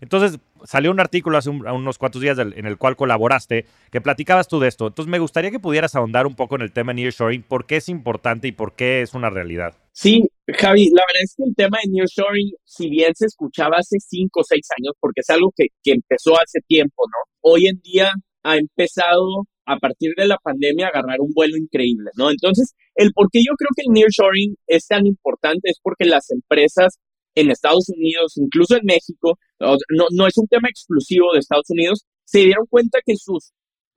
Entonces 0.00 0.38
salió 0.64 0.90
un 0.90 1.00
artículo 1.00 1.38
hace 1.38 1.50
unos 1.50 1.98
cuantos 1.98 2.22
días 2.22 2.38
en 2.38 2.66
el 2.66 2.78
cual 2.78 2.96
colaboraste, 2.96 3.66
que 3.90 4.00
platicabas 4.00 4.48
tú 4.48 4.60
de 4.60 4.68
esto. 4.68 4.86
Entonces 4.86 5.10
me 5.10 5.18
gustaría 5.18 5.50
que 5.50 5.58
pudieras 5.58 5.94
ahondar 5.94 6.26
un 6.26 6.34
poco 6.34 6.56
en 6.56 6.62
el 6.62 6.72
tema 6.72 6.92
nearshoring, 6.92 7.42
por 7.42 7.66
qué 7.66 7.76
es 7.76 7.88
importante 7.88 8.48
y 8.48 8.52
por 8.52 8.74
qué 8.74 9.02
es 9.02 9.14
una 9.14 9.30
realidad. 9.30 9.74
Sí, 9.92 10.24
Javi, 10.48 10.90
la 10.90 11.02
verdad 11.06 11.22
es 11.22 11.34
que 11.36 11.44
el 11.44 11.54
tema 11.54 11.78
de 11.82 11.90
nearshoring, 11.90 12.52
si 12.64 12.90
bien 12.90 13.12
se 13.14 13.26
escuchaba 13.26 13.76
hace 13.78 13.98
cinco 14.00 14.40
o 14.40 14.44
seis 14.44 14.66
años, 14.78 14.94
porque 14.98 15.20
es 15.20 15.30
algo 15.30 15.52
que, 15.56 15.68
que 15.82 15.92
empezó 15.92 16.34
hace 16.34 16.60
tiempo, 16.66 17.04
¿no? 17.06 17.32
Hoy 17.40 17.68
en 17.68 17.80
día 17.80 18.10
ha 18.42 18.56
empezado 18.56 19.46
a 19.66 19.78
partir 19.78 20.12
de 20.16 20.26
la 20.26 20.36
pandemia 20.38 20.88
agarrar 20.88 21.20
un 21.20 21.32
vuelo 21.32 21.56
increíble, 21.56 22.10
¿no? 22.16 22.30
Entonces, 22.30 22.74
el 22.94 23.12
por 23.12 23.30
qué 23.30 23.40
yo 23.40 23.54
creo 23.56 23.70
que 23.74 23.82
el 23.86 23.92
nearshoring 23.92 24.56
es 24.66 24.86
tan 24.86 25.06
importante 25.06 25.70
es 25.70 25.78
porque 25.82 26.04
las 26.04 26.30
empresas 26.30 26.98
en 27.34 27.50
Estados 27.50 27.88
Unidos, 27.88 28.36
incluso 28.36 28.76
en 28.76 28.84
México, 28.84 29.38
no, 29.58 29.76
no 30.12 30.26
es 30.26 30.36
un 30.38 30.46
tema 30.46 30.68
exclusivo 30.68 31.32
de 31.32 31.40
Estados 31.40 31.68
Unidos, 31.68 32.04
se 32.24 32.40
dieron 32.40 32.66
cuenta 32.66 32.98
que 33.04 33.16
sus 33.16 33.52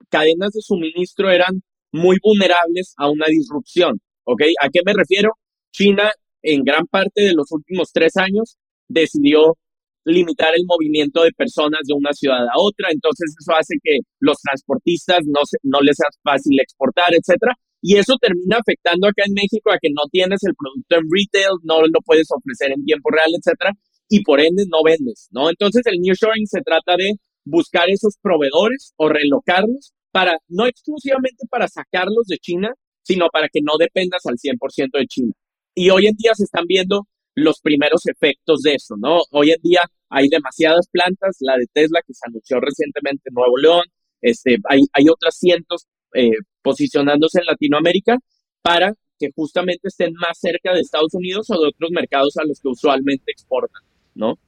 cadenas 0.08 0.52
de 0.52 0.60
suministro 0.60 1.30
eran 1.30 1.62
muy 1.92 2.16
vulnerables 2.22 2.94
a 2.96 3.08
una 3.08 3.26
disrupción, 3.26 4.00
¿ok? 4.24 4.42
¿A 4.62 4.68
qué 4.70 4.80
me 4.84 4.92
refiero? 4.92 5.30
China, 5.72 6.10
en 6.42 6.64
gran 6.64 6.86
parte 6.86 7.22
de 7.22 7.34
los 7.34 7.50
últimos 7.50 7.90
tres 7.92 8.16
años, 8.16 8.56
decidió 8.88 9.56
limitar 10.04 10.54
el 10.54 10.64
movimiento 10.66 11.22
de 11.22 11.32
personas 11.32 11.80
de 11.86 11.94
una 11.94 12.12
ciudad 12.12 12.46
a 12.46 12.58
otra, 12.58 12.88
entonces 12.90 13.34
eso 13.38 13.52
hace 13.54 13.74
que 13.82 13.98
los 14.20 14.38
transportistas 14.40 15.18
no, 15.26 15.40
no 15.62 15.80
les 15.80 15.96
sea 15.96 16.08
fácil 16.22 16.58
exportar, 16.60 17.12
etcétera, 17.12 17.54
y 17.80 17.96
eso 17.96 18.16
termina 18.20 18.58
afectando 18.58 19.08
acá 19.08 19.22
en 19.26 19.34
México 19.34 19.70
a 19.70 19.78
que 19.80 19.90
no 19.90 20.02
tienes 20.10 20.40
el 20.42 20.54
producto 20.54 20.96
en 20.96 21.08
retail, 21.10 21.56
no 21.62 21.82
lo 21.82 22.00
puedes 22.04 22.28
ofrecer 22.30 22.72
en 22.72 22.84
tiempo 22.84 23.10
real, 23.10 23.30
etcétera, 23.36 23.72
y 24.08 24.22
por 24.22 24.40
ende 24.40 24.64
no 24.68 24.82
vendes, 24.82 25.28
¿no? 25.30 25.50
Entonces 25.50 25.82
el 25.86 26.00
nearshoring 26.00 26.46
se 26.46 26.62
trata 26.62 26.96
de 26.96 27.14
buscar 27.44 27.88
esos 27.88 28.16
proveedores 28.20 28.92
o 28.96 29.08
relocarlos 29.08 29.92
para, 30.10 30.38
no 30.48 30.66
exclusivamente 30.66 31.46
para 31.50 31.68
sacarlos 31.68 32.26
de 32.26 32.38
China, 32.38 32.72
sino 33.02 33.28
para 33.28 33.48
que 33.48 33.60
no 33.62 33.76
dependas 33.78 34.26
al 34.26 34.36
100% 34.36 34.98
de 34.98 35.06
China. 35.06 35.32
Y 35.74 35.90
hoy 35.90 36.06
en 36.06 36.16
día 36.16 36.32
se 36.34 36.44
están 36.44 36.64
viendo 36.66 37.06
los 37.34 37.60
primeros 37.60 38.06
efectos 38.06 38.62
de 38.62 38.74
eso, 38.74 38.96
¿no? 38.98 39.20
Hoy 39.30 39.52
en 39.52 39.62
día 39.62 39.82
hay 40.08 40.28
demasiadas 40.28 40.88
plantas, 40.90 41.36
la 41.40 41.56
de 41.56 41.66
Tesla 41.72 42.00
que 42.06 42.14
se 42.14 42.26
anunció 42.26 42.60
recientemente 42.60 43.28
en 43.28 43.34
Nuevo 43.34 43.56
León, 43.56 43.84
este, 44.20 44.56
hay, 44.68 44.82
hay 44.92 45.08
otras 45.08 45.36
cientos 45.38 45.86
eh, 46.14 46.32
posicionándose 46.68 47.40
en 47.40 47.46
Latinoamérica 47.46 48.18
para 48.60 48.92
que 49.18 49.30
justamente 49.34 49.88
estén 49.88 50.12
más 50.12 50.38
cerca 50.38 50.74
de 50.74 50.80
Estados 50.80 51.14
Unidos 51.14 51.48
o 51.48 51.58
de 51.58 51.68
otros 51.68 51.90
mercados 51.90 52.36
a 52.36 52.44
los 52.44 52.60
que 52.60 52.68
usualmente 52.68 53.32
exportan, 53.32 53.82
¿no? 54.14 54.38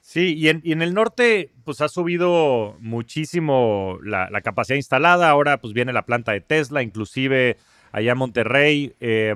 Sí, 0.00 0.36
y 0.36 0.48
en, 0.50 0.82
el 0.82 0.94
norte 0.94 1.50
pues 1.64 1.80
ha 1.80 1.88
subido 1.88 2.76
muchísimo 2.78 3.98
la, 4.04 4.30
la, 4.30 4.40
capacidad 4.40 4.76
instalada, 4.76 5.28
ahora 5.28 5.60
pues 5.60 5.74
viene 5.74 5.92
la 5.92 6.06
planta 6.06 6.30
de 6.30 6.40
Tesla, 6.40 6.84
inclusive 6.84 7.56
allá 7.90 8.12
en 8.12 8.18
Monterrey. 8.18 8.94
Eh, 9.00 9.34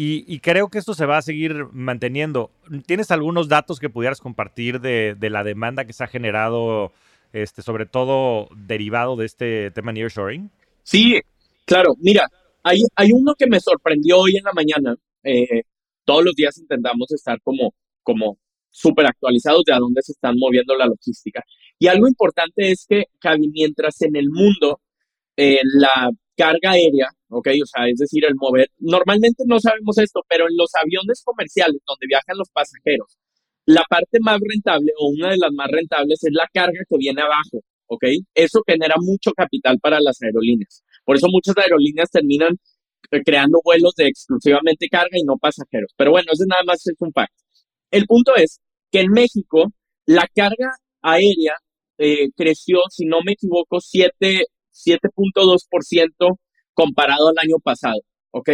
Y, 0.00 0.38
creo 0.38 0.68
que 0.68 0.78
esto 0.78 0.94
se 0.94 1.06
va 1.06 1.16
a 1.18 1.22
seguir 1.22 1.66
manteniendo. 1.72 2.52
¿Tienes 2.86 3.10
algunos 3.10 3.48
datos 3.48 3.80
que 3.80 3.90
pudieras 3.90 4.20
compartir 4.20 4.80
de, 4.80 5.16
la 5.20 5.42
demanda 5.42 5.86
que 5.86 5.92
se 5.92 6.04
ha 6.04 6.06
generado, 6.06 6.92
este, 7.32 7.62
sobre 7.62 7.84
todo 7.84 8.48
derivado 8.54 9.16
de 9.16 9.26
este 9.26 9.72
tema 9.72 9.90
nearshoring? 9.90 10.50
Sí, 10.90 11.20
claro. 11.66 11.94
Mira, 11.98 12.26
hay, 12.62 12.80
hay 12.96 13.12
uno 13.12 13.34
que 13.38 13.46
me 13.46 13.60
sorprendió 13.60 14.20
hoy 14.20 14.36
en 14.38 14.44
la 14.44 14.52
mañana. 14.54 14.96
Eh, 15.22 15.62
todos 16.04 16.24
los 16.24 16.34
días 16.34 16.56
intentamos 16.56 17.12
estar 17.12 17.38
como, 17.42 17.74
como 18.02 18.38
súper 18.70 19.04
actualizados 19.06 19.64
de 19.66 19.74
a 19.74 19.78
dónde 19.78 20.00
se 20.02 20.12
están 20.12 20.36
moviendo 20.38 20.74
la 20.76 20.86
logística. 20.86 21.44
Y 21.78 21.88
algo 21.88 22.08
importante 22.08 22.70
es 22.72 22.86
que, 22.88 23.04
mientras 23.52 24.00
en 24.00 24.16
el 24.16 24.30
mundo 24.30 24.80
eh, 25.36 25.60
la 25.62 26.10
carga 26.34 26.70
aérea, 26.70 27.08
¿ok? 27.28 27.48
O 27.62 27.66
sea, 27.66 27.86
es 27.88 27.98
decir, 27.98 28.24
el 28.24 28.34
mover, 28.36 28.70
normalmente 28.78 29.44
no 29.46 29.60
sabemos 29.60 29.98
esto, 29.98 30.22
pero 30.26 30.46
en 30.48 30.56
los 30.56 30.70
aviones 30.74 31.22
comerciales 31.22 31.82
donde 31.86 32.06
viajan 32.08 32.38
los 32.38 32.48
pasajeros, 32.48 33.18
la 33.66 33.84
parte 33.90 34.18
más 34.22 34.40
rentable 34.40 34.92
o 34.98 35.10
una 35.10 35.30
de 35.32 35.38
las 35.38 35.52
más 35.52 35.68
rentables 35.70 36.24
es 36.24 36.32
la 36.32 36.48
carga 36.50 36.80
que 36.88 36.96
viene 36.96 37.20
abajo, 37.20 37.62
¿ok? 37.88 38.04
Eso 38.34 38.62
genera 38.66 38.96
mucho 39.00 39.32
capital 39.32 39.78
para 39.80 40.00
las 40.00 40.22
aerolíneas. 40.22 40.82
Por 41.04 41.16
eso 41.16 41.26
muchas 41.30 41.56
aerolíneas 41.56 42.10
terminan 42.10 42.56
eh, 43.10 43.22
creando 43.24 43.60
vuelos 43.64 43.94
de 43.96 44.06
exclusivamente 44.08 44.88
carga 44.88 45.18
y 45.18 45.24
no 45.24 45.36
pasajeros. 45.36 45.92
Pero 45.96 46.12
bueno, 46.12 46.30
eso 46.32 46.44
nada 46.46 46.62
más 46.64 46.86
es 46.86 46.94
un 47.00 47.12
fact. 47.12 47.32
El 47.90 48.06
punto 48.06 48.36
es 48.36 48.60
que 48.90 49.00
en 49.00 49.10
México 49.12 49.72
la 50.06 50.26
carga 50.34 50.70
aérea 51.02 51.54
eh, 51.98 52.30
creció, 52.36 52.78
si 52.90 53.04
no 53.06 53.18
me 53.24 53.32
equivoco, 53.32 53.78
7.2% 53.78 56.38
comparado 56.74 57.28
al 57.28 57.38
año 57.38 57.58
pasado, 57.62 58.00
¿ok? 58.30 58.50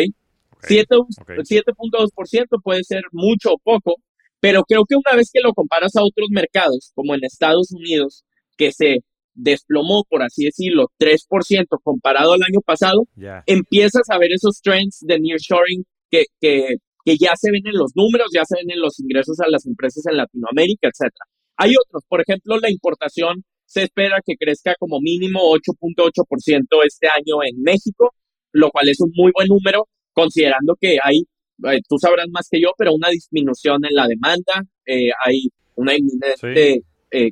7.2% 0.62 2.62
puede 2.62 2.84
ser 2.84 3.02
mucho 3.12 3.52
o 3.52 3.58
poco, 3.58 3.96
pero 4.40 4.62
creo 4.62 4.84
que 4.88 4.96
una 4.96 5.14
vez 5.16 5.30
que 5.32 5.40
lo 5.40 5.52
comparas 5.52 5.96
a 5.96 6.02
otros 6.02 6.28
mercados, 6.30 6.92
como 6.94 7.14
en 7.14 7.24
Estados 7.24 7.72
Unidos, 7.72 8.24
que 8.56 8.72
se 8.72 9.00
desplomó, 9.34 10.04
por 10.08 10.22
así 10.22 10.44
decirlo, 10.44 10.86
3% 10.98 11.66
comparado 11.82 12.32
al 12.32 12.42
año 12.42 12.60
pasado, 12.64 13.04
empiezas 13.46 14.08
a 14.10 14.18
ver 14.18 14.32
esos 14.32 14.60
trends 14.62 15.00
de 15.00 15.18
nearshoring 15.18 15.84
que, 16.10 16.24
que, 16.40 16.76
que 17.04 17.16
ya 17.16 17.32
se 17.36 17.50
ven 17.50 17.66
en 17.66 17.74
los 17.74 17.92
números, 17.94 18.28
ya 18.32 18.44
se 18.44 18.56
ven 18.56 18.70
en 18.70 18.80
los 18.80 18.98
ingresos 19.00 19.40
a 19.40 19.48
las 19.48 19.66
empresas 19.66 20.04
en 20.06 20.16
Latinoamérica, 20.16 20.88
etcétera. 20.88 21.26
Hay 21.56 21.74
otros, 21.76 22.02
por 22.08 22.20
ejemplo, 22.20 22.58
la 22.58 22.70
importación 22.70 23.44
se 23.66 23.82
espera 23.82 24.20
que 24.24 24.36
crezca 24.36 24.74
como 24.78 25.00
mínimo 25.00 25.40
8.8% 25.40 26.66
este 26.84 27.08
año 27.08 27.42
en 27.44 27.60
México, 27.62 28.14
lo 28.52 28.70
cual 28.70 28.88
es 28.88 29.00
un 29.00 29.10
muy 29.14 29.32
buen 29.34 29.48
número, 29.48 29.88
considerando 30.12 30.76
que 30.80 30.98
hay, 31.02 31.22
eh, 31.64 31.80
tú 31.88 31.98
sabrás 31.98 32.26
más 32.30 32.48
que 32.50 32.60
yo, 32.60 32.68
pero 32.78 32.94
una 32.94 33.08
disminución 33.08 33.84
en 33.84 33.94
la 33.94 34.06
demanda, 34.06 34.62
eh, 34.86 35.10
hay 35.24 35.48
una 35.76 35.96
inminente 35.96 36.84
eh, 37.10 37.30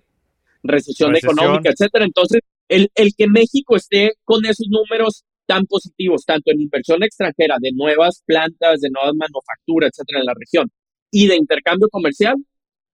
recesión, 0.62 1.16
económica, 1.16 1.70
etcétera. 1.70 2.04
Entonces, 2.04 2.40
el, 2.68 2.90
el 2.94 3.12
que 3.16 3.26
México 3.28 3.76
esté 3.76 4.12
con 4.24 4.44
esos 4.44 4.66
números 4.68 5.24
tan 5.46 5.66
positivos, 5.66 6.24
tanto 6.24 6.50
en 6.50 6.60
inversión 6.60 7.02
extranjera, 7.02 7.56
de 7.60 7.72
nuevas 7.72 8.22
plantas, 8.24 8.80
de 8.80 8.90
nuevas 8.90 9.14
manufacturas, 9.14 9.90
etcétera, 9.92 10.20
en 10.20 10.26
la 10.26 10.34
región, 10.34 10.70
y 11.10 11.26
de 11.26 11.36
intercambio 11.36 11.88
comercial, 11.90 12.36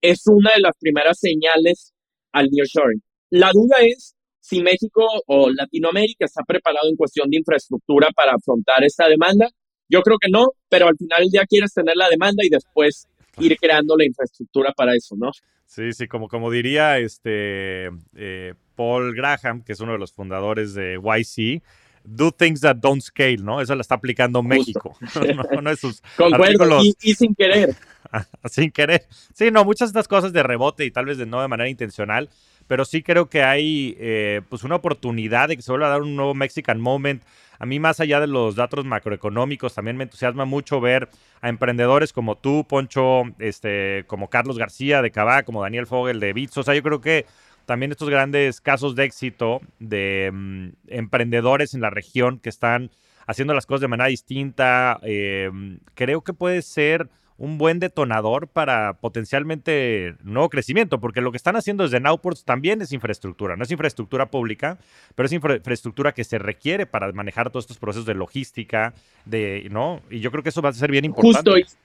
es 0.01 0.23
una 0.27 0.51
de 0.55 0.61
las 0.61 0.77
primeras 0.79 1.19
señales 1.19 1.93
al 2.33 2.49
nearshoring. 2.51 3.03
La 3.31 3.51
duda 3.53 3.77
es 3.81 4.15
si 4.41 4.63
México 4.63 5.07
o 5.27 5.51
Latinoamérica 5.51 6.25
está 6.25 6.43
preparado 6.43 6.89
en 6.89 6.97
cuestión 6.97 7.29
de 7.29 7.37
infraestructura 7.37 8.09
para 8.17 8.33
afrontar 8.33 8.83
esta 8.83 9.07
demanda. 9.07 9.49
Yo 9.89 10.01
creo 10.03 10.17
que 10.19 10.31
no, 10.31 10.53
pero 10.69 10.89
al 10.89 10.97
final 10.97 11.27
ya 11.31 11.45
quieres 11.45 11.73
tener 11.75 11.97
la 11.97 12.09
demanda 12.09 12.45
y 12.45 12.49
después 12.49 13.07
ir 13.39 13.57
creando 13.59 13.97
la 13.97 14.07
infraestructura 14.07 14.73
para 14.75 14.95
eso, 14.95 15.17
¿no? 15.17 15.31
Sí, 15.69 15.93
sí, 15.93 16.09
como, 16.09 16.29
como 16.29 16.51
diría 16.51 16.97
este 16.99 17.91
eh, 18.17 18.55
Paul 18.75 19.15
Graham, 19.15 19.63
que 19.63 19.73
es 19.73 19.81
uno 19.81 19.93
de 19.93 19.99
los 19.99 20.15
fundadores 20.15 20.73
de 20.73 20.95
YC, 20.95 21.63
do 22.05 22.33
things 22.33 22.63
that 22.63 22.77
don't 22.77 23.03
scale, 23.03 23.37
¿no? 23.37 23.61
Eso 23.61 23.75
la 23.75 23.83
está 23.83 23.97
aplicando 23.97 24.43
México. 24.43 24.97
no, 25.55 25.61
no 25.61 25.71
es 25.71 25.79
sus 25.79 26.03
y, 27.03 27.15
sin 27.15 27.35
querer. 27.35 27.77
sin 28.51 28.71
querer. 28.71 29.07
Sí, 29.35 29.51
no, 29.51 29.67
muchas 29.67 29.93
de 29.93 30.01
estas 30.01 30.09
cosas 30.09 30.33
de 30.33 30.43
rebote 30.43 30.87
y 30.87 30.91
tal 30.91 31.05
vez 31.05 31.19
de 31.19 31.27
no 31.27 31.43
de 31.43 31.49
manera 31.49 31.69
intencional, 31.69 32.31
pero 32.69 32.85
sí 32.85 33.03
creo 33.03 33.29
que 33.29 33.43
hay 33.43 33.97
eh, 33.99 34.43
pues 34.49 34.63
una 34.63 34.77
oportunidad 34.77 35.49
de 35.49 35.57
que 35.57 35.63
se 35.63 35.73
vuelva 35.73 35.89
a 35.89 35.91
dar 35.91 36.03
un 36.03 36.15
nuevo 36.15 36.35
Mexican 36.35 36.81
Moment. 36.81 37.25
A 37.59 37.67
mí, 37.67 37.81
más 37.81 37.99
allá 37.99 38.21
de 38.21 38.29
los 38.29 38.55
datos 38.55 38.85
macroeconómicos, 38.85 39.75
también 39.75 39.97
me 39.97 40.05
entusiasma 40.05 40.45
mucho 40.45 40.81
ver 40.81 41.09
a 41.41 41.49
emprendedores 41.49 42.13
como 42.13 42.37
tú, 42.37 42.65
Poncho, 42.69 43.23
este, 43.41 44.05
como 44.07 44.31
Carlos 44.31 44.59
García 44.59 45.03
de 45.03 45.11
Cabá, 45.11 45.43
como 45.43 45.63
Daniel 45.63 45.89
Fogel 45.89 46.21
de 46.21 46.33
Bits. 46.33 46.57
O 46.59 46.63
sea, 46.63 46.75
yo 46.75 46.83
creo 46.83 47.01
que 47.01 47.27
también 47.67 47.91
estos 47.91 48.11
grandes 48.11 48.61
casos 48.61 48.95
de 48.95 49.05
éxito 49.05 49.61
de 49.81 50.31
mm, 50.33 50.69
emprendedores 50.89 51.75
en 51.75 51.81
la 51.81 51.91
región 51.91 52.39
que 52.39 52.49
están 52.51 52.91
haciendo 53.27 53.55
las 53.55 53.67
cosas 53.67 53.83
de 53.83 53.89
manera 53.89 54.09
distinta, 54.09 54.99
eh, 55.03 55.51
creo 55.95 56.23
que 56.23 56.33
puede 56.33 56.63
ser 56.63 57.09
un 57.38 57.57
buen 57.57 57.79
detonador 57.79 58.48
para 58.48 58.94
potencialmente 59.01 60.16
nuevo 60.24 60.48
crecimiento, 60.48 61.01
porque 61.01 61.20
lo 61.20 61.31
que 61.31 61.37
están 61.37 61.55
haciendo 61.55 61.85
desde 61.85 62.01
Nowports 62.01 62.44
también 62.44 62.83
es 62.83 62.92
infraestructura, 62.92 63.57
no 63.57 63.62
es 63.62 63.70
infraestructura 63.70 64.29
pública, 64.31 64.79
pero 65.14 65.27
es 65.27 65.33
infraestructura 65.33 66.12
que 66.12 66.24
se 66.24 66.38
requiere 66.38 66.85
para 66.85 67.12
manejar 67.12 67.51
todos 67.51 67.64
estos 67.64 67.79
procesos 67.79 68.07
de 68.07 68.14
logística, 68.14 68.92
de, 69.24 69.68
¿no? 69.70 70.03
Y 70.11 70.18
yo 70.18 70.33
creo 70.33 70.42
que 70.42 70.48
eso 70.48 70.62
va 70.62 70.70
a 70.70 70.72
ser 70.72 70.90
bien 70.90 71.05
importante. 71.05 71.51
Justo, 71.51 71.79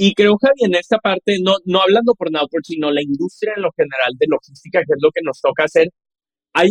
y 0.00 0.14
creo, 0.14 0.36
Javi, 0.38 0.64
en 0.64 0.74
esta 0.76 0.98
parte, 0.98 1.38
no, 1.42 1.56
no 1.64 1.82
hablando 1.82 2.14
por 2.14 2.30
Nowport, 2.30 2.64
sino 2.64 2.92
la 2.92 3.02
industria 3.02 3.54
en 3.56 3.62
lo 3.62 3.72
general 3.72 4.12
de 4.16 4.26
logística, 4.28 4.78
que 4.80 4.92
es 4.92 4.98
lo 5.02 5.10
que 5.10 5.22
nos 5.24 5.40
toca 5.40 5.64
hacer, 5.64 5.88
hay, 6.52 6.68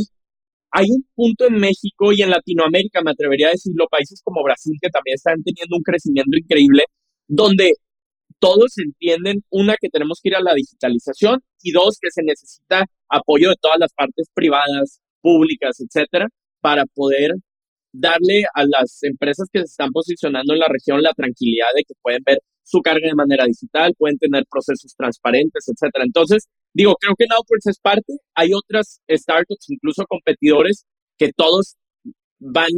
hay 0.71 0.86
un 0.91 1.05
punto 1.13 1.45
en 1.45 1.55
México 1.55 2.13
y 2.13 2.21
en 2.21 2.29
Latinoamérica, 2.29 3.01
me 3.01 3.12
atrevería 3.12 3.47
a 3.47 3.51
decirlo, 3.51 3.88
países 3.89 4.21
como 4.23 4.43
Brasil, 4.43 4.77
que 4.81 4.89
también 4.89 5.15
están 5.15 5.43
teniendo 5.43 5.75
un 5.75 5.83
crecimiento 5.83 6.38
increíble, 6.38 6.86
donde 7.27 7.73
todos 8.39 8.78
entienden, 8.78 9.43
una, 9.50 9.76
que 9.80 9.89
tenemos 9.89 10.19
que 10.21 10.30
ir 10.30 10.36
a 10.36 10.41
la 10.41 10.54
digitalización 10.54 11.41
y 11.62 11.71
dos, 11.71 11.97
que 12.02 12.12
se 12.12 12.23
necesita 12.23 12.86
apoyo 13.10 13.50
de 13.50 13.56
todas 13.62 13.78
las 13.80 13.93
partes 13.93 14.28
privadas, 14.34 15.02
públicas, 15.21 15.78
etcétera, 15.80 16.28
para 16.62 16.86
poder 16.86 17.32
darle 17.91 18.43
a 18.54 18.63
las 18.65 19.02
empresas 19.04 19.47
que 19.52 19.60
se 19.60 19.65
están 19.65 19.91
posicionando 19.91 20.54
en 20.54 20.60
la 20.60 20.67
región 20.67 21.02
la 21.02 21.13
tranquilidad 21.13 21.67
de 21.76 21.84
que 21.84 21.93
pueden 22.02 22.21
ver 22.26 22.39
su 22.63 22.82
carga 22.82 23.08
de 23.08 23.15
manera 23.15 23.45
digital, 23.45 23.93
pueden 23.97 24.17
tener 24.17 24.43
procesos 24.50 24.93
transparentes, 24.95 25.65
etcétera. 25.67 26.04
Entonces, 26.06 26.47
digo, 26.73 26.95
creo 27.00 27.15
que 27.17 27.26
Nowports 27.30 27.67
es 27.67 27.80
parte. 27.80 28.17
Hay 28.36 28.52
otras 28.54 29.00
startups, 29.10 29.69
incluso 29.69 30.06
competidores, 30.06 30.86
que 31.17 31.32
todos 31.32 31.76
van 32.39 32.69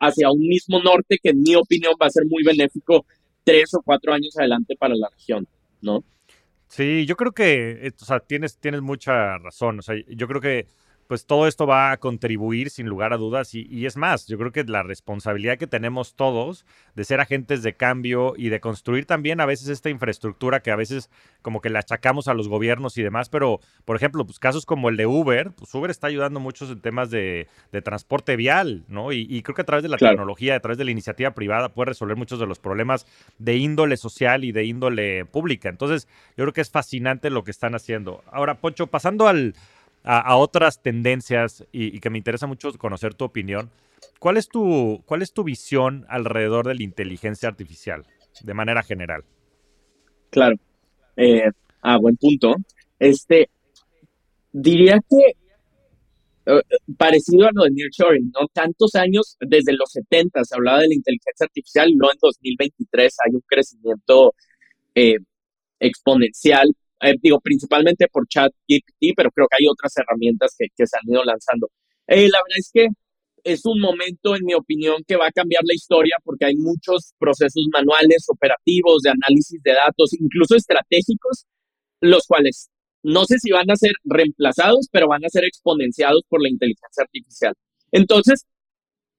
hacia 0.00 0.30
un 0.30 0.40
mismo 0.40 0.82
norte 0.82 1.18
que 1.22 1.30
en 1.30 1.42
mi 1.42 1.54
opinión 1.54 1.94
va 2.00 2.06
a 2.06 2.10
ser 2.10 2.24
muy 2.26 2.42
benéfico 2.42 3.04
tres 3.44 3.74
o 3.74 3.82
cuatro 3.82 4.12
años 4.12 4.36
adelante 4.36 4.76
para 4.76 4.94
la 4.94 5.08
región, 5.08 5.46
¿no? 5.80 6.04
Sí, 6.68 7.06
yo 7.06 7.14
creo 7.14 7.32
que, 7.32 7.86
eh, 7.86 7.92
o 8.00 8.04
sea, 8.04 8.20
tienes, 8.20 8.58
tienes 8.58 8.82
mucha 8.82 9.38
razón. 9.38 9.78
O 9.78 9.82
sea, 9.82 9.94
yo 10.08 10.26
creo 10.26 10.40
que 10.40 10.66
pues 11.06 11.26
todo 11.26 11.46
esto 11.46 11.66
va 11.66 11.92
a 11.92 11.96
contribuir 11.98 12.70
sin 12.70 12.86
lugar 12.86 13.12
a 13.12 13.16
dudas 13.16 13.54
y, 13.54 13.86
es 13.86 13.96
más, 13.96 14.26
yo 14.26 14.38
creo 14.38 14.52
que 14.52 14.64
la 14.64 14.82
responsabilidad 14.82 15.58
que 15.58 15.66
tenemos 15.66 16.14
todos 16.14 16.64
de 16.94 17.04
ser 17.04 17.20
agentes 17.20 17.62
de 17.62 17.74
cambio 17.74 18.34
y 18.36 18.48
de 18.48 18.60
construir 18.60 19.06
también 19.06 19.40
a 19.40 19.46
veces 19.46 19.68
esta 19.68 19.90
infraestructura 19.90 20.60
que 20.60 20.70
a 20.70 20.76
veces 20.76 21.10
como 21.42 21.60
que 21.60 21.70
le 21.70 21.78
achacamos 21.78 22.28
a 22.28 22.34
los 22.34 22.48
gobiernos 22.48 22.96
y 22.96 23.02
demás, 23.02 23.28
pero 23.28 23.60
por 23.84 23.96
ejemplo, 23.96 24.24
pues 24.24 24.38
casos 24.38 24.66
como 24.66 24.88
el 24.88 24.96
de 24.96 25.06
Uber, 25.06 25.52
pues 25.52 25.74
Uber 25.74 25.90
está 25.90 26.06
ayudando 26.06 26.40
mucho 26.40 26.70
en 26.70 26.80
temas 26.80 27.10
de, 27.10 27.48
transporte 27.84 28.36
vial, 28.36 28.84
¿no? 28.88 29.12
Y, 29.12 29.42
creo 29.42 29.54
que 29.54 29.62
a 29.62 29.66
través 29.66 29.82
de 29.82 29.88
la 29.88 29.98
tecnología, 29.98 30.56
a 30.56 30.60
través 30.60 30.78
de 30.78 30.84
la 30.84 30.90
iniciativa 30.90 31.32
privada 31.32 31.68
puede 31.68 31.90
resolver 31.90 32.16
muchos 32.16 32.38
de 32.38 32.46
los 32.46 32.58
problemas 32.58 33.06
de 33.38 33.56
índole 33.56 33.96
social 33.96 34.44
y 34.44 34.52
de 34.52 34.64
índole 34.64 35.24
pública. 35.26 35.68
Entonces, 35.68 36.08
yo 36.36 36.44
creo 36.44 36.52
que 36.52 36.60
es 36.60 36.70
fascinante 36.70 37.30
lo 37.30 37.44
que 37.44 37.50
están 37.50 37.74
haciendo. 37.74 38.22
Ahora, 38.30 38.54
Poncho, 38.60 38.86
pasando 38.86 39.28
al 39.28 39.54
a, 40.04 40.36
otras 40.36 40.82
tendencias 40.82 41.64
y, 41.72 41.98
que 42.00 42.10
me 42.10 42.18
interesa 42.18 42.46
mucho 42.46 42.70
conocer 42.74 43.14
tu 43.14 43.24
opinión. 43.24 43.70
¿Cuál 44.18 44.36
es 44.36 44.48
tu, 44.48 45.02
cuál 45.06 45.22
es 45.22 45.32
tu 45.32 45.44
visión 45.44 46.04
alrededor 46.08 46.66
de 46.66 46.74
la 46.74 46.82
inteligencia 46.82 47.48
artificial 47.48 48.04
de 48.42 48.54
manera 48.54 48.82
general? 48.82 49.24
Claro. 50.30 50.56
Eh, 51.16 51.50
ah, 51.82 51.96
buen 51.96 52.16
punto. 52.16 52.54
Este, 52.98 53.48
diría 54.52 54.98
que 55.08 55.36
eh, 56.46 56.62
parecido 56.98 57.46
a 57.46 57.50
lo 57.52 57.64
de 57.64 57.70
nearshoring, 57.70 58.30
¿no? 58.38 58.46
Tantos 58.52 58.94
años, 58.96 59.36
desde 59.40 59.72
los 59.72 59.90
70 59.90 60.44
se 60.44 60.54
hablaba 60.54 60.80
de 60.80 60.88
la 60.88 60.94
inteligencia 60.94 61.44
artificial, 61.44 61.90
no 61.96 62.10
en 62.12 62.18
2023 62.20 63.16
hay 63.24 63.34
un 63.34 63.42
crecimiento 63.46 64.34
eh, 64.94 65.16
exponencial 65.80 66.74
eh, 67.00 67.14
digo, 67.20 67.40
principalmente 67.40 68.08
por 68.08 68.26
ChatGPT, 68.28 69.14
pero 69.16 69.30
creo 69.30 69.46
que 69.50 69.56
hay 69.60 69.68
otras 69.68 69.92
herramientas 69.96 70.54
que, 70.58 70.68
se 70.74 70.96
han 70.96 71.10
ido 71.10 71.24
lanzando. 71.24 71.70
Eh, 72.06 72.28
la 72.28 72.38
verdad 72.38 72.58
es 72.58 72.70
que 72.72 72.88
es 73.44 73.66
un 73.66 73.80
momento, 73.80 74.34
en 74.36 74.44
mi 74.44 74.54
opinión, 74.54 75.02
que 75.06 75.16
va 75.16 75.26
a 75.28 75.32
cambiar 75.32 75.62
la 75.64 75.74
historia 75.74 76.16
porque 76.24 76.46
hay 76.46 76.56
muchos 76.56 77.12
procesos 77.18 77.64
manuales, 77.72 78.24
operativos, 78.28 79.02
de 79.02 79.10
análisis 79.10 79.62
de 79.62 79.72
datos, 79.72 80.14
incluso 80.18 80.56
estratégicos, 80.56 81.44
los 82.00 82.26
cuales 82.26 82.70
no 83.02 83.26
sé 83.26 83.38
si 83.38 83.52
van 83.52 83.70
a 83.70 83.76
ser 83.76 83.92
reemplazados, 84.04 84.88
pero 84.90 85.08
van 85.08 85.24
a 85.24 85.28
ser 85.28 85.44
exponenciados 85.44 86.22
por 86.28 86.42
la 86.42 86.48
inteligencia 86.48 87.02
artificial. 87.02 87.54
Entonces, 87.92 88.46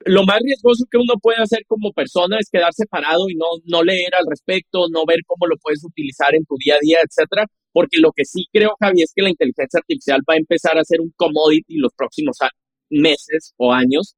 lo 0.06 0.24
más 0.26 0.40
riesgoso 0.42 0.86
que 0.90 0.98
uno 0.98 1.14
puede 1.22 1.42
hacer 1.42 1.66
como 1.68 1.94
persona 1.94 2.38
es 2.40 2.50
quedarse 2.50 2.86
parado 2.88 3.30
y 3.30 3.36
no, 3.36 3.46
no 3.66 3.84
leer 3.84 4.16
al 4.16 4.26
respecto, 4.28 4.88
no 4.90 5.06
ver 5.06 5.20
cómo 5.28 5.48
lo 5.48 5.58
puedes 5.58 5.84
utilizar 5.84 6.34
en 6.36 6.46
tu 6.46 6.56
día 6.58 6.76
a 6.76 6.80
día, 6.82 7.00
etcétera, 7.04 7.46
porque 7.76 7.98
lo 8.00 8.14
que 8.14 8.24
sí 8.24 8.46
creo, 8.54 8.78
Javi, 8.80 9.02
es 9.02 9.12
que 9.14 9.22
la 9.22 9.30
inteligencia 9.30 9.80
artificial 9.80 10.22
va 10.22 10.36
a 10.36 10.38
empezar 10.38 10.78
a 10.78 10.86
ser 10.86 11.02
un 11.02 11.12
commodity 11.18 11.76
los 11.76 11.92
próximos 11.94 12.38
meses 12.90 13.54
o 13.58 13.74
años. 13.74 14.16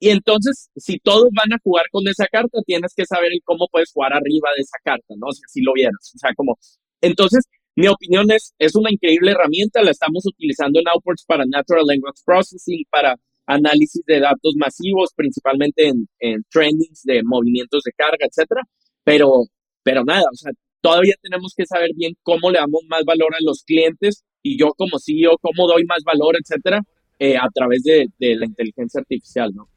Y 0.00 0.08
entonces, 0.08 0.70
si 0.74 0.98
todos 0.98 1.28
van 1.32 1.52
a 1.52 1.60
jugar 1.62 1.84
con 1.92 2.08
esa 2.08 2.26
carta, 2.26 2.58
tienes 2.66 2.92
que 2.96 3.06
saber 3.06 3.30
cómo 3.44 3.68
puedes 3.70 3.92
jugar 3.92 4.12
arriba 4.12 4.48
de 4.56 4.62
esa 4.62 4.78
carta, 4.82 5.14
¿no? 5.16 5.30
Si 5.30 5.40
así 5.46 5.62
lo 5.62 5.72
vieras. 5.72 6.12
O 6.16 6.18
sea, 6.18 6.34
como, 6.34 6.58
entonces, 7.00 7.44
mi 7.76 7.86
opinión 7.86 8.28
es, 8.32 8.54
es 8.58 8.74
una 8.74 8.90
increíble 8.90 9.30
herramienta, 9.30 9.84
la 9.84 9.92
estamos 9.92 10.26
utilizando 10.26 10.80
en 10.80 10.88
Outports 10.88 11.24
para 11.24 11.44
Natural 11.46 11.86
Language 11.86 12.22
Processing, 12.24 12.82
para 12.90 13.14
análisis 13.46 14.02
de 14.04 14.18
datos 14.18 14.54
masivos, 14.56 15.10
principalmente 15.14 15.86
en, 15.86 16.08
en 16.18 16.42
trainings 16.50 17.02
de 17.04 17.22
movimientos 17.22 17.84
de 17.84 17.92
carga, 17.92 18.26
etcétera. 18.26 18.62
Pero, 19.04 19.44
pero 19.84 20.04
nada, 20.04 20.24
o 20.32 20.34
sea, 20.34 20.50
todavía 20.80 21.14
tenemos 21.22 21.54
que 21.56 21.66
saber 21.66 21.90
bien 21.94 22.14
cómo 22.22 22.50
le 22.50 22.58
damos 22.58 22.82
más 22.88 23.04
valor 23.04 23.34
a 23.34 23.42
los 23.42 23.62
clientes 23.64 24.24
y 24.42 24.58
yo 24.58 24.72
como 24.76 24.98
CEO, 24.98 25.38
cómo 25.40 25.66
doy 25.68 25.84
más 25.84 26.02
valor, 26.04 26.36
etcétera, 26.36 26.80
eh, 27.18 27.36
a 27.36 27.48
través 27.52 27.82
de, 27.82 28.06
la 28.18 28.46
inteligencia 28.46 29.00
artificial, 29.00 29.52
¿no? 29.54 29.68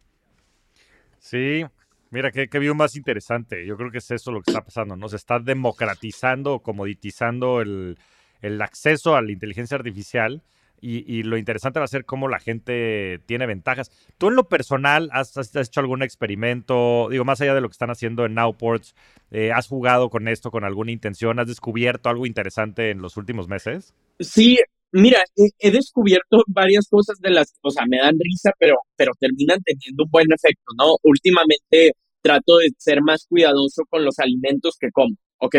Sí, 1.20 1.64
mira, 2.10 2.32
qué, 2.32 2.48
qué 2.48 2.60
view 2.60 2.76
más 2.76 2.96
interesante. 2.96 3.66
Yo 3.66 3.76
creo 3.78 3.92
que 3.92 3.98
es 3.98 4.12
eso 4.12 4.32
lo 4.32 4.42
que 4.42 4.52
está 4.52 4.64
pasando, 4.64 4.96
¿no? 4.96 5.10
Se 5.10 5.18
está 5.18 5.40
democratizando, 5.40 6.60
comoditizando 6.60 7.62
el, 7.62 7.98
el 8.42 8.62
acceso 8.62 9.16
a 9.16 9.22
la 9.22 9.32
inteligencia 9.32 9.76
artificial 9.76 10.44
y, 10.84 11.24
lo 11.24 11.38
interesante 11.38 11.80
va 11.80 11.86
a 11.86 11.88
ser 11.88 12.04
cómo 12.06 12.28
la 12.28 12.40
gente 12.40 13.20
tiene 13.26 13.46
ventajas. 13.46 13.90
Tú 14.18 14.28
en 14.28 14.36
lo 14.36 14.50
personal, 14.50 15.10
¿has, 15.14 15.56
hecho 15.56 15.80
algún 15.80 16.04
experimento? 16.04 17.08
Digo, 17.10 17.24
más 17.24 17.40
allá 17.40 17.56
de 17.56 17.62
lo 17.62 17.70
que 17.70 17.74
están 17.74 17.90
haciendo 17.90 18.26
en 18.26 18.34
Nowports, 18.34 18.94
eh, 19.32 19.52
¿has 19.54 19.68
jugado 19.68 20.10
con 20.10 20.28
esto 20.28 20.52
con 20.52 20.66
alguna 20.66 20.92
intención? 20.92 21.40
¿Has 21.40 21.48
descubierto 21.48 22.10
algo 22.10 22.26
interesante 22.26 22.90
en 22.90 23.02
los 23.02 23.16
últimos 23.16 23.48
meses? 23.48 23.94
Sí, 24.20 24.58
mira, 24.92 25.24
he, 25.60 25.72
descubierto 25.72 26.44
varias 26.48 26.88
cosas 26.90 27.18
de 27.20 27.30
las, 27.30 27.56
o 27.62 27.72
sea, 27.72 27.86
me 27.88 27.98
dan 27.98 28.18
risa, 28.20 28.52
pero, 28.60 28.76
pero 28.98 29.14
terminan 29.20 29.60
teniendo 29.64 30.04
un 30.04 30.12
buen 30.12 30.28
efecto, 30.32 30.74
¿no? 30.78 30.98
Últimamente 31.04 31.94
trato 32.22 32.58
de 32.58 32.70
ser 32.78 33.02
más 33.02 33.26
cuidadoso 33.28 33.84
con 33.90 34.04
los 34.04 34.20
alimentos 34.20 34.76
que 34.80 34.92
como, 34.92 35.16
¿ok? 35.38 35.56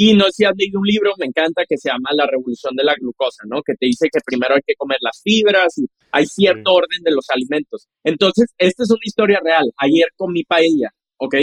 Y 0.00 0.14
no 0.14 0.26
sé 0.26 0.30
si 0.32 0.44
has 0.44 0.52
leído 0.56 0.78
un 0.78 0.86
libro, 0.86 1.10
me 1.18 1.26
encanta, 1.26 1.64
que 1.68 1.76
se 1.76 1.88
llama 1.88 2.10
La 2.12 2.24
Revolución 2.24 2.72
de 2.76 2.84
la 2.84 2.94
Glucosa, 2.94 3.42
¿no? 3.46 3.62
Que 3.62 3.74
te 3.74 3.86
dice 3.86 4.08
que 4.12 4.20
primero 4.24 4.54
hay 4.54 4.60
que 4.64 4.76
comer 4.76 4.98
las 5.00 5.20
fibras 5.24 5.76
y 5.76 5.86
hay 6.12 6.24
cierto 6.24 6.72
orden 6.74 7.02
de 7.02 7.10
los 7.10 7.28
alimentos. 7.30 7.88
Entonces, 8.04 8.46
esta 8.58 8.84
es 8.84 8.90
una 8.90 9.00
historia 9.02 9.40
real. 9.42 9.72
Ayer 9.76 10.06
comí 10.14 10.44
paella, 10.44 10.94
¿ok? 11.16 11.34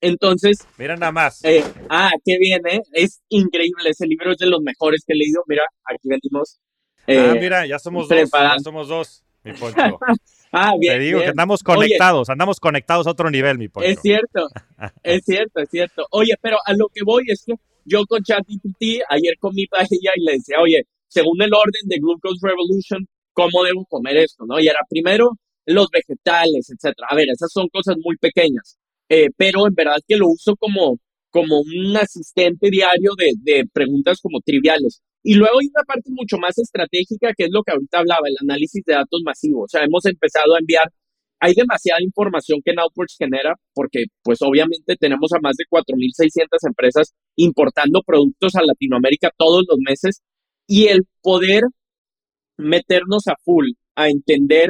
Entonces. 0.00 0.66
Mira 0.78 0.96
nada 0.96 1.12
más. 1.12 1.44
Eh, 1.44 1.62
ah, 1.90 2.10
qué 2.24 2.38
bien, 2.38 2.66
¿eh? 2.66 2.82
Es 2.90 3.22
increíble. 3.28 3.90
Ese 3.90 4.08
libro 4.08 4.32
es 4.32 4.38
de 4.38 4.46
los 4.46 4.62
mejores 4.62 5.04
que 5.06 5.12
he 5.12 5.16
leído. 5.16 5.44
Mira, 5.46 5.62
aquí 5.84 6.08
venimos. 6.08 6.58
Eh, 7.06 7.30
ah, 7.30 7.38
mira, 7.40 7.66
ya 7.66 7.78
somos 7.78 8.08
dos. 8.08 8.30
Ya 8.32 8.58
somos 8.58 8.88
dos, 8.88 9.24
mi 9.44 9.52
Poncho. 9.52 9.76
ah, 10.52 10.72
bien. 10.76 10.94
Te 10.94 10.98
digo 10.98 11.20
que 11.20 11.28
andamos 11.28 11.62
conectados, 11.62 12.30
andamos 12.30 12.58
conectados 12.58 13.06
a 13.06 13.10
otro 13.10 13.30
nivel, 13.30 13.58
mi 13.58 13.68
Poncho. 13.68 13.88
Es 13.88 14.00
cierto, 14.00 14.48
es 15.04 15.24
cierto, 15.24 15.60
es 15.60 15.70
cierto. 15.70 16.04
Oye, 16.10 16.34
pero 16.42 16.58
a 16.66 16.72
lo 16.72 16.88
que 16.88 17.04
voy 17.04 17.22
es 17.28 17.44
que 17.46 17.54
yo 17.84 18.04
con 18.06 18.22
ChatGPT 18.22 19.02
ayer 19.08 19.34
comí 19.38 19.66
paella 19.66 20.12
y 20.16 20.24
le 20.24 20.32
decía, 20.32 20.60
oye, 20.60 20.82
según 21.08 21.42
el 21.42 21.52
orden 21.52 21.86
de 21.86 21.98
Glucose 21.98 22.40
Revolution, 22.42 23.06
¿cómo 23.32 23.64
debo 23.64 23.84
comer 23.86 24.16
esto? 24.16 24.44
¿no? 24.46 24.58
Y 24.60 24.68
era 24.68 24.80
primero 24.88 25.32
los 25.66 25.88
vegetales, 25.90 26.70
etcétera. 26.70 27.08
A 27.10 27.14
ver, 27.14 27.28
esas 27.30 27.50
son 27.52 27.68
cosas 27.68 27.96
muy 28.02 28.16
pequeñas, 28.16 28.78
eh, 29.08 29.28
pero 29.36 29.66
en 29.66 29.74
verdad 29.74 29.98
que 30.06 30.16
lo 30.16 30.28
uso 30.28 30.56
como, 30.56 30.98
como 31.30 31.60
un 31.60 31.96
asistente 31.96 32.70
diario 32.70 33.12
de, 33.16 33.32
de 33.38 33.66
preguntas 33.72 34.20
como 34.20 34.40
triviales. 34.40 35.02
Y 35.22 35.34
luego 35.34 35.60
hay 35.60 35.68
una 35.68 35.84
parte 35.84 36.10
mucho 36.10 36.36
más 36.38 36.58
estratégica, 36.58 37.32
que 37.36 37.44
es 37.44 37.50
lo 37.52 37.62
que 37.62 37.72
ahorita 37.72 37.98
hablaba, 37.98 38.26
el 38.26 38.36
análisis 38.40 38.82
de 38.84 38.94
datos 38.94 39.20
masivos. 39.24 39.64
O 39.64 39.68
sea, 39.68 39.84
hemos 39.84 40.04
empezado 40.06 40.54
a 40.54 40.58
enviar 40.58 40.90
hay 41.42 41.54
demasiada 41.54 42.00
información 42.00 42.60
que 42.64 42.72
Nowports 42.72 43.16
genera 43.18 43.56
porque 43.74 44.04
pues 44.22 44.38
obviamente 44.42 44.94
tenemos 44.94 45.32
a 45.32 45.40
más 45.40 45.56
de 45.56 45.64
4.600 45.68 46.46
empresas 46.68 47.14
importando 47.34 48.00
productos 48.06 48.54
a 48.54 48.62
Latinoamérica 48.62 49.32
todos 49.36 49.64
los 49.68 49.78
meses 49.80 50.22
y 50.68 50.86
el 50.86 51.02
poder 51.20 51.64
meternos 52.56 53.26
a 53.26 53.34
full 53.44 53.70
a 53.96 54.08
entender 54.08 54.68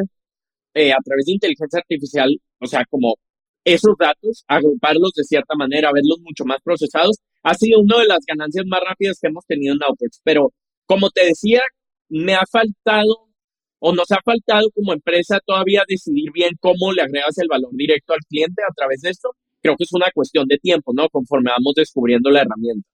eh, 0.73 0.93
a 0.93 0.97
través 1.05 1.27
de 1.27 1.33
inteligencia 1.33 1.79
artificial, 1.79 2.31
o 2.59 2.67
sea, 2.67 2.87
como 2.89 3.17
esos 3.65 3.95
datos, 3.99 4.43
agruparlos 4.49 5.13
de 5.15 5.25
cierta 5.25 5.55
manera, 5.55 5.91
verlos 5.93 6.21
mucho 6.23 6.47
más 6.47 6.59
procesados, 6.65 7.19
ha 7.43 7.53
sido 7.53 7.81
una 7.81 7.99
de 7.99 8.07
las 8.07 8.25
ganancias 8.27 8.65
más 8.67 8.81
rápidas 8.89 9.19
que 9.21 9.29
hemos 9.29 9.45
tenido 9.45 9.75
en 9.75 9.81
Nowports. 9.81 10.23
Pero 10.25 10.55
como 10.87 11.11
te 11.11 11.27
decía, 11.27 11.61
me 12.09 12.35
ha 12.35 12.45
faltado 12.51 13.29
o 13.85 13.93
nos 13.93 14.13
ha 14.13 14.21
faltado 14.25 14.71
como 14.71 14.93
empresa 14.93 15.41
todavía 15.45 15.83
decidir 15.89 16.31
bien 16.33 16.53
cómo 16.61 16.93
le 16.93 17.03
agregas 17.03 17.37
el 17.39 17.49
valor 17.49 17.71
directo 17.73 18.13
al 18.13 18.21
cliente 18.21 18.63
a 18.63 18.73
través 18.73 19.01
de 19.01 19.11
esto. 19.11 19.35
Creo 19.61 19.77
que 19.77 19.83
es 19.83 19.93
una 19.93 20.07
cuestión 20.15 20.47
de 20.47 20.57
tiempo, 20.59 20.93
¿no? 20.95 21.09
Conforme 21.09 21.51
vamos 21.51 21.75
descubriendo 21.75 22.31
la 22.31 22.43
herramienta. 22.43 22.89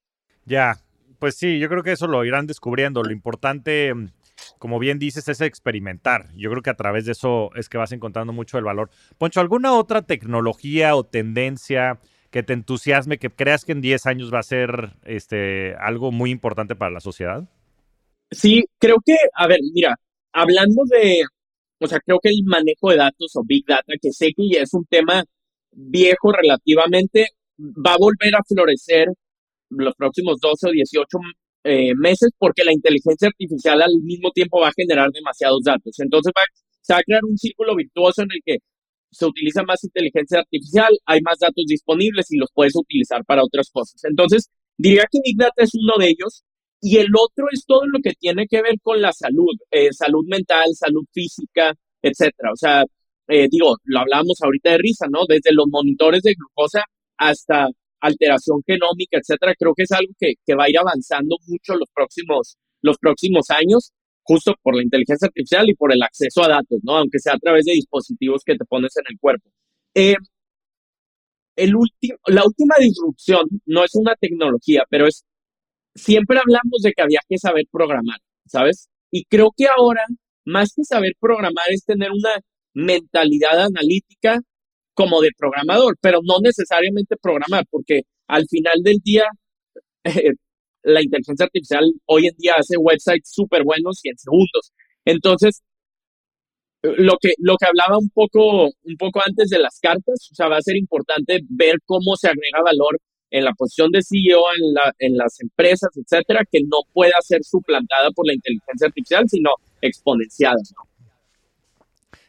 Ya, 0.46 0.78
pues 1.18 1.36
sí, 1.36 1.58
yo 1.58 1.68
creo 1.68 1.82
que 1.82 1.92
eso 1.92 2.06
lo 2.06 2.24
irán 2.24 2.46
descubriendo. 2.46 3.02
Lo 3.02 3.12
importante, 3.12 3.92
como 4.58 4.78
bien 4.78 4.98
dices, 4.98 5.28
es 5.28 5.42
experimentar. 5.42 6.30
Yo 6.34 6.48
creo 6.50 6.62
que 6.62 6.70
a 6.70 6.76
través 6.76 7.04
de 7.04 7.12
eso 7.12 7.50
es 7.54 7.68
que 7.68 7.76
vas 7.76 7.92
encontrando 7.92 8.32
mucho 8.32 8.56
el 8.56 8.64
valor. 8.64 8.88
Poncho, 9.18 9.40
¿alguna 9.40 9.74
otra 9.74 10.00
tecnología 10.00 10.96
o 10.96 11.04
tendencia 11.04 12.00
que 12.30 12.42
te 12.42 12.54
entusiasme, 12.54 13.18
que 13.18 13.28
creas 13.28 13.66
que 13.66 13.72
en 13.72 13.82
10 13.82 14.06
años 14.06 14.32
va 14.32 14.38
a 14.38 14.42
ser 14.42 14.94
este, 15.04 15.74
algo 15.78 16.12
muy 16.12 16.30
importante 16.30 16.76
para 16.76 16.92
la 16.92 17.00
sociedad? 17.00 17.46
Sí, 18.30 18.64
creo 18.78 18.96
que, 19.04 19.16
a 19.34 19.46
ver, 19.46 19.60
mira, 19.74 19.94
hablando 20.32 20.82
de, 20.90 21.22
o 21.80 21.86
sea, 21.86 22.00
creo 22.00 22.18
que 22.22 22.30
el 22.30 22.42
manejo 22.44 22.90
de 22.90 22.96
datos 22.96 23.32
o 23.36 23.42
Big 23.44 23.64
Data, 23.66 23.94
que 24.00 24.12
sé 24.12 24.32
que 24.36 24.48
ya 24.48 24.62
es 24.62 24.74
un 24.74 24.84
tema 24.86 25.24
viejo 25.72 26.32
relativamente, 26.32 27.28
va 27.58 27.94
a 27.94 27.98
volver 27.98 28.34
a 28.36 28.44
florecer 28.46 29.08
los 29.70 29.94
próximos 29.94 30.38
12 30.40 30.68
o 30.68 30.72
18 30.72 31.18
eh, 31.64 31.94
meses 31.96 32.30
porque 32.38 32.64
la 32.64 32.72
inteligencia 32.72 33.28
artificial 33.28 33.82
al 33.82 34.00
mismo 34.02 34.30
tiempo 34.32 34.60
va 34.60 34.68
a 34.68 34.72
generar 34.76 35.10
demasiados 35.10 35.62
datos. 35.64 35.98
Entonces 36.00 36.32
se 36.80 36.94
va 36.94 37.00
a 37.00 37.02
crear 37.02 37.24
un 37.24 37.36
círculo 37.36 37.76
virtuoso 37.76 38.22
en 38.22 38.28
el 38.32 38.40
que 38.44 38.58
se 39.10 39.26
utiliza 39.26 39.62
más 39.62 39.82
inteligencia 39.84 40.40
artificial, 40.40 40.90
hay 41.06 41.20
más 41.22 41.38
datos 41.38 41.64
disponibles 41.66 42.30
y 42.30 42.36
los 42.38 42.50
puedes 42.52 42.76
utilizar 42.76 43.24
para 43.24 43.42
otras 43.42 43.70
cosas. 43.70 44.02
Entonces, 44.04 44.50
diría 44.76 45.04
que 45.10 45.18
Big 45.24 45.36
Data 45.36 45.62
es 45.62 45.74
uno 45.74 45.94
de 45.98 46.08
ellos. 46.10 46.44
Y 46.80 46.98
el 46.98 47.08
otro 47.16 47.46
es 47.52 47.64
todo 47.66 47.86
lo 47.86 47.98
que 48.02 48.12
tiene 48.18 48.46
que 48.48 48.62
ver 48.62 48.76
con 48.82 49.00
la 49.00 49.12
salud, 49.12 49.54
eh, 49.70 49.92
salud 49.92 50.24
mental, 50.26 50.66
salud 50.74 51.04
física, 51.12 51.74
etcétera. 52.02 52.52
O 52.52 52.56
sea, 52.56 52.84
eh, 53.28 53.48
digo, 53.50 53.76
lo 53.84 54.00
hablamos 54.00 54.38
ahorita 54.42 54.72
de 54.72 54.78
risa, 54.78 55.06
¿no? 55.10 55.20
Desde 55.28 55.52
los 55.52 55.66
monitores 55.68 56.22
de 56.22 56.34
glucosa 56.34 56.84
hasta 57.18 57.68
alteración 58.00 58.62
genómica, 58.66 59.18
etcétera. 59.18 59.54
Creo 59.58 59.74
que 59.74 59.82
es 59.84 59.92
algo 59.92 60.12
que, 60.18 60.34
que 60.46 60.54
va 60.54 60.64
a 60.64 60.70
ir 60.70 60.78
avanzando 60.78 61.36
mucho 61.46 61.74
los 61.74 61.88
próximos, 61.94 62.56
los 62.82 62.96
próximos 62.98 63.50
años, 63.50 63.92
justo 64.22 64.54
por 64.62 64.76
la 64.76 64.82
inteligencia 64.82 65.26
artificial 65.26 65.68
y 65.68 65.74
por 65.74 65.92
el 65.92 66.02
acceso 66.02 66.42
a 66.44 66.48
datos, 66.48 66.80
¿no? 66.82 66.96
Aunque 66.98 67.18
sea 67.18 67.34
a 67.34 67.38
través 67.38 67.64
de 67.64 67.72
dispositivos 67.72 68.42
que 68.44 68.56
te 68.56 68.64
pones 68.66 68.96
en 68.96 69.04
el 69.08 69.18
cuerpo. 69.18 69.50
Eh, 69.94 70.14
el 71.56 71.72
la 72.26 72.44
última 72.44 72.76
disrupción 72.78 73.44
no 73.66 73.84
es 73.84 73.94
una 73.94 74.14
tecnología, 74.14 74.84
pero 74.88 75.06
es 75.06 75.24
siempre 75.98 76.38
hablamos 76.38 76.82
de 76.82 76.92
que 76.92 77.02
había 77.02 77.20
que 77.28 77.38
saber 77.38 77.64
programar, 77.70 78.18
¿sabes? 78.46 78.88
Y 79.10 79.24
creo 79.24 79.50
que 79.56 79.66
ahora, 79.66 80.04
más 80.44 80.72
que 80.74 80.84
saber 80.84 81.12
programar, 81.20 81.66
es 81.70 81.84
tener 81.84 82.10
una 82.10 82.40
mentalidad 82.74 83.60
analítica 83.60 84.40
como 84.94 85.20
de 85.20 85.30
programador, 85.36 85.96
pero 86.00 86.20
no 86.24 86.40
necesariamente 86.42 87.16
programar, 87.20 87.64
porque 87.70 88.02
al 88.28 88.46
final 88.48 88.82
del 88.82 88.98
día, 89.02 89.24
la 90.82 91.02
inteligencia 91.02 91.44
artificial 91.46 91.84
hoy 92.06 92.26
en 92.28 92.36
día 92.36 92.54
hace 92.58 92.76
websites 92.76 93.30
súper 93.32 93.64
buenos 93.64 94.00
y 94.04 94.10
en 94.10 94.18
segundos. 94.18 94.72
Entonces, 95.04 95.62
lo 96.82 97.16
que, 97.20 97.32
lo 97.38 97.56
que 97.56 97.66
hablaba 97.66 97.98
un 97.98 98.10
poco, 98.10 98.66
un 98.66 98.96
poco 98.98 99.20
antes 99.24 99.50
de 99.50 99.58
las 99.58 99.78
cartas, 99.80 100.28
o 100.30 100.34
sea, 100.34 100.48
va 100.48 100.58
a 100.58 100.62
ser 100.62 100.76
importante 100.76 101.40
ver 101.48 101.76
cómo 101.84 102.16
se 102.16 102.28
agrega 102.28 102.62
valor 102.62 102.98
en 103.30 103.44
la 103.44 103.52
posición 103.52 103.90
de 103.90 104.00
CEO 104.02 104.42
en, 104.58 104.74
la, 104.74 104.94
en 104.98 105.16
las 105.16 105.40
empresas, 105.40 105.90
etcétera, 105.96 106.44
que 106.50 106.60
no 106.62 106.78
pueda 106.92 107.14
ser 107.20 107.44
suplantada 107.44 108.10
por 108.12 108.26
la 108.26 108.34
inteligencia 108.34 108.86
artificial, 108.86 109.24
sino 109.28 109.50
exponenciada. 109.80 110.56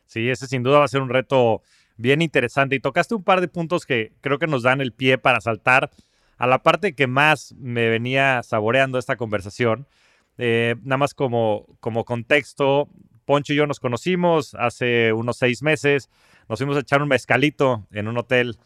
Sí, 0.06 0.30
ese 0.30 0.48
sin 0.48 0.64
duda 0.64 0.80
va 0.80 0.86
a 0.86 0.90
ser 0.90 1.02
un 1.02 1.10
reto 1.10 1.62
bien 1.98 2.22
interesante. 2.22 2.76
Y 2.76 2.80
tocaste 2.80 3.16
un 3.16 3.24
par 3.24 3.42
de 3.42 3.48
puntos 3.48 3.86
que 3.86 4.12
creo 4.22 4.40
que 4.40 4.48
nos 4.48 4.64
dan 4.64 4.82
el 4.82 4.92
pie 4.92 5.18
para 5.18 5.42
saltar 5.42 5.92
a 6.38 6.48
la 6.48 6.64
parte 6.64 6.96
que 6.96 7.08
más 7.08 7.54
me 7.58 7.90
venía 7.90 8.42
saboreando 8.44 8.98
esta 8.98 9.18
conversación. 9.18 9.88
Eh, 10.38 10.76
nada 10.84 10.98
más 10.98 11.14
como, 11.14 11.68
como 11.80 12.06
contexto, 12.06 12.90
Poncho 13.26 13.54
y 13.54 13.58
yo 13.58 13.68
nos 13.68 13.80
conocimos 13.80 14.56
hace 14.56 15.14
unos 15.14 15.38
seis 15.38 15.62
meses, 15.62 16.10
nos 16.48 16.58
fuimos 16.58 16.78
a 16.78 16.80
echar 16.80 17.04
un 17.04 17.10
mezcalito 17.10 17.86
en 17.92 18.08
un 18.08 18.18
hotel 18.18 18.58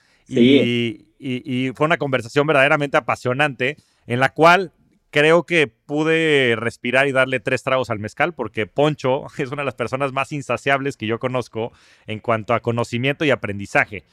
y, 0.42 1.06
y, 1.20 1.72
fue 1.74 1.86
una 1.86 1.98
conversación 1.98 2.48
verdaderamente 2.48 2.98
apasionante 2.98 3.78
en 4.08 4.20
la 4.20 4.30
cual 4.30 4.72
creo 5.10 5.46
que 5.46 5.68
pude 5.68 6.56
respirar 6.58 7.08
y 7.08 7.12
darle 7.12 7.40
tres 7.40 7.64
tragos 7.64 7.90
al 7.90 8.00
mezcal 8.00 8.34
porque 8.34 8.66
Poncho 8.66 9.26
es 9.38 9.52
una 9.52 9.62
de 9.62 9.66
las 9.66 9.76
personas 9.76 10.12
más 10.12 10.32
insaciables 10.32 10.98
que 10.98 11.08
yo 11.08 11.20
conozco 11.20 11.72
en 12.08 12.20
cuanto 12.20 12.54
a 12.54 12.62
conocimiento 12.62 13.24
y 13.26 13.32
aprendizaje. 13.32 14.04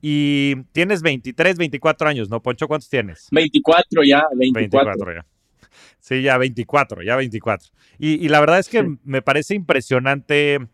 Y 0.00 0.54
tienes 0.72 1.02
23, 1.02 1.56
24 1.56 2.08
años, 2.08 2.28
¿no, 2.28 2.40
Poncho? 2.40 2.68
¿Cuántos 2.68 2.88
tienes? 2.88 3.28
24 3.32 4.04
ya, 4.04 4.24
24. 4.32 4.90
24 4.92 5.14
ya. 5.14 5.26
Sí, 5.98 6.22
ya 6.22 6.38
24, 6.38 7.02
ya 7.02 7.16
24. 7.16 7.68
Y, 7.98 8.24
y 8.24 8.28
la 8.28 8.38
verdad 8.40 8.60
es 8.60 8.68
que 8.68 8.96
me 9.02 9.22
parece 9.22 9.54
impresionante 9.54 10.68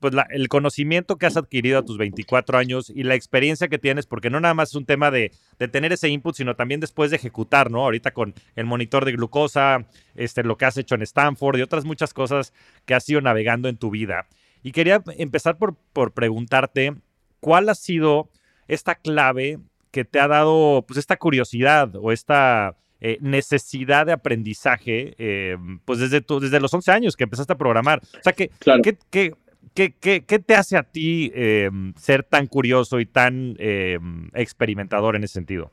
pues 0.00 0.14
el 0.30 0.48
conocimiento 0.48 1.16
que 1.16 1.26
has 1.26 1.36
adquirido 1.36 1.78
a 1.78 1.84
tus 1.84 1.98
24 1.98 2.58
años 2.58 2.90
y 2.94 3.02
la 3.02 3.14
experiencia 3.14 3.68
que 3.68 3.78
tienes, 3.78 4.06
porque 4.06 4.30
no 4.30 4.38
nada 4.40 4.54
más 4.54 4.70
es 4.70 4.74
un 4.76 4.86
tema 4.86 5.10
de, 5.10 5.32
tener 5.72 5.92
ese 5.92 6.08
input, 6.08 6.36
sino 6.36 6.54
también 6.54 6.80
después 6.80 7.10
de 7.10 7.16
ejecutar, 7.16 7.70
¿no? 7.70 7.82
Ahorita 7.82 8.12
con 8.12 8.34
el 8.54 8.64
monitor 8.64 9.04
de 9.04 9.12
glucosa, 9.12 9.86
este, 10.14 10.44
lo 10.44 10.56
que 10.56 10.66
has 10.66 10.76
hecho 10.76 10.94
en 10.94 11.02
Stanford 11.02 11.58
y 11.58 11.62
otras 11.62 11.84
muchas 11.84 12.14
cosas 12.14 12.52
que 12.86 12.94
has 12.94 13.08
ido 13.08 13.20
navegando 13.20 13.68
en 13.68 13.76
tu 13.76 13.90
vida. 13.90 14.26
Y 14.62 14.72
quería 14.72 15.02
empezar 15.16 15.58
por, 15.58 15.76
por 15.92 16.12
preguntarte, 16.12 16.94
¿cuál 17.40 17.68
ha 17.68 17.74
sido 17.74 18.30
esta 18.68 18.94
clave 18.94 19.58
que 19.90 20.04
te 20.04 20.20
ha 20.20 20.28
dado, 20.28 20.84
pues, 20.86 20.98
esta 20.98 21.16
curiosidad 21.16 21.94
o 21.96 22.12
esta... 22.12 22.76
Eh, 23.00 23.16
necesidad 23.20 24.06
de 24.06 24.12
aprendizaje, 24.12 25.14
eh, 25.18 25.56
pues 25.84 26.00
desde, 26.00 26.20
tu, 26.20 26.40
desde 26.40 26.58
los 26.58 26.74
11 26.74 26.90
años 26.90 27.16
que 27.16 27.22
empezaste 27.22 27.52
a 27.52 27.56
programar. 27.56 28.00
O 28.02 28.22
sea, 28.24 28.32
que, 28.32 28.48
claro. 28.58 28.82
¿qué, 28.82 29.36
¿Qué, 29.74 29.94
qué, 29.98 30.24
qué 30.24 30.38
te 30.38 30.54
hace 30.54 30.76
a 30.76 30.82
ti 30.82 31.30
em, 31.34 31.94
ser 31.94 32.24
tan 32.24 32.46
curioso 32.46 33.00
y 33.00 33.06
tan 33.06 33.56
em, 33.58 34.30
experimentador 34.34 35.16
en 35.16 35.24
ese 35.24 35.34
sentido? 35.34 35.72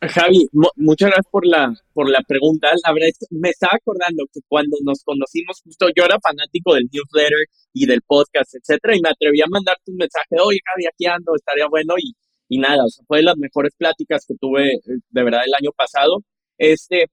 Javi, 0.00 0.48
muchas 0.76 1.10
gracias 1.10 1.30
por 1.30 1.46
la, 1.46 1.72
por 1.92 2.10
la 2.10 2.22
pregunta. 2.26 2.68
La 2.84 2.92
verdad 2.92 3.08
es 3.08 3.26
me 3.30 3.50
estaba 3.50 3.74
acordando 3.76 4.24
que 4.32 4.40
cuando 4.48 4.76
nos 4.84 5.04
conocimos, 5.04 5.60
justo 5.62 5.86
yo 5.94 6.04
era 6.04 6.18
fanático 6.20 6.74
del 6.74 6.88
newsletter 6.92 7.46
y 7.72 7.86
del 7.86 8.02
podcast, 8.02 8.54
etcétera, 8.56 8.96
y 8.96 9.00
me 9.00 9.10
atreví 9.10 9.40
a 9.42 9.46
mandarte 9.48 9.92
un 9.92 9.98
mensaje, 9.98 10.36
oye 10.44 10.58
Javi, 10.64 10.86
aquí 10.86 11.06
ando, 11.06 11.36
estaría 11.36 11.68
bueno, 11.68 11.94
y, 11.98 12.14
y 12.48 12.58
nada, 12.58 12.82
fue 13.06 13.18
de 13.18 13.24
las 13.24 13.36
mejores 13.36 13.72
pláticas 13.76 14.24
que 14.26 14.34
tuve 14.40 14.72
eh, 14.72 14.80
de 15.08 15.22
verdad 15.24 15.42
el 15.46 15.54
año 15.54 15.70
pasado. 15.76 16.24
Este, 16.58 17.06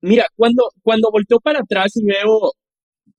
mira, 0.00 0.26
cuando, 0.34 0.70
cuando 0.82 1.10
volteo 1.10 1.38
para 1.40 1.60
atrás 1.60 1.92
y 1.96 2.04
veo 2.04 2.52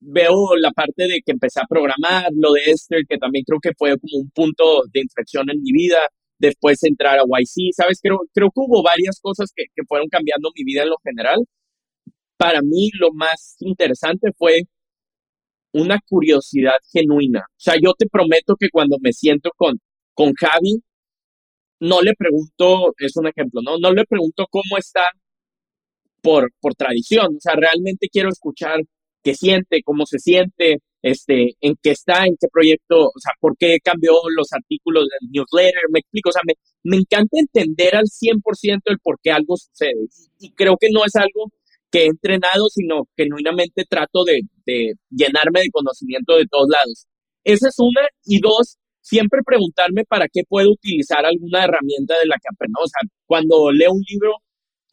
veo 0.04 0.56
la 0.56 0.70
parte 0.72 1.04
de 1.04 1.20
que 1.24 1.32
empecé 1.32 1.60
a 1.60 1.66
programar, 1.68 2.30
lo 2.34 2.52
de 2.52 2.62
Esther, 2.66 3.02
que 3.08 3.18
también 3.18 3.44
creo 3.46 3.60
que 3.60 3.72
fue 3.76 3.98
como 3.98 4.18
un 4.18 4.30
punto 4.30 4.82
de 4.92 5.00
inflexión 5.00 5.50
en 5.50 5.62
mi 5.62 5.72
vida, 5.72 5.98
después 6.38 6.82
entrar 6.84 7.18
a 7.18 7.22
YC, 7.24 7.72
¿sabes? 7.74 8.00
Creo, 8.02 8.20
creo 8.32 8.48
que 8.48 8.60
hubo 8.60 8.82
varias 8.82 9.20
cosas 9.20 9.50
que, 9.54 9.64
que 9.74 9.82
fueron 9.88 10.08
cambiando 10.08 10.50
mi 10.56 10.64
vida 10.64 10.82
en 10.82 10.90
lo 10.90 10.96
general. 11.02 11.38
Para 12.36 12.60
mí 12.62 12.90
lo 12.98 13.12
más 13.12 13.56
interesante 13.60 14.30
fue 14.36 14.62
una 15.72 15.98
curiosidad 16.08 16.76
genuina. 16.92 17.40
O 17.40 17.60
sea, 17.60 17.74
yo 17.82 17.94
te 17.98 18.06
prometo 18.08 18.56
que 18.56 18.70
cuando 18.70 18.96
me 19.00 19.12
siento 19.12 19.50
con, 19.56 19.80
con 20.14 20.32
Javi, 20.34 20.82
no 21.80 22.00
le 22.00 22.14
pregunto, 22.14 22.94
es 22.98 23.16
un 23.16 23.26
ejemplo, 23.28 23.60
¿no? 23.62 23.78
No 23.78 23.92
le 23.92 24.04
pregunto 24.06 24.46
cómo 24.50 24.78
está 24.78 25.02
por, 26.22 26.50
por 26.60 26.74
tradición. 26.74 27.36
O 27.36 27.40
sea, 27.40 27.54
realmente 27.56 28.08
quiero 28.10 28.30
escuchar 28.30 28.80
qué 29.24 29.34
siente, 29.34 29.82
cómo 29.82 30.06
se 30.06 30.18
siente, 30.18 30.78
este, 31.02 31.54
en 31.60 31.74
qué 31.82 31.90
está, 31.90 32.24
en 32.24 32.36
qué 32.40 32.46
proyecto, 32.52 33.06
o 33.06 33.18
sea, 33.18 33.32
por 33.40 33.56
qué 33.58 33.78
cambió 33.82 34.12
los 34.36 34.52
artículos 34.52 35.04
del 35.04 35.30
newsletter, 35.32 35.82
me 35.90 36.00
explico, 36.00 36.28
o 36.28 36.32
sea, 36.32 36.42
me, 36.46 36.54
me 36.84 36.96
encanta 36.98 37.36
entender 37.38 37.96
al 37.96 38.04
100% 38.04 38.80
el 38.86 38.98
por 39.00 39.18
qué 39.22 39.32
algo 39.32 39.56
sucede. 39.56 40.06
Y, 40.38 40.52
creo 40.52 40.76
que 40.78 40.88
no 40.92 41.04
es 41.04 41.16
algo 41.16 41.50
que 41.90 42.04
he 42.04 42.06
entrenado, 42.06 42.68
sino 42.68 43.04
que 43.16 43.24
genuinamente 43.24 43.84
trato 43.88 44.24
de, 44.24 44.42
de 44.66 44.94
llenarme 45.10 45.60
de 45.62 45.70
conocimiento 45.72 46.36
de 46.36 46.46
todos 46.46 46.68
lados. 46.68 47.06
Esa 47.44 47.68
es 47.68 47.76
una. 47.78 48.06
Y 48.24 48.40
dos, 48.40 48.78
siempre 49.00 49.40
preguntarme 49.44 50.04
para 50.04 50.26
qué 50.28 50.42
puedo 50.48 50.70
utilizar 50.70 51.24
alguna 51.24 51.64
herramienta 51.64 52.14
de 52.18 52.26
la 52.26 52.36
que 52.36 52.48
aprendo. 52.52 52.80
O 52.82 52.88
sea, 52.88 53.00
cuando 53.26 53.70
leo 53.70 53.92
un 53.92 54.02
libro, 54.08 54.36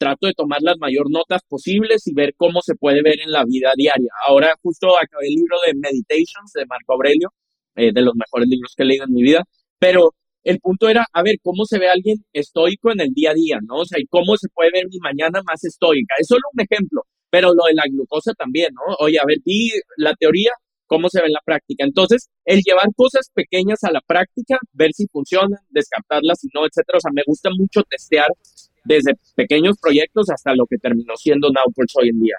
trato 0.02 0.26
de 0.26 0.32
tomar 0.32 0.60
las 0.62 0.78
mayor 0.78 1.08
notas 1.10 1.42
posibles 1.48 2.08
y 2.08 2.12
ver 2.12 2.34
cómo 2.36 2.60
se 2.60 2.74
puede 2.74 3.02
ver 3.02 3.20
en 3.20 3.30
la 3.30 3.44
vida 3.44 3.70
diaria. 3.76 4.10
Ahora 4.26 4.52
justo 4.60 4.88
acabé 4.98 5.28
el 5.28 5.34
libro 5.34 5.56
de 5.64 5.74
Meditations 5.74 6.52
de 6.54 6.66
Marco 6.66 6.94
Aurelio, 6.94 7.32
eh, 7.76 7.92
de 7.92 8.02
los 8.02 8.14
mejores 8.16 8.48
libros 8.48 8.74
que 8.76 8.82
he 8.82 8.86
leído 8.86 9.04
en 9.04 9.12
mi 9.12 9.22
vida, 9.22 9.44
pero 9.78 10.12
el 10.42 10.58
punto 10.58 10.88
era, 10.88 11.06
a 11.12 11.22
ver, 11.22 11.36
cómo 11.40 11.64
se 11.66 11.78
ve 11.78 11.88
alguien 11.88 12.16
estoico 12.32 12.90
en 12.90 13.00
el 13.00 13.10
día 13.14 13.30
a 13.30 13.34
día, 13.34 13.58
¿no? 13.62 13.76
O 13.76 13.84
sea, 13.84 14.00
y 14.00 14.06
cómo 14.06 14.36
se 14.36 14.48
puede 14.48 14.70
ver 14.72 14.88
mi 14.88 14.98
mañana 14.98 15.40
más 15.46 15.62
estoica. 15.62 16.14
Es 16.18 16.26
solo 16.26 16.42
un 16.52 16.66
ejemplo, 16.68 17.02
pero 17.30 17.54
lo 17.54 17.62
de 17.68 17.74
la 17.74 17.84
glucosa 17.88 18.32
también, 18.34 18.74
¿no? 18.74 18.96
Oye, 18.98 19.18
a 19.20 19.24
ver, 19.24 19.38
di 19.44 19.70
la 19.98 20.14
teoría, 20.14 20.50
cómo 20.86 21.08
se 21.08 21.20
ve 21.20 21.26
en 21.28 21.32
la 21.32 21.42
práctica. 21.44 21.84
Entonces, 21.84 22.28
el 22.44 22.60
llevar 22.62 22.88
cosas 22.96 23.30
pequeñas 23.32 23.84
a 23.84 23.92
la 23.92 24.00
práctica, 24.00 24.58
ver 24.72 24.90
si 24.94 25.06
funcionan, 25.06 25.60
descartarlas, 25.70 26.40
si 26.40 26.48
no, 26.52 26.66
etcétera. 26.66 26.98
O 26.98 27.00
sea, 27.00 27.12
me 27.14 27.22
gusta 27.24 27.50
mucho 27.56 27.82
testear 27.88 28.26
desde 28.84 29.14
pequeños 29.34 29.76
proyectos 29.80 30.30
hasta 30.30 30.54
lo 30.54 30.66
que 30.66 30.78
terminó 30.78 31.16
siendo 31.16 31.50
Nowports 31.50 31.94
hoy 31.96 32.08
en 32.08 32.20
día. 32.20 32.36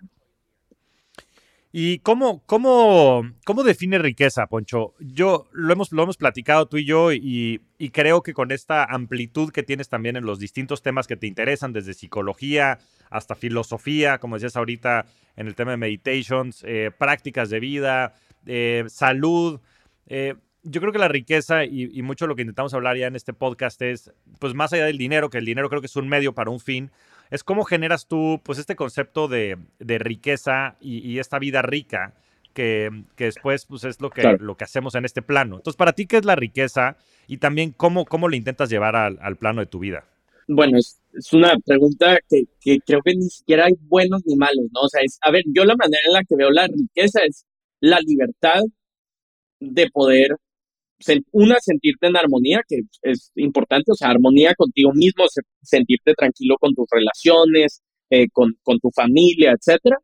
¿Y 1.75 1.97
cómo, 1.99 2.43
cómo, 2.45 3.23
cómo 3.45 3.63
define 3.63 3.97
riqueza, 3.97 4.45
Poncho? 4.45 4.93
Yo 4.99 5.47
lo 5.53 5.73
hemos, 5.73 5.91
lo 5.91 6.03
hemos 6.03 6.17
platicado 6.17 6.67
tú 6.67 6.77
y 6.77 6.85
yo 6.85 7.11
y, 7.11 7.61
creo 7.91 8.21
que 8.21 8.35
con 8.35 8.51
esta 8.51 8.85
amplitud 8.85 9.51
que 9.51 9.63
tienes 9.63 9.89
también 9.89 10.15
en 10.15 10.23
los 10.23 10.37
distintos 10.37 10.83
temas 10.83 11.07
que 11.07 11.17
te 11.17 11.25
interesan, 11.25 11.73
desde 11.73 11.95
psicología 11.95 12.77
hasta 13.09 13.33
filosofía, 13.33 14.19
como 14.19 14.35
decías 14.35 14.55
ahorita 14.55 15.07
en 15.35 15.47
el 15.47 15.55
tema 15.55 15.71
de 15.71 15.77
meditations, 15.77 16.63
eh, 16.63 16.91
prácticas 16.95 17.49
de 17.49 17.59
vida, 17.59 18.13
eh, 18.45 18.83
salud, 18.87 19.59
eh, 20.05 20.35
yo 20.63 20.79
creo 20.79 20.93
que 20.93 20.99
la 20.99 21.09
riqueza 21.09 21.65
y, 21.65 22.01
mucho 22.01 22.25
lo 22.25 22.35
que 22.35 22.41
intentamos 22.41 22.73
hablar 22.73 22.97
ya 22.97 23.07
en 23.07 23.15
este 23.15 23.33
podcast 23.33 23.81
es, 23.81 24.11
pues 24.39 24.53
más 24.53 24.71
allá 24.73 24.85
del 24.85 24.97
dinero, 24.97 25.29
que 25.29 25.37
el 25.37 25.45
dinero 25.45 25.69
creo 25.69 25.81
que 25.81 25.87
es 25.87 25.95
un 25.95 26.07
medio 26.07 26.33
para 26.33 26.49
un 26.49 26.59
fin, 26.59 26.91
es 27.31 27.43
cómo 27.43 27.65
generas 27.65 28.07
tú, 28.07 28.39
pues 28.43 28.59
este 28.59 28.75
concepto 28.75 29.27
de, 29.27 29.57
riqueza 29.79 30.77
y, 30.79 31.19
esta 31.19 31.37
vida 31.39 31.61
rica 31.61 32.13
que, 32.53 32.89
después, 33.17 33.65
pues 33.65 33.83
es 33.83 33.99
lo 33.99 34.09
que, 34.09 34.37
lo 34.39 34.55
que 34.55 34.63
hacemos 34.63 34.95
en 34.95 35.05
este 35.05 35.21
plano. 35.21 35.57
Entonces, 35.57 35.77
para 35.77 35.93
ti, 35.93 36.05
¿qué 36.05 36.17
es 36.17 36.25
la 36.25 36.35
riqueza? 36.35 36.97
Y 37.27 37.37
también, 37.37 37.71
¿cómo, 37.71 38.05
cómo 38.05 38.29
le 38.29 38.37
intentas 38.37 38.69
llevar 38.69 38.95
al, 38.95 39.35
plano 39.37 39.59
de 39.59 39.67
tu 39.67 39.79
vida? 39.79 40.05
Bueno, 40.47 40.77
es, 40.77 40.99
una 41.33 41.55
pregunta 41.65 42.19
que, 42.29 42.43
que, 42.61 42.79
creo 42.85 43.01
que 43.01 43.15
ni 43.15 43.29
siquiera 43.29 43.65
hay 43.65 43.73
buenos 43.81 44.21
ni 44.25 44.35
malos, 44.35 44.65
¿no? 44.71 44.81
O 44.81 44.89
sea, 44.89 45.01
es, 45.03 45.17
a 45.21 45.31
ver, 45.31 45.43
yo 45.47 45.65
la 45.65 45.75
manera 45.75 46.03
en 46.05 46.13
la 46.13 46.23
que 46.23 46.35
veo 46.35 46.51
la 46.51 46.67
riqueza 46.67 47.21
es 47.25 47.45
la 47.79 47.99
libertad 47.99 48.61
de 49.59 49.89
poder 49.89 50.37
una, 51.31 51.55
sentirte 51.59 52.07
en 52.07 52.17
armonía, 52.17 52.61
que 52.67 52.81
es 53.01 53.31
importante, 53.35 53.91
o 53.91 53.95
sea, 53.95 54.09
armonía 54.09 54.53
contigo 54.55 54.91
mismo, 54.93 55.25
sentirte 55.61 56.13
tranquilo 56.13 56.55
con 56.59 56.73
tus 56.73 56.85
relaciones, 56.91 57.81
eh, 58.09 58.27
con, 58.31 58.53
con 58.63 58.79
tu 58.79 58.89
familia, 58.91 59.53
etcétera. 59.57 59.97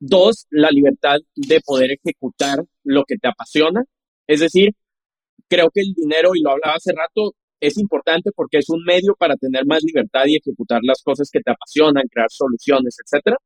Dos, 0.00 0.46
la 0.50 0.70
libertad 0.70 1.18
de 1.36 1.60
poder 1.64 1.92
ejecutar 1.92 2.58
lo 2.84 3.04
que 3.04 3.16
te 3.16 3.28
apasiona. 3.28 3.84
Es 4.26 4.40
decir, 4.40 4.70
creo 5.48 5.70
que 5.70 5.80
el 5.82 5.92
dinero, 5.94 6.30
y 6.34 6.42
lo 6.42 6.50
hablaba 6.50 6.76
hace 6.76 6.92
rato, 6.92 7.34
es 7.60 7.78
importante 7.78 8.32
porque 8.34 8.58
es 8.58 8.68
un 8.68 8.82
medio 8.84 9.14
para 9.16 9.36
tener 9.36 9.64
más 9.66 9.82
libertad 9.84 10.24
y 10.26 10.36
ejecutar 10.36 10.80
las 10.82 11.02
cosas 11.02 11.30
que 11.30 11.40
te 11.40 11.52
apasionan, 11.52 12.08
crear 12.10 12.28
soluciones, 12.30 12.96
etcétera. 13.04 13.36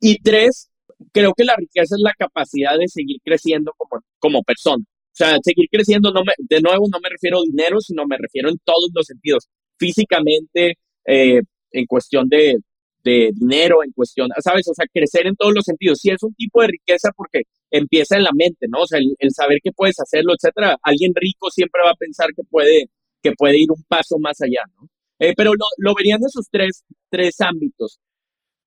Y 0.00 0.18
tres, 0.18 0.70
creo 1.12 1.32
que 1.34 1.44
la 1.44 1.56
riqueza 1.56 1.96
es 1.96 2.02
la 2.02 2.12
capacidad 2.16 2.78
de 2.78 2.86
seguir 2.88 3.16
creciendo 3.24 3.72
como, 3.76 4.02
como 4.18 4.42
persona. 4.42 4.84
O 5.16 5.24
sea, 5.24 5.38
seguir 5.42 5.66
creciendo, 5.70 6.12
no 6.12 6.22
me, 6.24 6.32
de 6.38 6.60
nuevo, 6.60 6.86
no 6.92 7.00
me 7.00 7.08
refiero 7.08 7.38
a 7.38 7.42
dinero, 7.42 7.80
sino 7.80 8.04
me 8.06 8.18
refiero 8.18 8.50
en 8.50 8.58
todos 8.62 8.90
los 8.94 9.06
sentidos. 9.06 9.48
Físicamente, 9.78 10.74
eh, 11.06 11.40
en 11.72 11.86
cuestión 11.86 12.28
de, 12.28 12.56
de, 13.02 13.30
dinero, 13.34 13.82
en 13.82 13.92
cuestión, 13.92 14.28
¿sabes? 14.44 14.68
O 14.68 14.74
sea, 14.74 14.84
crecer 14.92 15.26
en 15.26 15.34
todos 15.34 15.54
los 15.54 15.64
sentidos. 15.64 16.00
Sí 16.00 16.10
es 16.10 16.22
un 16.22 16.34
tipo 16.34 16.60
de 16.60 16.68
riqueza 16.68 17.12
porque 17.16 17.44
empieza 17.70 18.16
en 18.16 18.24
la 18.24 18.32
mente, 18.34 18.66
¿no? 18.68 18.82
O 18.82 18.86
sea, 18.86 18.98
el, 19.00 19.30
saber 19.30 19.60
que 19.64 19.72
puedes 19.72 19.98
hacerlo, 19.98 20.34
etcétera. 20.34 20.76
Alguien 20.82 21.12
rico 21.14 21.50
siempre 21.50 21.80
va 21.82 21.92
a 21.92 21.94
pensar 21.94 22.28
que 22.36 22.42
puede, 22.50 22.90
que 23.22 23.32
puede 23.32 23.58
ir 23.58 23.70
un 23.70 23.82
paso 23.88 24.18
más 24.18 24.42
allá, 24.42 24.64
¿no? 24.78 24.86
Eh, 25.18 25.32
pero 25.34 25.54
lo, 25.54 25.64
lo 25.78 25.94
verían 25.94 26.20
esos 26.26 26.46
tres, 26.50 26.84
tres 27.08 27.40
ámbitos. 27.40 27.98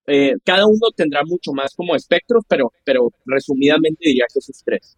Eh, 0.07 0.33
cada 0.43 0.65
uno 0.65 0.89
tendrá 0.95 1.21
mucho 1.23 1.51
más 1.53 1.75
como 1.75 1.95
espectro, 1.95 2.39
pero, 2.47 2.73
pero 2.83 3.11
resumidamente 3.25 3.99
diría 4.01 4.25
que 4.33 4.39
esos 4.39 4.63
tres. 4.65 4.97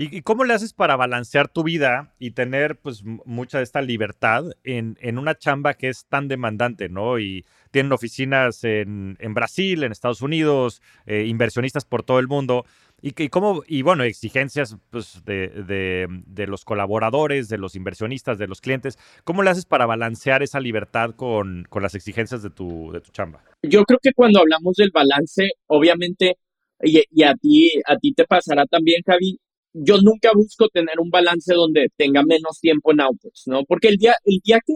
¿Y, 0.00 0.22
cómo 0.22 0.44
le 0.44 0.54
haces 0.54 0.72
para 0.72 0.94
balancear 0.94 1.48
tu 1.48 1.64
vida 1.64 2.14
y 2.20 2.30
tener 2.30 2.78
pues 2.78 3.02
mucha 3.02 3.58
de 3.58 3.64
esta 3.64 3.82
libertad 3.82 4.44
en, 4.62 4.96
en, 5.00 5.18
una 5.18 5.36
chamba 5.36 5.74
que 5.74 5.88
es 5.88 6.06
tan 6.06 6.28
demandante, 6.28 6.88
¿no? 6.88 7.18
Y 7.18 7.44
tienen 7.72 7.90
oficinas 7.90 8.62
en, 8.62 9.16
en 9.18 9.34
Brasil, 9.34 9.82
en 9.82 9.90
Estados 9.90 10.22
Unidos, 10.22 10.82
eh, 11.04 11.24
inversionistas 11.26 11.84
por 11.84 12.04
todo 12.04 12.20
el 12.20 12.28
mundo. 12.28 12.64
Y, 13.02 13.20
y, 13.20 13.28
cómo, 13.28 13.64
y 13.66 13.82
bueno, 13.82 14.04
exigencias 14.04 14.76
pues, 14.90 15.24
de, 15.24 15.48
de, 15.48 16.06
de, 16.26 16.46
los 16.46 16.64
colaboradores, 16.64 17.48
de 17.48 17.58
los 17.58 17.74
inversionistas, 17.74 18.38
de 18.38 18.46
los 18.46 18.60
clientes. 18.60 19.00
¿Cómo 19.24 19.42
le 19.42 19.50
haces 19.50 19.66
para 19.66 19.84
balancear 19.84 20.44
esa 20.44 20.60
libertad 20.60 21.16
con, 21.16 21.66
con 21.68 21.82
las 21.82 21.96
exigencias 21.96 22.44
de 22.44 22.50
tu, 22.50 22.92
de 22.92 23.00
tu 23.00 23.10
chamba? 23.10 23.42
Yo 23.62 23.82
creo 23.84 23.98
que 24.00 24.12
cuando 24.12 24.38
hablamos 24.38 24.76
del 24.76 24.92
balance, 24.92 25.50
obviamente, 25.66 26.36
y, 26.84 27.02
y 27.10 27.22
a, 27.24 27.34
ti, 27.34 27.72
a 27.84 27.96
ti 27.96 28.12
te 28.12 28.24
pasará 28.24 28.64
también, 28.66 29.02
Javi, 29.04 29.40
yo 29.84 29.98
nunca 29.98 30.30
busco 30.34 30.68
tener 30.68 31.00
un 31.00 31.10
balance 31.10 31.54
donde 31.54 31.88
tenga 31.96 32.22
menos 32.22 32.60
tiempo 32.60 32.92
en 32.92 33.00
Outputs, 33.00 33.44
¿no? 33.46 33.64
Porque 33.64 33.88
el 33.88 33.96
día, 33.96 34.14
el 34.24 34.40
día 34.44 34.60
que, 34.64 34.74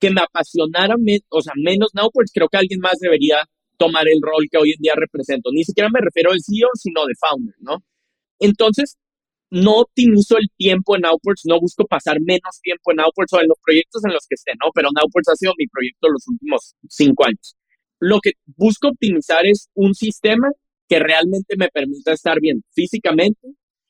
que 0.00 0.10
me 0.10 0.20
apasionara, 0.20 0.94
o 1.30 1.40
sea, 1.42 1.52
menos 1.56 1.90
Outputs, 1.94 2.32
creo 2.32 2.48
que 2.48 2.58
alguien 2.58 2.80
más 2.80 2.98
debería 3.00 3.44
tomar 3.76 4.08
el 4.08 4.20
rol 4.22 4.46
que 4.50 4.58
hoy 4.58 4.72
en 4.72 4.80
día 4.80 4.94
represento. 4.96 5.50
Ni 5.52 5.64
siquiera 5.64 5.90
me 5.92 6.00
refiero 6.00 6.32
al 6.32 6.38
CEO, 6.42 6.68
sino 6.74 7.04
de 7.06 7.14
founder, 7.20 7.54
¿no? 7.60 7.82
Entonces, 8.38 8.96
no 9.50 9.80
optimizo 9.80 10.36
el 10.38 10.48
tiempo 10.56 10.96
en 10.96 11.06
Outputs, 11.06 11.42
no 11.46 11.60
busco 11.60 11.86
pasar 11.86 12.20
menos 12.20 12.60
tiempo 12.62 12.92
en 12.92 13.00
Outputs 13.00 13.32
o 13.34 13.40
en 13.40 13.48
los 13.48 13.58
proyectos 13.64 14.04
en 14.04 14.12
los 14.12 14.26
que 14.28 14.34
esté, 14.34 14.52
¿no? 14.62 14.70
Pero 14.74 14.88
Outputs 14.88 15.28
ha 15.28 15.36
sido 15.36 15.52
mi 15.58 15.66
proyecto 15.66 16.08
los 16.08 16.26
últimos 16.28 16.74
cinco 16.88 17.24
años. 17.26 17.56
Lo 18.00 18.20
que 18.20 18.32
busco 18.56 18.88
optimizar 18.88 19.46
es 19.46 19.68
un 19.74 19.94
sistema 19.94 20.50
que 20.88 20.98
realmente 20.98 21.56
me 21.56 21.68
permita 21.68 22.12
estar 22.12 22.40
bien 22.40 22.62
físicamente, 22.72 23.48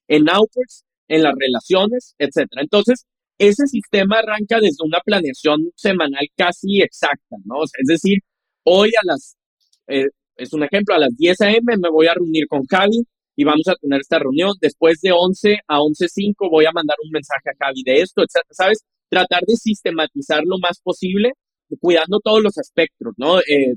en 0.08 0.28
outputs, 0.28 0.84
en 1.08 1.22
las 1.22 1.34
relaciones, 1.38 2.14
etcétera. 2.18 2.62
Entonces, 2.62 3.06
ese 3.38 3.66
sistema 3.66 4.18
arranca 4.18 4.60
desde 4.60 4.84
una 4.84 4.98
planeación 5.04 5.70
semanal 5.76 6.26
casi 6.36 6.80
exacta, 6.80 7.36
¿no? 7.44 7.64
es 7.64 7.86
decir, 7.86 8.18
hoy 8.64 8.90
a 8.90 9.04
las, 9.04 9.36
eh, 9.88 10.06
es 10.36 10.52
un 10.52 10.64
ejemplo, 10.64 10.94
a 10.94 10.98
las 10.98 11.16
10 11.16 11.40
a.m. 11.42 11.76
me 11.78 11.90
voy 11.90 12.06
a 12.06 12.14
reunir 12.14 12.46
con 12.48 12.64
Javi 12.66 13.04
y 13.36 13.44
vamos 13.44 13.68
a 13.68 13.74
tener 13.76 14.00
esta 14.00 14.18
reunión. 14.18 14.52
Después 14.60 15.00
de 15.00 15.12
11 15.12 15.58
a 15.68 15.78
11.05 15.80 16.50
voy 16.50 16.66
a 16.66 16.72
mandar 16.72 16.96
un 17.04 17.10
mensaje 17.10 17.50
a 17.50 17.64
Javi 17.64 17.82
de 17.84 18.00
esto, 18.00 18.22
etcétera, 18.22 18.52
¿sabes? 18.52 18.78
Tratar 19.08 19.42
de 19.46 19.56
sistematizar 19.56 20.42
lo 20.44 20.58
más 20.58 20.80
posible, 20.82 21.32
cuidando 21.80 22.20
todos 22.20 22.42
los 22.42 22.58
aspectos, 22.58 23.14
¿no? 23.16 23.38
Eh, 23.40 23.74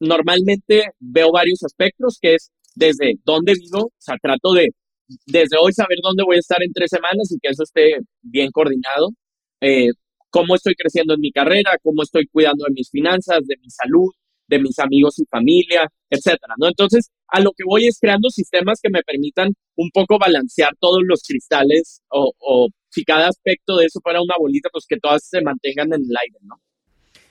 normalmente 0.00 0.90
veo 0.98 1.32
varios 1.32 1.62
aspectos, 1.62 2.18
que 2.20 2.34
es 2.34 2.50
desde 2.74 3.14
dónde 3.24 3.54
vivo, 3.54 3.86
o 3.86 3.92
sea, 3.98 4.16
trato 4.20 4.52
de 4.52 4.70
desde 5.26 5.56
hoy 5.60 5.72
saber 5.72 5.98
dónde 6.02 6.22
voy 6.24 6.36
a 6.36 6.40
estar 6.40 6.62
en 6.62 6.72
tres 6.72 6.90
semanas 6.90 7.30
y 7.30 7.38
que 7.40 7.48
eso 7.48 7.62
esté 7.62 7.98
bien 8.22 8.50
coordinado. 8.50 9.10
Eh, 9.60 9.90
cómo 10.30 10.54
estoy 10.54 10.74
creciendo 10.74 11.14
en 11.14 11.20
mi 11.20 11.32
carrera, 11.32 11.72
cómo 11.82 12.02
estoy 12.02 12.26
cuidando 12.28 12.64
de 12.66 12.72
mis 12.72 12.90
finanzas, 12.90 13.40
de 13.46 13.56
mi 13.60 13.68
salud, 13.70 14.10
de 14.46 14.58
mis 14.60 14.78
amigos 14.78 15.18
y 15.18 15.24
familia, 15.26 15.88
etcétera, 16.08 16.54
¿no? 16.58 16.68
Entonces, 16.68 17.10
a 17.28 17.40
lo 17.40 17.52
que 17.52 17.64
voy 17.64 17.86
es 17.86 17.98
creando 18.00 18.30
sistemas 18.30 18.80
que 18.82 18.90
me 18.90 19.02
permitan 19.02 19.52
un 19.76 19.90
poco 19.90 20.18
balancear 20.18 20.74
todos 20.80 21.00
los 21.04 21.22
cristales 21.22 22.02
o, 22.08 22.32
o 22.38 22.68
si 22.88 23.04
cada 23.04 23.28
aspecto 23.28 23.76
de 23.76 23.86
eso 23.86 24.00
fuera 24.02 24.20
una 24.20 24.34
bolita, 24.38 24.68
pues 24.72 24.86
que 24.88 24.98
todas 24.98 25.24
se 25.24 25.40
mantengan 25.40 25.92
en 25.92 26.02
el 26.02 26.16
aire, 26.20 26.38
¿no? 26.42 26.56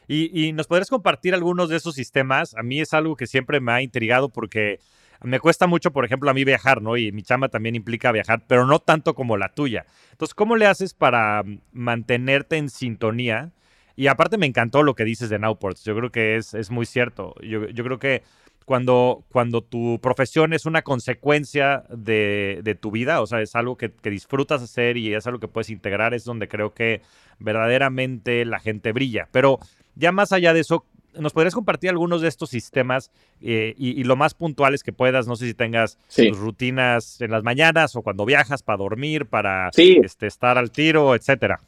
Y, 0.07 0.31
y, 0.33 0.53
nos 0.53 0.65
podrías 0.65 0.89
compartir 0.89 1.35
algunos 1.35 1.69
de 1.69 1.75
esos 1.75 1.93
sistemas. 1.93 2.55
A 2.55 2.63
mí 2.63 2.81
es 2.81 2.95
algo 2.95 3.15
que 3.15 3.27
siempre 3.27 3.59
me 3.59 3.73
ha 3.73 3.83
intrigado 3.83 4.29
porque 4.29 4.79
me 5.21 5.39
cuesta 5.39 5.67
mucho, 5.67 5.91
por 5.91 6.05
ejemplo, 6.05 6.29
a 6.29 6.33
mí 6.33 6.43
viajar, 6.43 6.81
¿no? 6.81 6.97
Y 6.97 7.11
mi 7.11 7.23
chamba 7.23 7.49
también 7.49 7.75
implica 7.75 8.11
viajar, 8.11 8.43
pero 8.47 8.65
no 8.65 8.79
tanto 8.79 9.15
como 9.15 9.37
la 9.37 9.49
tuya. 9.49 9.85
Entonces, 10.11 10.33
¿cómo 10.33 10.55
le 10.55 10.65
haces 10.65 10.93
para 10.93 11.43
mm, 11.43 11.61
mantenerte 11.73 12.57
en 12.57 12.69
sintonía? 12.69 13.51
Y 13.95 14.07
aparte 14.07 14.37
me 14.37 14.45
encantó 14.45 14.81
lo 14.83 14.95
que 14.95 15.03
dices 15.03 15.29
de 15.29 15.39
Nowports. 15.39 15.83
Yo 15.83 15.95
creo 15.95 16.09
que 16.09 16.37
es, 16.37 16.53
es 16.53 16.71
muy 16.71 16.85
cierto. 16.85 17.35
Yo, 17.41 17.67
yo, 17.67 17.83
creo 17.83 17.99
que 17.99 18.23
cuando, 18.63 19.25
cuando 19.29 19.61
tu 19.61 19.99
profesión 20.01 20.53
es 20.53 20.65
una 20.65 20.83
consecuencia 20.83 21.83
de, 21.89 22.61
de 22.63 22.75
tu 22.75 22.91
vida, 22.91 23.19
o 23.19 23.27
sea, 23.27 23.41
es 23.41 23.55
algo 23.55 23.75
que, 23.75 23.91
que, 23.91 24.09
disfrutas 24.09 24.61
hacer 24.61 24.95
y 24.95 25.13
es 25.13 25.27
algo 25.27 25.41
que 25.41 25.49
puedes 25.49 25.69
integrar, 25.69 26.13
es 26.13 26.23
donde 26.23 26.47
creo 26.47 26.73
que 26.73 27.01
verdaderamente 27.39 28.45
la 28.45 28.59
gente 28.59 28.93
brilla. 28.93 29.27
Pero 29.33 29.59
ya 29.95 30.13
más 30.13 30.31
allá 30.31 30.53
de 30.53 30.61
eso, 30.61 30.85
¿nos 31.17 31.33
podrías 31.33 31.53
compartir 31.53 31.89
algunos 31.89 32.21
de 32.21 32.27
estos 32.27 32.49
sistemas 32.49 33.11
eh, 33.41 33.73
y, 33.77 34.03
lo 34.03 34.15
más 34.15 34.33
puntuales 34.33 34.83
que 34.83 34.93
puedas? 34.93 35.27
No 35.27 35.35
sé 35.35 35.47
si 35.47 35.53
tengas 35.53 35.97
rutinas 36.33 37.21
en 37.21 37.31
las 37.31 37.43
mañanas 37.43 37.95
o 37.95 38.01
cuando 38.01 38.25
viajas 38.25 38.63
para 38.63 38.77
dormir, 38.77 39.25
para 39.25 39.69
este, 39.75 40.27
estar 40.27 40.57
al 40.57 40.71
tiro, 40.71 41.15
etcétera. 41.15 41.59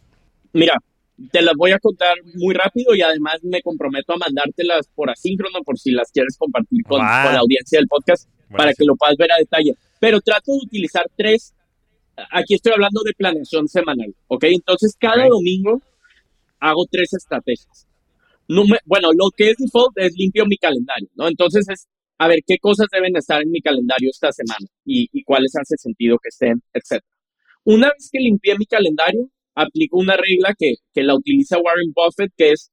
Mira, 0.54 0.74
te 1.32 1.42
las 1.42 1.56
voy 1.56 1.72
a 1.72 1.80
contar 1.80 2.16
muy 2.36 2.54
rápido 2.54 2.96
y 2.96 3.02
además 3.02 3.40
me 3.44 3.62
comprometo 3.62 4.14
a 4.14 4.18
mandártelas 4.18 4.88
por 4.94 5.10
asíncrono 5.10 5.62
por 5.64 5.78
si 5.78 5.92
las 5.92 6.12
quieres 6.12 6.38
compartir 6.38 6.84
con, 6.84 7.00
la 7.00 7.38
audiencia 7.38 7.80
del 7.80 7.88
podcast 7.88 8.28
para 8.50 8.74
que 8.74 8.86
lo 8.86 8.96
puedas 8.96 9.18
ver 9.18 9.32
a 9.32 9.38
detalle. 9.38 9.76
Pero 10.00 10.20
trato 10.22 10.52
de 10.52 10.60
utilizar 10.64 11.06
tres. 11.16 11.54
Aquí 12.32 12.56
estoy 12.56 12.74
hablando 12.74 13.02
de 13.04 13.14
planeación 13.14 13.68
semanal, 13.68 14.14
¿ok? 14.28 14.44
Entonces, 14.46 14.96
cada 15.00 15.28
domingo 15.28 15.82
hago 16.60 16.86
tres 16.90 17.14
estrategias 17.14 17.88
bueno, 18.86 19.10
lo 19.14 19.30
que 19.36 19.52
es 19.52 19.58
default 19.58 19.98
es 19.98 20.14
limpio 20.16 20.46
mi 20.46 20.58
calendario, 20.58 21.10
¿no? 21.16 21.28
Entonces 21.28 21.66
es, 21.70 21.88
a 22.18 22.28
ver, 22.28 22.40
qué 22.46 22.58
cosas 22.58 22.88
deben 22.92 23.16
estar 23.16 23.42
en 23.42 23.52
mi 23.52 23.62
calendario 23.62 24.10
esta 24.10 24.32
semana 24.32 24.68
y, 24.86 25.08
y 25.12 25.24
cuáles 25.24 25.54
hace 25.56 25.78
sentido 25.78 26.18
que 26.22 26.30
estén, 26.30 26.62
etc. 26.74 27.04
Una 27.64 27.88
vez 27.88 28.10
que 28.12 28.20
limpié 28.20 28.58
mi 28.58 28.66
calendario, 28.66 29.30
aplico 29.56 29.98
una 29.98 30.18
regla 30.18 30.56
que, 30.58 30.76
que 30.94 31.04
la 31.04 31.16
utiliza 31.16 31.60
Warren 31.60 31.94
Buffett, 31.94 32.32
que 32.36 32.52
es 32.52 32.72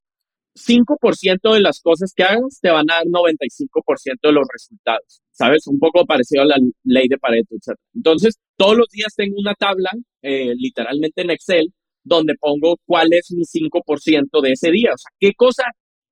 5% 0.58 1.54
de 1.54 1.60
las 1.60 1.80
cosas 1.80 2.12
que 2.14 2.24
hagas 2.24 2.58
te 2.60 2.70
van 2.70 2.90
a 2.90 2.96
dar 2.96 3.04
95% 3.06 4.18
de 4.22 4.32
los 4.32 4.46
resultados, 4.52 5.22
¿sabes? 5.30 5.66
Un 5.66 5.78
poco 5.78 6.04
parecido 6.04 6.42
a 6.42 6.46
la 6.46 6.56
ley 6.84 7.08
de 7.08 7.18
Pareto, 7.18 7.54
etc. 7.54 7.78
Entonces, 7.94 8.38
todos 8.56 8.76
los 8.76 8.88
días 8.88 9.14
tengo 9.16 9.36
una 9.38 9.54
tabla, 9.54 9.90
eh, 10.22 10.54
literalmente 10.56 11.22
en 11.22 11.30
Excel, 11.30 11.72
donde 12.09 12.34
pongo 12.34 12.76
cuál 12.86 13.09
es 13.12 13.30
mi 13.32 13.44
5% 13.44 14.40
de 14.42 14.52
ese 14.52 14.70
día. 14.70 14.90
O 14.94 14.98
sea, 14.98 15.11
qué 15.20 15.32
cosa, 15.34 15.64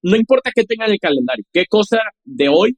no 0.02 0.16
importa 0.16 0.50
qué 0.54 0.64
tenga 0.64 0.86
en 0.86 0.92
el 0.92 0.98
calendario, 1.00 1.44
qué 1.52 1.64
cosa 1.66 1.98
de 2.24 2.48
hoy 2.48 2.76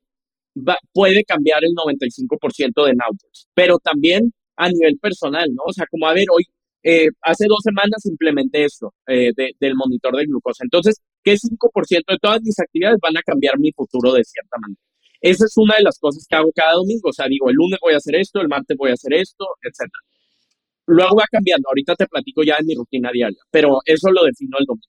puede 0.93 1.25
cambiar 1.25 1.65
el 1.65 1.73
95% 1.75 2.85
de 2.87 2.95
Nautilus. 2.95 3.49
Pero 3.55 3.79
también 3.79 4.33
a 4.57 4.69
nivel 4.69 4.99
personal, 4.99 5.49
¿no? 5.55 5.63
O 5.67 5.73
sea, 5.73 5.87
como 5.91 6.09
a 6.09 6.15
ver, 6.15 6.27
hoy, 6.35 6.45
eh, 6.83 7.09
hace 7.23 7.47
dos 7.49 7.61
semanas 7.63 8.05
implementé 8.07 8.65
esto 8.65 8.95
eh, 9.07 9.33
del 9.35 9.75
monitor 9.75 10.17
de 10.17 10.27
glucosa. 10.27 10.65
Entonces, 10.65 10.97
¿qué 11.23 11.37
5% 11.37 12.13
de 12.13 12.19
todas 12.21 12.41
mis 12.43 12.59
actividades 12.59 12.99
van 13.01 13.17
a 13.17 13.23
cambiar 13.23 13.59
mi 13.59 13.73
futuro 13.73 14.13
de 14.13 14.25
cierta 14.25 14.57
manera? 14.61 14.81
Esa 15.21 15.45
es 15.47 15.57
una 15.57 15.77
de 15.77 15.83
las 15.83 15.99
cosas 15.99 16.27
que 16.29 16.37
hago 16.37 16.53
cada 16.55 16.75
domingo. 16.75 17.11
O 17.11 17.13
sea, 17.13 17.27
digo, 17.29 17.51
el 17.51 17.57
lunes 17.57 17.79
voy 17.83 17.95
a 17.95 17.99
hacer 17.99 18.17
esto, 18.17 18.41
el 18.41 18.49
martes 18.49 18.77
voy 18.77 18.91
a 18.91 18.95
hacer 18.95 19.15
esto, 19.15 19.45
etcétera. 19.63 20.01
Luego 20.89 21.17
va 21.17 21.25
cambiando. 21.31 21.69
Ahorita 21.69 21.95
te 21.97 22.07
platico 22.07 22.43
ya 22.43 22.57
en 22.59 22.67
mi 22.67 22.75
rutina 22.75 23.11
diaria, 23.13 23.39
pero 23.51 23.81
eso 23.85 24.11
lo 24.11 24.25
defino 24.25 24.57
el 24.59 24.65
domingo. 24.65 24.87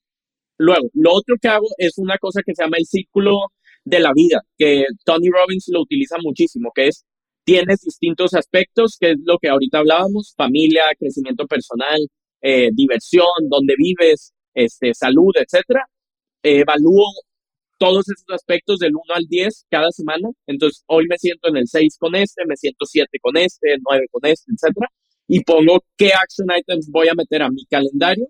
Luego, 0.58 0.88
lo 0.94 1.12
otro 1.12 1.36
que 1.40 1.48
hago 1.48 1.66
es 1.78 1.98
una 1.98 2.16
cosa 2.18 2.40
que 2.44 2.54
se 2.54 2.62
llama 2.62 2.78
el 2.78 2.86
círculo 2.86 3.38
de 3.84 4.00
la 4.00 4.12
vida, 4.14 4.40
que 4.58 4.84
Tony 5.04 5.28
Robbins 5.30 5.66
lo 5.68 5.82
utiliza 5.82 6.16
muchísimo, 6.22 6.70
que 6.74 6.88
es 6.88 7.04
tienes 7.44 7.80
distintos 7.82 8.34
aspectos, 8.34 8.96
que 8.98 9.12
es 9.12 9.16
lo 9.24 9.38
que 9.38 9.48
ahorita 9.48 9.78
hablábamos, 9.78 10.34
familia, 10.36 10.84
crecimiento 10.98 11.46
personal, 11.46 11.98
eh, 12.42 12.70
diversión, 12.72 13.26
dónde 13.50 13.74
vives, 13.76 14.32
este, 14.54 14.94
salud, 14.94 15.32
etcétera. 15.36 15.84
evalúo 16.42 17.04
todos 17.78 18.08
esos 18.08 18.26
aspectos 18.30 18.78
del 18.80 18.92
1 18.94 19.14
al 19.14 19.26
10 19.26 19.66
cada 19.70 19.90
semana. 19.90 20.28
Entonces, 20.46 20.82
hoy 20.86 21.06
me 21.08 21.18
siento 21.18 21.48
en 21.48 21.58
el 21.58 21.68
6 21.68 21.96
con 21.98 22.14
este, 22.14 22.44
me 22.46 22.56
siento 22.56 22.86
7 22.86 23.18
con 23.20 23.36
este, 23.36 23.76
9 23.82 24.06
con 24.10 24.26
este, 24.26 24.52
etcétera 24.52 24.88
y 25.32 25.44
pongo 25.44 25.78
qué 25.96 26.08
action 26.12 26.48
items 26.58 26.90
voy 26.90 27.06
a 27.06 27.14
meter 27.14 27.40
a 27.42 27.50
mi 27.50 27.64
calendario 27.66 28.26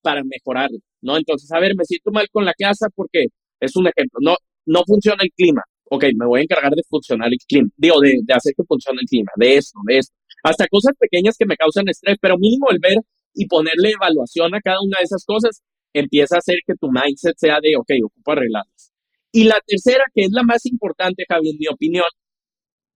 para 0.00 0.22
mejorarlo, 0.22 0.78
¿no? 1.02 1.16
Entonces, 1.16 1.50
a 1.50 1.58
ver, 1.58 1.74
me 1.76 1.84
siento 1.84 2.12
mal 2.12 2.28
con 2.30 2.44
la 2.44 2.54
casa 2.54 2.86
porque 2.94 3.26
es 3.58 3.74
un 3.74 3.88
ejemplo, 3.88 4.20
no, 4.22 4.36
no 4.66 4.84
funciona 4.86 5.24
el 5.24 5.32
clima. 5.36 5.62
Ok, 5.90 6.04
me 6.16 6.26
voy 6.26 6.40
a 6.40 6.42
encargar 6.44 6.70
de 6.72 6.82
funcionar 6.88 7.28
el 7.32 7.38
clima, 7.48 7.68
digo, 7.76 7.98
de, 8.00 8.20
hacer 8.32 8.54
que 8.56 8.62
funcione 8.68 9.00
el 9.02 9.08
clima, 9.08 9.32
de 9.34 9.56
esto, 9.56 9.80
de 9.84 9.98
esto. 9.98 10.14
Hasta 10.44 10.68
cosas 10.68 10.92
pequeñas 10.96 11.36
que 11.36 11.44
me 11.44 11.56
causan 11.56 11.88
estrés, 11.88 12.18
pero 12.20 12.38
mínimo 12.38 12.66
el 12.70 12.78
ver 12.78 12.98
y 13.34 13.46
ponerle 13.46 13.90
evaluación 13.90 14.54
a 14.54 14.60
cada 14.60 14.78
una 14.80 14.98
de 14.98 15.04
esas 15.04 15.24
cosas 15.24 15.60
empieza 15.92 16.36
a 16.36 16.38
hacer 16.38 16.58
que 16.64 16.74
tu 16.76 16.88
mindset 16.88 17.34
sea 17.36 17.58
de, 17.60 17.74
ok, 17.76 17.90
ocupo 18.04 18.30
arreglarlas. 18.30 18.92
Y 19.32 19.44
la 19.44 19.60
tercera, 19.66 20.04
que 20.14 20.22
es 20.22 20.30
la 20.30 20.44
más 20.44 20.64
importante, 20.66 21.24
Javi, 21.28 21.50
en 21.50 21.56
mi 21.58 21.66
opinión, 21.66 22.06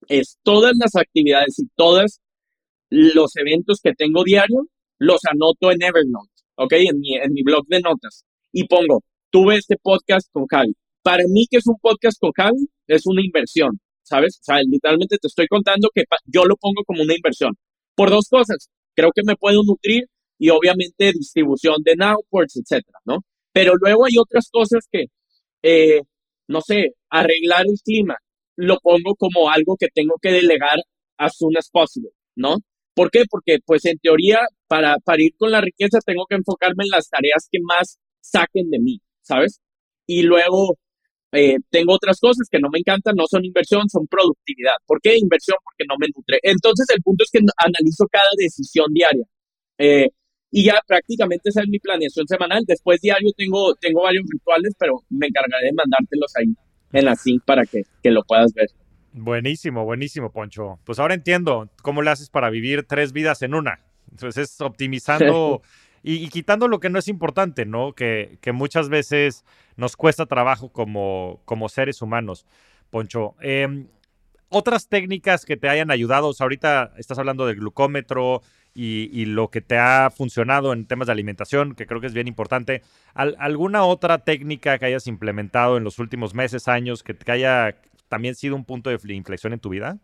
es 0.06 0.38
todas 0.44 0.74
las 0.78 0.94
actividades 0.94 1.59
y 1.59 1.66
todas 1.74 2.20
los 2.91 3.36
eventos 3.36 3.80
que 3.82 3.93
tengo 3.95 4.24
diario, 4.24 4.66
los 4.99 5.20
anoto 5.30 5.70
en 5.70 5.82
Evernote, 5.82 6.30
¿ok? 6.57 6.72
En 6.72 7.01
mi, 7.01 7.16
en 7.16 7.32
mi 7.32 7.43
blog 7.43 7.66
de 7.66 7.80
notas. 7.80 8.24
Y 8.53 8.64
pongo, 8.66 9.03
tuve 9.30 9.57
este 9.57 9.76
podcast 9.80 10.28
con 10.32 10.47
Javi. 10.47 10.74
Para 11.03 11.24
mí, 11.28 11.47
que 11.51 11.59
es 11.59 11.66
un 11.66 11.78
podcast 11.80 12.18
con 12.20 12.32
Javi, 12.32 12.68
es 12.86 13.07
una 13.07 13.22
inversión, 13.24 13.78
¿sabes? 14.03 14.39
O 14.41 14.45
sea, 14.45 14.61
literalmente 14.62 15.16
te 15.18 15.28
estoy 15.28 15.47
contando 15.47 15.89
que 15.95 16.05
yo 16.26 16.45
lo 16.45 16.57
pongo 16.57 16.82
como 16.84 17.03
una 17.03 17.14
inversión. 17.14 17.55
Por 17.95 18.11
dos 18.11 18.28
cosas. 18.28 18.68
creo 18.95 19.11
que 19.14 19.22
me 19.24 19.36
puedo 19.36 19.62
nutrir 19.62 20.07
y 20.39 20.51
obviamente 20.51 21.12
distribución 21.12 21.76
de 21.84 21.95
Nowports, 21.97 22.57
etcétera, 22.57 22.99
¿no? 23.05 23.18
Pero 23.53 23.74
luego 23.80 24.07
hay 24.07 24.18
otras 24.18 24.49
cosas 24.53 24.86
que, 24.91 25.07
eh, 25.62 26.01
no 26.49 26.61
sé, 26.61 26.95
arreglar 27.11 27.64
el 27.66 27.78
clima, 27.84 28.16
lo 28.57 28.78
pongo 28.80 29.14
como 29.16 29.51
algo 29.51 29.76
que 29.78 29.89
tengo 29.95 30.14
que 30.20 30.32
delegar 30.32 30.78
as 31.16 31.36
soon 31.36 31.57
as 31.57 31.70
possible, 31.70 32.11
¿no? 32.36 32.57
¿Por 32.99 33.12
qué? 33.12 33.22
Porque, 33.30 33.59
pues, 33.64 33.84
en 33.84 33.96
teoría, 33.99 34.40
para, 34.66 34.96
para 35.05 35.22
ir 35.22 35.30
con 35.38 35.53
la 35.53 35.61
riqueza 35.61 36.01
tengo 36.05 36.26
que 36.28 36.34
enfocarme 36.34 36.82
en 36.82 36.90
las 36.90 37.09
tareas 37.09 37.46
que 37.49 37.61
más 37.62 37.96
saquen 38.20 38.70
de 38.70 38.80
mí, 38.80 39.01
¿sabes? 39.22 39.61
Y 40.05 40.22
luego 40.22 40.76
eh, 41.30 41.59
tengo 41.70 41.94
otras 41.94 42.18
cosas 42.18 42.49
que 42.51 42.59
no 42.59 42.68
me 42.72 42.80
encantan, 42.80 43.14
no 43.14 43.28
son 43.30 43.44
inversión, 43.44 43.88
son 43.88 44.09
productividad. 44.09 44.72
¿Por 44.84 45.01
qué 45.01 45.16
inversión? 45.16 45.59
Porque 45.62 45.84
no 45.88 45.94
me 45.96 46.09
nutre. 46.09 46.40
Entonces, 46.42 46.86
el 46.92 47.01
punto 47.01 47.22
es 47.22 47.30
que 47.30 47.38
analizo 47.59 48.05
cada 48.11 48.30
decisión 48.36 48.92
diaria. 48.92 49.26
Eh, 49.78 50.09
y 50.51 50.64
ya 50.64 50.82
prácticamente 50.84 51.51
esa 51.51 51.61
es 51.61 51.68
mi 51.68 51.78
planeación 51.78 52.26
semanal. 52.26 52.64
Después 52.66 53.01
diario 53.01 53.30
tengo, 53.36 53.76
tengo 53.76 54.03
varios 54.03 54.24
rituales, 54.28 54.74
pero 54.76 55.05
me 55.11 55.28
encargaré 55.28 55.66
de 55.66 55.72
mandártelos 55.72 56.32
ahí 56.34 56.53
en 56.92 57.05
la 57.05 57.14
sync 57.14 57.44
para 57.44 57.64
que, 57.64 57.82
que 58.03 58.11
lo 58.11 58.24
puedas 58.24 58.53
ver. 58.55 58.66
Buenísimo, 59.20 59.84
buenísimo, 59.84 60.30
Poncho. 60.30 60.78
Pues 60.84 60.98
ahora 60.98 61.14
entiendo 61.14 61.68
cómo 61.82 62.02
le 62.02 62.10
haces 62.10 62.30
para 62.30 62.50
vivir 62.50 62.84
tres 62.84 63.12
vidas 63.12 63.42
en 63.42 63.54
una. 63.54 63.80
Entonces 64.10 64.50
es 64.50 64.60
optimizando 64.60 65.60
y, 66.02 66.28
quitando 66.28 66.68
lo 66.68 66.78
que 66.78 66.88
no 66.88 66.98
es 66.98 67.08
importante, 67.08 67.66
¿no? 67.66 67.94
Que, 67.94 68.38
que, 68.40 68.52
muchas 68.52 68.88
veces 68.88 69.44
nos 69.76 69.96
cuesta 69.96 70.26
trabajo 70.26 70.70
como, 70.70 71.40
como 71.44 71.68
seres 71.68 72.00
humanos. 72.00 72.46
Poncho, 72.90 73.34
em, 73.40 73.88
otras 74.50 74.88
técnicas 74.88 75.44
que 75.44 75.56
te 75.56 75.68
hayan 75.68 75.90
ayudado, 75.90 76.32
ahorita 76.38 76.92
estás 76.96 77.18
hablando 77.18 77.44
del 77.46 77.56
glucómetro 77.56 78.42
y, 78.72 79.24
lo 79.24 79.50
que 79.50 79.60
te 79.60 79.76
ha 79.76 80.08
funcionado 80.10 80.72
en 80.72 80.86
temas 80.86 81.06
de 81.06 81.12
alimentación, 81.12 81.74
que 81.74 81.86
creo 81.86 82.00
que 82.00 82.06
es 82.06 82.14
bien 82.14 82.28
importante. 82.28 82.82
¿Alguna 83.12 83.82
otra 83.82 84.18
técnica 84.18 84.78
que 84.78 84.86
hayas 84.86 85.08
implementado 85.08 85.76
en 85.76 85.82
los 85.82 85.98
últimos 85.98 86.32
meses, 86.32 86.68
años, 86.68 87.02
que, 87.02 87.16
que 87.16 87.32
haya 87.32 87.74
también 88.09 88.34
sido 88.34 88.56
un 88.56 88.64
punto 88.64 88.90
de 88.90 89.14
inflexión 89.14 89.52
en 89.52 89.61
tu 89.61 89.70
vida? 89.70 89.98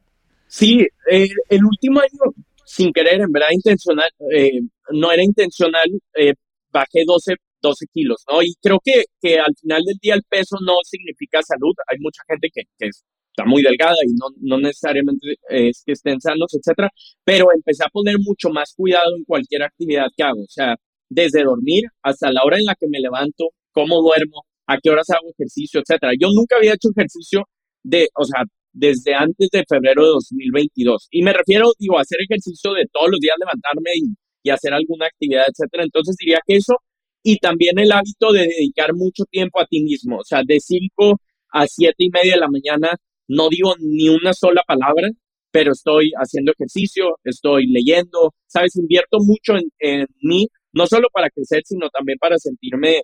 Sí, 0.46 0.86
eh, 1.10 1.28
el 1.48 1.64
último 1.64 2.00
año, 2.00 2.34
sin 2.64 2.92
querer, 2.92 3.20
en 3.20 3.32
verdad 3.32 3.48
intencional, 3.52 4.08
eh, 4.32 4.60
no 4.90 5.10
era 5.10 5.22
intencional, 5.22 5.88
eh, 6.16 6.34
bajé 6.70 7.04
12, 7.06 7.34
12 7.60 7.86
kilos, 7.92 8.24
¿no? 8.30 8.42
Y 8.42 8.54
creo 8.62 8.78
que, 8.82 9.04
que 9.20 9.38
al 9.38 9.54
final 9.60 9.82
del 9.84 9.96
día 10.00 10.14
el 10.14 10.22
peso 10.28 10.56
no 10.64 10.74
significa 10.84 11.40
salud. 11.42 11.74
Hay 11.88 11.98
mucha 11.98 12.22
gente 12.28 12.48
que, 12.54 12.62
que 12.78 12.88
está 12.88 13.44
muy 13.46 13.62
delgada 13.62 13.96
y 14.06 14.12
no, 14.12 14.28
no 14.40 14.58
necesariamente 14.58 15.36
es 15.48 15.82
que 15.84 15.92
estén 15.92 16.20
sanos, 16.20 16.54
etcétera, 16.54 16.90
pero 17.24 17.48
empecé 17.52 17.84
a 17.84 17.88
poner 17.88 18.16
mucho 18.20 18.50
más 18.50 18.74
cuidado 18.76 19.16
en 19.16 19.24
cualquier 19.24 19.64
actividad 19.64 20.06
que 20.16 20.22
hago, 20.22 20.42
o 20.42 20.48
sea, 20.48 20.76
desde 21.08 21.42
dormir 21.42 21.84
hasta 22.02 22.30
la 22.30 22.44
hora 22.44 22.58
en 22.58 22.64
la 22.64 22.76
que 22.76 22.86
me 22.88 23.00
levanto, 23.00 23.48
cómo 23.72 24.00
duermo, 24.02 24.44
a 24.66 24.78
qué 24.78 24.90
horas 24.90 25.10
hago 25.10 25.30
ejercicio, 25.30 25.80
etcétera. 25.80 26.12
Yo 26.18 26.28
nunca 26.32 26.56
había 26.56 26.74
hecho 26.74 26.90
ejercicio 26.96 27.48
de, 27.84 28.08
o 28.16 28.24
sea, 28.24 28.42
desde 28.72 29.14
antes 29.14 29.48
de 29.50 29.64
febrero 29.68 30.02
de 30.02 30.10
2022. 30.10 31.08
Y 31.12 31.22
me 31.22 31.32
refiero, 31.32 31.70
digo, 31.78 31.98
a 31.98 32.02
hacer 32.02 32.18
ejercicio 32.20 32.72
de 32.72 32.86
todos 32.92 33.10
los 33.10 33.20
días, 33.20 33.36
levantarme 33.38 33.90
y, 33.94 34.14
y 34.42 34.50
hacer 34.50 34.74
alguna 34.74 35.06
actividad, 35.06 35.44
etcétera. 35.48 35.84
Entonces 35.84 36.16
diría 36.18 36.40
que 36.46 36.56
eso 36.56 36.74
y 37.22 37.38
también 37.38 37.78
el 37.78 37.90
hábito 37.90 38.32
de 38.32 38.46
dedicar 38.46 38.94
mucho 38.94 39.24
tiempo 39.24 39.58
a 39.60 39.66
ti 39.66 39.82
mismo, 39.82 40.18
o 40.18 40.24
sea, 40.24 40.42
de 40.44 40.60
5 40.60 41.18
a 41.52 41.66
7 41.66 41.94
y 41.98 42.10
media 42.10 42.34
de 42.34 42.40
la 42.40 42.48
mañana, 42.48 42.96
no 43.28 43.48
digo 43.48 43.74
ni 43.80 44.10
una 44.10 44.34
sola 44.34 44.62
palabra, 44.66 45.08
pero 45.50 45.72
estoy 45.72 46.12
haciendo 46.16 46.52
ejercicio, 46.52 47.16
estoy 47.24 47.66
leyendo, 47.66 48.34
sabes, 48.46 48.76
invierto 48.76 49.18
mucho 49.20 49.56
en, 49.56 49.70
en 49.78 50.06
mí, 50.20 50.48
no 50.74 50.86
solo 50.86 51.08
para 51.12 51.30
crecer, 51.30 51.62
sino 51.64 51.88
también 51.88 52.18
para 52.18 52.36
sentirme 52.38 53.02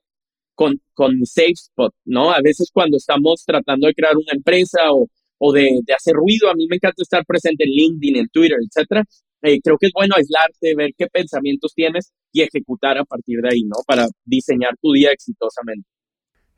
con, 0.61 0.79
con 0.93 1.19
mi 1.19 1.25
safe 1.25 1.53
spot, 1.53 1.95
¿no? 2.05 2.31
A 2.31 2.43
veces 2.43 2.69
cuando 2.71 2.99
estamos 2.99 3.43
tratando 3.47 3.87
de 3.87 3.95
crear 3.95 4.15
una 4.15 4.33
empresa 4.35 4.79
o, 4.93 5.07
o 5.39 5.53
de, 5.55 5.81
de, 5.87 5.95
hacer 5.95 6.13
ruido, 6.13 6.51
a 6.51 6.55
mí 6.55 6.67
me 6.69 6.77
encanta 6.77 7.03
estar 7.03 7.25
presente 7.25 7.65
en 7.65 7.71
LinkedIn, 7.71 8.17
en 8.19 8.29
Twitter, 8.29 8.59
etcétera. 8.61 9.03
Eh, 9.41 9.59
creo 9.65 9.79
que 9.79 9.87
es 9.87 9.93
bueno 9.95 10.17
aislarte, 10.19 10.75
ver 10.77 10.91
qué 10.99 11.07
pensamientos 11.07 11.73
tienes 11.75 12.13
y 12.31 12.43
ejecutar 12.43 12.99
a 12.99 13.07
partir 13.07 13.41
de 13.41 13.49
ahí, 13.51 13.63
¿no? 13.63 13.77
Para 13.87 14.07
diseñar 14.27 14.75
tu 14.83 14.93
día 14.93 15.13
exitosamente. 15.13 15.89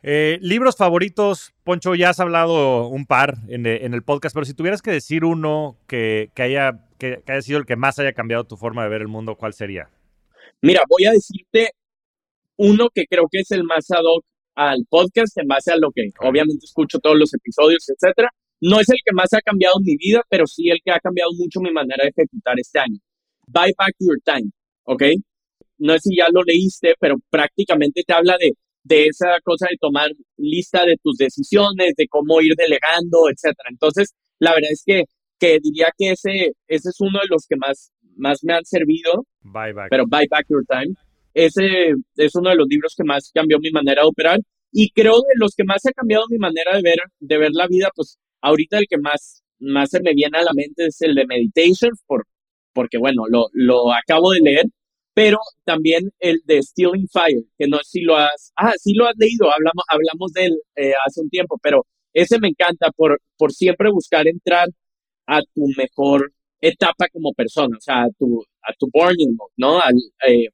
Eh, 0.03 0.41
libros 0.43 0.77
favoritos, 0.77 1.53
Poncho, 1.63 1.95
ya 1.95 2.11
has 2.11 2.19
hablado 2.19 2.89
un 2.89 3.07
par 3.07 3.37
en, 3.47 3.67
en, 3.67 3.95
el 3.95 4.03
podcast, 4.03 4.35
pero 4.35 4.45
si 4.45 4.53
tuvieras 4.53 4.83
que 4.83 4.91
decir 4.91 5.25
uno 5.25 5.77
que, 5.87 6.31
que 6.35 6.43
haya, 6.43 6.89
que, 6.99 7.23
que 7.25 7.31
haya 7.31 7.43
sido 7.43 7.61
el 7.61 7.67
que 7.67 7.77
más 7.77 8.01
haya 8.01 8.15
cambiado 8.15 8.43
tu 8.43 8.57
forma 8.57 8.83
de 8.83 8.89
ver 8.89 9.03
el 9.03 9.07
mundo, 9.07 9.37
¿cuál 9.37 9.53
sería? 9.53 9.91
Mira, 10.61 10.83
voy 10.89 11.05
a 11.05 11.13
decirte 11.13 11.71
uno 12.63 12.89
que 12.95 13.07
creo 13.07 13.25
que 13.31 13.41
es 13.41 13.51
el 13.51 13.65
más 13.65 13.91
ad 13.91 14.05
hoc 14.05 14.25
al 14.55 14.85
podcast 14.89 15.37
en 15.39 15.49
base 15.49 15.73
a 15.73 15.77
lo 15.77 15.91
que 15.91 16.11
obviamente 16.21 16.65
escucho 16.65 16.99
todos 16.99 17.19
los 17.19 17.35
episodios, 17.35 17.85
etcétera. 17.89 18.29
No 18.61 18.79
es 18.79 18.89
el 18.89 18.99
que 19.05 19.13
más 19.13 19.33
ha 19.33 19.41
cambiado 19.41 19.75
mi 19.83 19.97
vida, 19.97 20.23
pero 20.29 20.47
sí 20.47 20.71
el 20.71 20.79
que 20.85 20.93
ha 20.93 21.01
cambiado 21.01 21.31
mucho 21.37 21.61
mi 21.61 21.73
manera 21.73 22.05
de 22.05 22.11
ejecutar 22.11 22.55
este 22.59 22.79
año. 22.79 22.99
Buy 23.49 23.73
back 23.77 23.95
your 23.99 24.19
time, 24.25 24.51
¿ok? 24.85 25.03
No 25.79 25.95
sé 25.95 26.01
si 26.11 26.17
ya 26.17 26.27
lo 26.33 26.43
leíste, 26.43 26.95
pero 27.01 27.17
prácticamente 27.29 28.05
te 28.07 28.13
habla 28.13 28.37
de, 28.39 28.53
de 28.85 29.07
esa 29.07 29.41
cosa 29.43 29.67
de 29.69 29.77
tomar 29.81 30.11
lista 30.37 30.87
de 30.87 30.97
tus 31.03 31.17
decisiones, 31.17 31.95
de 31.97 32.07
cómo 32.07 32.41
ir 32.41 32.55
delegando, 32.55 33.29
etcétera. 33.29 33.71
Entonces, 33.71 34.15
la 34.39 34.53
verdad 34.53 34.71
es 34.71 34.85
que, 34.87 35.05
que 35.41 35.59
diría 35.61 35.89
que 35.99 36.13
ese, 36.13 36.53
ese 36.69 36.89
es 36.91 37.01
uno 37.01 37.19
de 37.19 37.29
los 37.29 37.47
que 37.49 37.57
más, 37.57 37.91
más 38.17 38.45
me 38.45 38.55
han 38.55 38.65
servido. 38.65 39.27
Buy 39.41 39.73
back. 39.73 39.89
Pero 39.91 40.05
Buy 40.07 40.29
Back 40.31 40.47
Your 40.49 40.65
Time. 40.69 40.95
Ese 41.35 41.95
es 42.17 42.35
uno 42.35 42.51
de 42.51 42.57
los 42.57 42.67
libros 42.69 42.95
que 42.97 43.05
más 43.05 43.31
cambió 43.35 43.59
mi 43.59 43.71
manera 43.71 44.03
de 44.03 44.09
operar 44.09 44.41
y 44.73 44.91
creo 44.91 45.17
de 45.17 45.35
los 45.37 45.55
que 45.55 45.65
más 45.65 45.85
ha 45.87 45.93
cambiado 45.93 46.25
mi 46.31 46.39
manera 46.39 46.77
de 46.77 46.83
ver, 46.83 46.99
de 47.21 47.39
ver 47.39 47.51
la 47.53 47.67
vida, 47.69 47.91
pues 47.95 48.19
ahorita 48.41 48.79
el 48.79 48.87
que 48.89 48.99
más, 48.99 49.43
más 49.59 49.91
se 49.91 50.01
me 50.01 50.15
viene 50.15 50.39
a 50.39 50.43
la 50.43 50.53
mente 50.55 50.87
es 50.87 51.01
el 51.03 51.15
de 51.15 51.27
Meditation, 51.27 51.93
por, 52.07 52.27
porque 52.73 52.99
bueno, 52.99 53.25
lo, 53.29 53.49
lo 53.53 53.93
acabo 53.93 54.33
de 54.33 54.41
leer, 54.41 54.65
pero 55.15 55.39
también 55.65 56.11
el 56.21 56.41
de 56.47 56.63
Stealing 56.63 57.09
Fire, 57.09 57.45
que 57.59 57.69
no 57.69 57.79
si 57.85 58.01
lo 58.01 58.17
has, 58.17 58.53
ah, 58.57 58.73
sí 58.79 58.95
lo 58.95 59.07
has 59.07 59.15
leído, 59.19 59.53
hablamos, 59.53 59.85
hablamos 59.89 60.33
de 60.33 60.47
él 60.47 60.59
eh, 60.77 60.93
hace 61.07 61.21
un 61.21 61.29
tiempo, 61.29 61.59
pero 61.63 61.87
ese 62.15 62.39
me 62.41 62.49
encanta 62.49 62.91
por, 62.97 63.21
por 63.37 63.53
siempre 63.53 63.91
buscar 63.91 64.27
entrar 64.27 64.69
a 65.27 65.41
tu 65.55 65.67
mejor 65.77 66.33
etapa 66.61 67.09
como 67.13 67.33
persona, 67.35 67.77
o 67.77 67.81
sea, 67.81 68.05
a 68.05 68.11
tu, 68.19 68.45
a 68.63 68.73
tu 68.79 68.89
burning 68.93 69.37
mode, 69.37 69.53
¿no? 69.57 69.81
Al, 69.81 69.95
eh, 70.29 70.49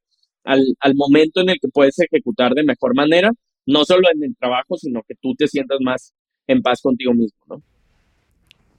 al, 0.49 0.64
al 0.80 0.94
momento 0.94 1.40
en 1.40 1.51
el 1.51 1.59
que 1.61 1.68
puedes 1.68 1.99
ejecutar 1.99 2.55
de 2.55 2.64
mejor 2.64 2.94
manera, 2.94 3.30
no 3.66 3.84
solo 3.84 4.09
en 4.12 4.24
el 4.24 4.34
trabajo, 4.36 4.76
sino 4.76 5.03
que 5.07 5.14
tú 5.20 5.34
te 5.34 5.46
sientas 5.46 5.78
más 5.80 6.14
en 6.46 6.62
paz 6.62 6.80
contigo 6.80 7.12
mismo, 7.12 7.38
¿no? 7.46 7.62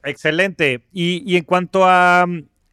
Excelente. 0.04 0.82
Y, 0.92 1.24
y 1.32 1.38
en 1.38 1.44
cuanto 1.44 1.86
a 1.86 2.26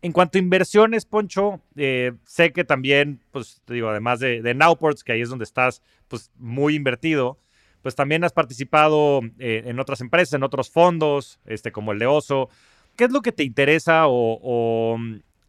en 0.02 0.12
cuanto 0.12 0.38
inversiones, 0.38 1.04
Poncho, 1.04 1.60
eh, 1.74 2.12
sé 2.24 2.52
que 2.52 2.64
también, 2.64 3.20
pues 3.32 3.60
te 3.64 3.74
digo, 3.74 3.88
además 3.88 4.20
de, 4.20 4.40
de, 4.40 4.54
Nowports, 4.54 5.02
que 5.02 5.12
ahí 5.12 5.20
es 5.20 5.28
donde 5.28 5.44
estás, 5.44 5.82
pues 6.06 6.30
muy 6.38 6.76
invertido, 6.76 7.38
pues 7.82 7.96
también 7.96 8.22
has 8.22 8.32
participado 8.32 9.20
eh, 9.38 9.64
en 9.66 9.80
otras 9.80 10.00
empresas, 10.00 10.34
en 10.34 10.44
otros 10.44 10.70
fondos, 10.70 11.40
este, 11.44 11.72
como 11.72 11.90
el 11.90 11.98
de 11.98 12.06
Oso. 12.06 12.48
¿Qué 12.94 13.04
es 13.04 13.10
lo 13.10 13.20
que 13.20 13.32
te 13.32 13.42
interesa 13.42 14.06
o, 14.06 14.38
o 14.40 14.96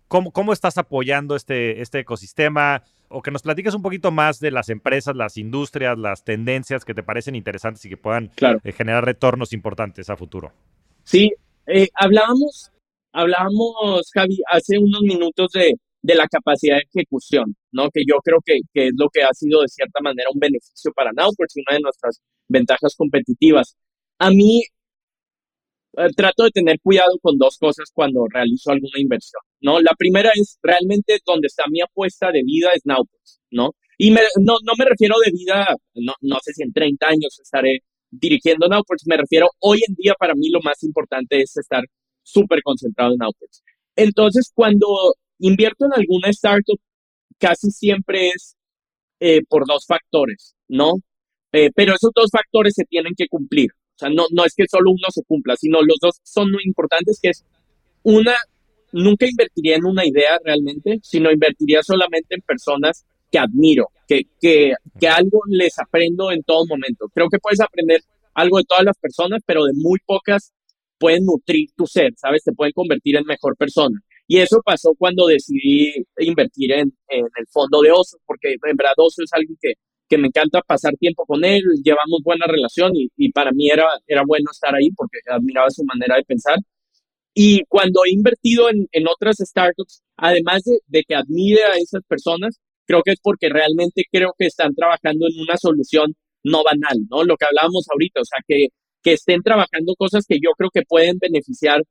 cómo, 0.07 0.31
cómo, 0.31 0.53
estás 0.53 0.77
apoyando 0.79 1.35
este, 1.35 1.81
este 1.81 1.99
ecosistema? 1.99 2.83
O 3.09 3.21
que 3.21 3.31
nos 3.31 3.41
platiques 3.41 3.73
un 3.73 3.81
poquito 3.81 4.11
más 4.11 4.39
de 4.39 4.51
las 4.51 4.69
empresas, 4.69 5.15
las 5.15 5.37
industrias, 5.37 5.97
las 5.97 6.23
tendencias 6.23 6.85
que 6.85 6.93
te 6.93 7.03
parecen 7.03 7.35
interesantes 7.35 7.83
y 7.85 7.89
que 7.89 7.97
puedan 7.97 8.31
eh, 8.63 8.71
generar 8.71 9.05
retornos 9.05 9.53
importantes 9.53 10.09
a 10.09 10.17
futuro. 10.17 10.51
Sí, 11.03 11.31
eh, 11.67 11.87
hablábamos, 11.93 12.71
hablábamos, 13.13 14.09
Javi, 14.13 14.39
hace 14.51 14.77
unos 14.77 15.01
minutos 15.01 15.51
de, 15.53 15.73
de, 16.01 16.15
la 16.15 16.27
capacidad 16.27 16.75
de 16.75 16.87
ejecución, 16.93 17.55
¿no? 17.71 17.89
Que 17.89 18.01
yo 18.07 18.17
creo 18.23 18.39
que, 18.45 18.59
que, 18.73 18.87
es 18.87 18.93
lo 18.97 19.09
que 19.09 19.23
ha 19.23 19.33
sido 19.33 19.61
de 19.61 19.67
cierta 19.67 20.01
manera 20.01 20.29
un 20.33 20.39
beneficio 20.39 20.91
para 20.93 21.11
Nowports 21.13 21.55
y 21.57 21.61
una 21.67 21.77
de 21.77 21.81
nuestras 21.81 22.19
ventajas 22.49 22.95
competitivas. 22.97 23.75
A 24.19 24.29
mí 24.31 24.63
eh, 25.97 26.09
trato 26.15 26.43
de 26.43 26.51
tener 26.51 26.79
cuidado 26.81 27.17
con 27.21 27.37
dos 27.37 27.57
cosas 27.57 27.89
cuando 27.93 28.25
realizo 28.29 28.71
alguna 28.71 28.99
inversión, 28.99 29.41
¿no? 29.61 29.81
La 29.81 29.93
primera 29.97 30.31
es 30.35 30.59
realmente 30.61 31.19
donde 31.25 31.47
está 31.47 31.63
mi 31.69 31.81
apuesta 31.81 32.31
de 32.31 32.43
vida 32.43 32.69
es 32.75 32.81
Nautilus, 32.85 33.39
¿no? 33.51 33.71
Y 33.97 34.11
me, 34.11 34.21
no, 34.39 34.57
no 34.63 34.73
me 34.77 34.85
refiero 34.85 35.15
de 35.25 35.31
vida, 35.31 35.75
no, 35.95 36.13
no 36.21 36.37
sé 36.43 36.53
si 36.53 36.63
en 36.63 36.71
30 36.71 37.07
años 37.07 37.39
estaré 37.41 37.79
dirigiendo 38.11 38.67
Nautilus, 38.67 39.07
me 39.07 39.17
refiero 39.17 39.49
hoy 39.59 39.79
en 39.87 39.95
día 39.95 40.13
para 40.19 40.35
mí 40.35 40.49
lo 40.49 40.59
más 40.61 40.83
importante 40.83 41.41
es 41.41 41.57
estar 41.57 41.83
súper 42.23 42.61
concentrado 42.61 43.13
en 43.13 43.17
Nautilus. 43.17 43.63
Entonces, 43.95 44.51
cuando 44.53 45.15
invierto 45.39 45.85
en 45.85 45.93
alguna 45.93 46.29
startup, 46.29 46.79
casi 47.39 47.71
siempre 47.71 48.29
es 48.29 48.55
eh, 49.19 49.41
por 49.49 49.65
dos 49.65 49.85
factores, 49.87 50.55
¿no? 50.67 50.93
Eh, 51.51 51.71
pero 51.75 51.95
esos 51.95 52.11
dos 52.13 52.29
factores 52.31 52.73
se 52.75 52.85
tienen 52.85 53.13
que 53.17 53.27
cumplir. 53.27 53.69
O 53.97 53.99
sea, 53.99 54.09
no, 54.09 54.25
no 54.31 54.45
es 54.45 54.53
que 54.53 54.65
solo 54.69 54.91
uno 54.91 55.07
se 55.09 55.23
cumpla, 55.23 55.55
sino 55.55 55.81
los 55.81 55.97
dos 55.99 56.19
son 56.23 56.51
muy 56.51 56.61
importantes, 56.65 57.19
que 57.19 57.29
es 57.29 57.43
una, 58.03 58.35
nunca 58.91 59.25
invertiría 59.27 59.75
en 59.75 59.85
una 59.85 60.05
idea 60.05 60.37
realmente, 60.43 60.99
sino 61.01 61.31
invertiría 61.31 61.81
solamente 61.81 62.35
en 62.35 62.41
personas 62.41 63.05
que 63.31 63.39
admiro, 63.39 63.89
que, 64.07 64.21
que, 64.39 64.73
que 64.99 65.07
algo 65.07 65.41
les 65.49 65.79
aprendo 65.79 66.31
en 66.31 66.43
todo 66.43 66.67
momento. 66.67 67.09
Creo 67.11 67.27
que 67.27 67.39
puedes 67.39 67.59
aprender 67.59 68.01
algo 68.35 68.59
de 68.59 68.65
todas 68.65 68.83
las 68.83 68.97
personas, 68.99 69.41
pero 69.45 69.65
de 69.65 69.73
muy 69.73 69.97
pocas 70.05 70.53
pueden 70.99 71.25
nutrir 71.25 71.69
tu 71.75 71.87
ser, 71.87 72.13
¿sabes? 72.17 72.43
Te 72.43 72.53
pueden 72.53 72.73
convertir 72.73 73.15
en 73.15 73.25
mejor 73.25 73.57
persona. 73.57 73.99
Y 74.27 74.37
eso 74.37 74.61
pasó 74.63 74.93
cuando 74.95 75.25
decidí 75.25 76.05
invertir 76.19 76.71
en, 76.73 76.93
en 77.09 77.25
el 77.25 77.47
fondo 77.49 77.81
de 77.81 77.91
Oso, 77.91 78.17
porque 78.27 78.51
en 78.51 78.77
verdad 78.77 78.93
Oso 78.97 79.23
es 79.23 79.33
alguien 79.33 79.57
que, 79.59 79.73
que 80.09 80.17
me 80.17 80.27
encanta 80.27 80.61
pasar 80.61 80.95
tiempo 80.95 81.25
con 81.25 81.43
él, 81.45 81.63
llevamos 81.83 82.21
buena 82.23 82.45
relación 82.47 82.95
y, 82.95 83.09
y, 83.17 83.31
para 83.31 83.51
mí 83.51 83.69
era, 83.69 83.85
era 84.07 84.23
bueno 84.25 84.49
estar 84.51 84.73
ahí 84.75 84.89
porque 84.91 85.19
admiraba 85.29 85.69
su 85.69 85.83
manera 85.83 86.15
de 86.15 86.23
pensar. 86.23 86.57
Y 87.33 87.63
cuando 87.67 88.01
he 88.05 88.11
invertido 88.11 88.69
en, 88.69 88.87
en 88.91 89.07
otras 89.07 89.37
startups, 89.37 90.01
además 90.17 90.63
de, 90.63 90.79
de, 90.87 91.03
que 91.07 91.15
admire 91.15 91.63
a 91.63 91.75
esas 91.77 92.01
personas, 92.07 92.59
creo 92.85 93.01
que 93.03 93.11
es 93.11 93.19
porque 93.21 93.49
realmente 93.49 94.03
creo 94.11 94.33
que 94.37 94.47
están 94.47 94.73
trabajando 94.73 95.27
en 95.27 95.41
una 95.41 95.57
solución 95.57 96.15
no 96.43 96.63
banal, 96.63 96.97
¿no? 97.09 97.23
Lo 97.23 97.37
que 97.37 97.45
hablábamos 97.45 97.85
ahorita, 97.91 98.21
o 98.21 98.25
sea, 98.25 98.39
que, 98.47 98.67
que 99.03 99.13
estén 99.13 99.41
trabajando 99.43 99.93
cosas 99.97 100.25
que 100.27 100.37
yo 100.37 100.51
creo 100.57 100.69
que 100.73 100.83
pueden 100.87 101.17
beneficiar 101.19 101.81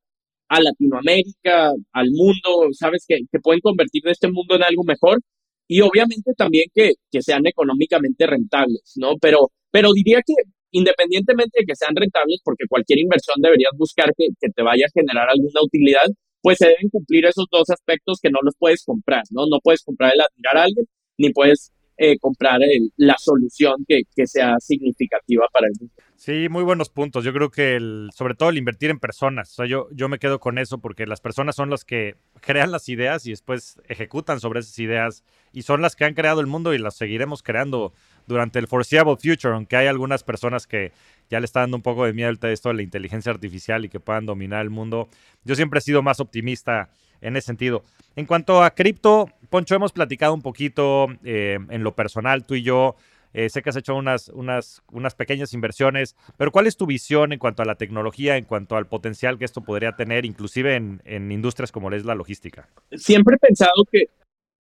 a 0.49 0.61
Latinoamérica, 0.61 1.73
al 1.93 2.11
mundo, 2.11 2.69
¿sabes? 2.73 3.05
Que, 3.07 3.21
que 3.31 3.41
pueden 3.41 3.61
convertir 3.61 4.03
este 4.09 4.29
mundo 4.29 4.57
en 4.57 4.63
algo 4.65 4.85
mejor 4.85 5.21
y 5.69 5.81
obviamente 5.81 6.33
también 6.37 6.67
que, 6.75 6.95
que 7.11 7.23
sean 7.23 7.47
económicamente 7.47 8.27
rentables, 8.27 8.93
¿no? 8.97 9.15
Pero, 9.21 9.51
pero 9.71 9.93
diría 9.93 10.21
que 10.25 10.35
independientemente 10.73 11.61
de 11.61 11.67
que 11.67 11.77
sean 11.77 11.97
rentables, 11.97 12.41
porque 12.45 12.65
cualquier 12.69 12.99
inversión 12.99 13.37
deberías 13.41 13.73
buscar 13.77 14.13
que, 14.17 14.29
que 14.41 14.49
te 14.51 14.63
vaya 14.63 14.87
a 14.87 14.93
generar 14.93 15.29
alguna 15.31 15.61
utilidad, 15.63 16.07
pues 16.43 16.59
se 16.59 16.69
deben 16.69 16.91
cumplir 16.91 17.25
esos 17.27 17.47
dos 17.51 17.71
aspectos 17.71 18.19
que 18.21 18.31
no 18.31 18.39
los 18.43 18.55
puedes 18.59 18.85
comprar, 18.85 19.23
¿no? 19.31 19.47
No 19.47 19.59
puedes 19.63 19.83
comprar 19.83 20.13
el 20.15 20.21
admirar 20.21 20.57
a 20.59 20.65
alguien, 20.65 20.87
ni 21.19 21.31
puedes 21.33 21.73
eh, 21.97 22.19
comprar 22.19 22.61
la 22.97 23.17
solución 23.19 23.85
que, 23.87 24.03
que, 24.15 24.27
sea 24.27 24.57
significativa 24.61 25.47
para 25.53 25.69
el 25.69 25.91
Sí, 26.17 26.49
muy 26.49 26.65
buenos 26.65 26.89
puntos. 26.89 27.25
Yo 27.25 27.33
creo 27.35 27.51
que 27.51 27.77
el, 27.77 28.09
sobre 28.15 28.35
todo 28.35 28.49
el 28.49 28.57
invertir 28.57 28.89
en 28.89 28.99
personas. 28.99 29.53
O 29.53 29.55
sea, 29.55 29.67
yo, 29.67 29.89
yo 29.93 30.09
me 30.09 30.19
quedo 30.19 30.41
con 30.41 30.57
eso 30.57 30.79
porque 30.79 31.07
las 31.07 31.21
personas 31.21 31.55
son 31.57 31.69
las 31.69 31.85
que 31.85 32.17
crean 32.41 32.73
las 32.73 32.89
ideas 32.89 33.27
y 33.27 33.31
después 33.31 33.79
ejecutan 33.87 34.41
sobre 34.41 34.61
esas 34.61 34.79
ideas 34.79 35.25
y 35.53 35.63
son 35.63 35.83
las 35.83 35.95
que 35.95 36.07
han 36.07 36.15
creado 36.15 36.41
el 36.41 36.47
mundo 36.47 36.73
y 36.73 36.79
las 36.79 36.97
seguiremos 36.97 37.43
creando 37.43 37.93
durante 38.27 38.59
el 38.59 38.67
foreseeable 38.67 39.17
future, 39.17 39.55
aunque 39.55 39.77
hay 39.77 39.89
algunas 39.89 40.25
personas 40.25 40.67
que 40.67 40.91
ya 41.29 41.39
le 41.39 41.45
están 41.45 41.65
dando 41.65 41.77
un 41.77 41.83
poco 41.83 42.07
de 42.07 42.15
miedo 42.15 42.33
a 42.41 42.51
esto 42.51 42.71
de 42.71 42.77
la 42.77 42.83
inteligencia 42.83 43.31
artificial 43.31 43.85
y 43.85 43.91
que 43.91 44.01
puedan 44.01 44.25
dominar 44.25 44.63
el 44.63 44.71
mundo. 44.71 45.09
Yo 45.45 45.55
siempre 45.55 45.79
he 45.79 45.83
sido 45.83 46.03
más 46.03 46.19
optimista 46.19 46.89
en 47.21 47.37
ese 47.37 47.47
sentido. 47.47 47.85
En 48.15 48.27
cuanto 48.27 48.63
a 48.63 48.71
cripto, 48.71 49.29
Poncho, 49.51 49.75
hemos 49.75 49.93
platicado 49.93 50.35
un 50.35 50.43
poquito 50.43 51.07
eh, 51.25 51.59
en 51.71 51.85
lo 51.85 51.95
personal, 51.95 52.45
tú 52.45 52.55
y 52.55 52.63
yo. 52.63 52.97
Eh, 53.33 53.51
sé 53.51 53.61
que 53.61 53.69
has 53.69 53.77
hecho 53.77 53.95
unas, 53.95 54.31
unas, 54.31 54.83
unas 54.91 55.15
pequeñas 55.15 55.53
inversiones, 55.53 56.17
pero 56.39 56.51
¿cuál 56.51 56.67
es 56.67 56.79
tu 56.79 56.87
visión 56.87 57.35
en 57.35 57.39
cuanto 57.39 57.63
a 57.63 57.67
la 57.67 57.75
tecnología, 57.75 58.39
en 58.39 58.47
cuanto 58.47 58.77
al 58.77 58.87
potencial 58.87 59.39
que 59.39 59.45
esto 59.45 59.61
podría 59.61 59.93
tener, 59.93 60.25
inclusive 60.25 60.75
en, 60.75 61.31
industrias 61.31 61.71
como 61.71 61.91
la 61.91 62.15
logística? 62.15 62.71
Siempre 62.93 63.37
he 63.37 63.39
pensado 63.39 63.85
que, 63.91 64.05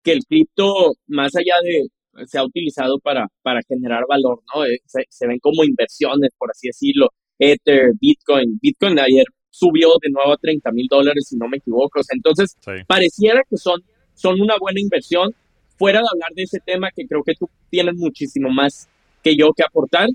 que 0.03 0.13
el 0.13 0.25
cripto, 0.29 0.95
más 1.07 1.37
allá 1.37 1.55
de, 1.63 2.27
se 2.27 2.37
ha 2.37 2.45
utilizado 2.45 2.99
para, 2.99 3.29
para 3.43 3.61
generar 3.69 4.07
valor, 4.09 4.43
¿no? 4.53 4.65
Eh, 4.65 4.81
se, 4.87 5.05
se, 5.09 5.29
ven 5.29 5.39
como 5.39 5.63
inversiones, 5.63 6.31
por 6.37 6.51
así 6.51 6.67
decirlo. 6.67 7.11
Ether, 7.39 7.93
Bitcoin. 8.01 8.59
Bitcoin 8.61 8.99
ayer 8.99 9.27
subió 9.55 9.91
de 10.03 10.11
nuevo 10.11 10.33
a 10.33 10.37
30 10.37 10.73
mil 10.73 10.89
dólares, 10.91 11.29
si 11.29 11.37
no 11.37 11.47
me 11.49 11.59
equivoco. 11.59 12.01
entonces, 12.11 12.57
pareciera 12.89 13.41
que 13.49 13.57
son, 13.57 13.81
son 14.15 14.41
una 14.41 14.57
buena 14.59 14.81
inversión. 14.81 15.33
Fuera 15.77 16.01
de 16.01 16.07
hablar 16.13 16.31
de 16.35 16.43
ese 16.43 16.59
tema, 16.59 16.91
que 16.95 17.07
creo 17.07 17.23
que 17.23 17.35
tú 17.35 17.49
tienes 17.71 17.95
muchísimo 17.95 18.51
más 18.51 18.89
que 19.23 19.37
yo 19.37 19.53
que 19.57 19.63
aportar, 19.63 20.09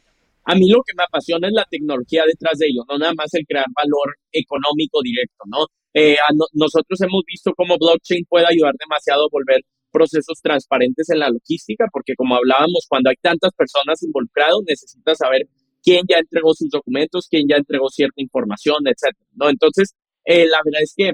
a 0.43 0.55
mí 0.55 0.69
lo 0.69 0.81
que 0.83 0.93
me 0.95 1.03
apasiona 1.03 1.47
es 1.47 1.53
la 1.53 1.65
tecnología 1.69 2.23
detrás 2.25 2.57
de 2.59 2.67
ello, 2.67 2.83
no 2.89 2.97
nada 2.97 3.13
más 3.15 3.33
el 3.33 3.45
crear 3.45 3.65
valor 3.75 4.17
económico 4.31 5.01
directo, 5.01 5.43
¿no? 5.47 5.67
Eh, 5.93 6.17
nosotros 6.53 6.99
hemos 7.01 7.23
visto 7.25 7.53
cómo 7.55 7.77
blockchain 7.77 8.25
puede 8.27 8.45
ayudar 8.47 8.73
demasiado 8.79 9.25
a 9.25 9.29
volver 9.31 9.61
procesos 9.91 10.39
transparentes 10.41 11.09
en 11.09 11.19
la 11.19 11.29
logística, 11.29 11.85
porque 11.91 12.13
como 12.15 12.35
hablábamos, 12.35 12.85
cuando 12.87 13.09
hay 13.09 13.15
tantas 13.21 13.51
personas 13.53 14.01
involucradas, 14.03 14.59
necesitas 14.67 15.17
saber 15.17 15.47
quién 15.84 16.03
ya 16.07 16.17
entregó 16.19 16.53
sus 16.53 16.69
documentos, 16.69 17.27
quién 17.30 17.47
ya 17.47 17.57
entregó 17.57 17.89
cierta 17.89 18.21
información, 18.21 18.77
etcétera, 18.86 19.27
¿no? 19.36 19.49
Entonces, 19.49 19.93
eh, 20.25 20.47
la 20.47 20.59
verdad 20.63 20.82
es 20.84 20.93
que, 20.95 21.13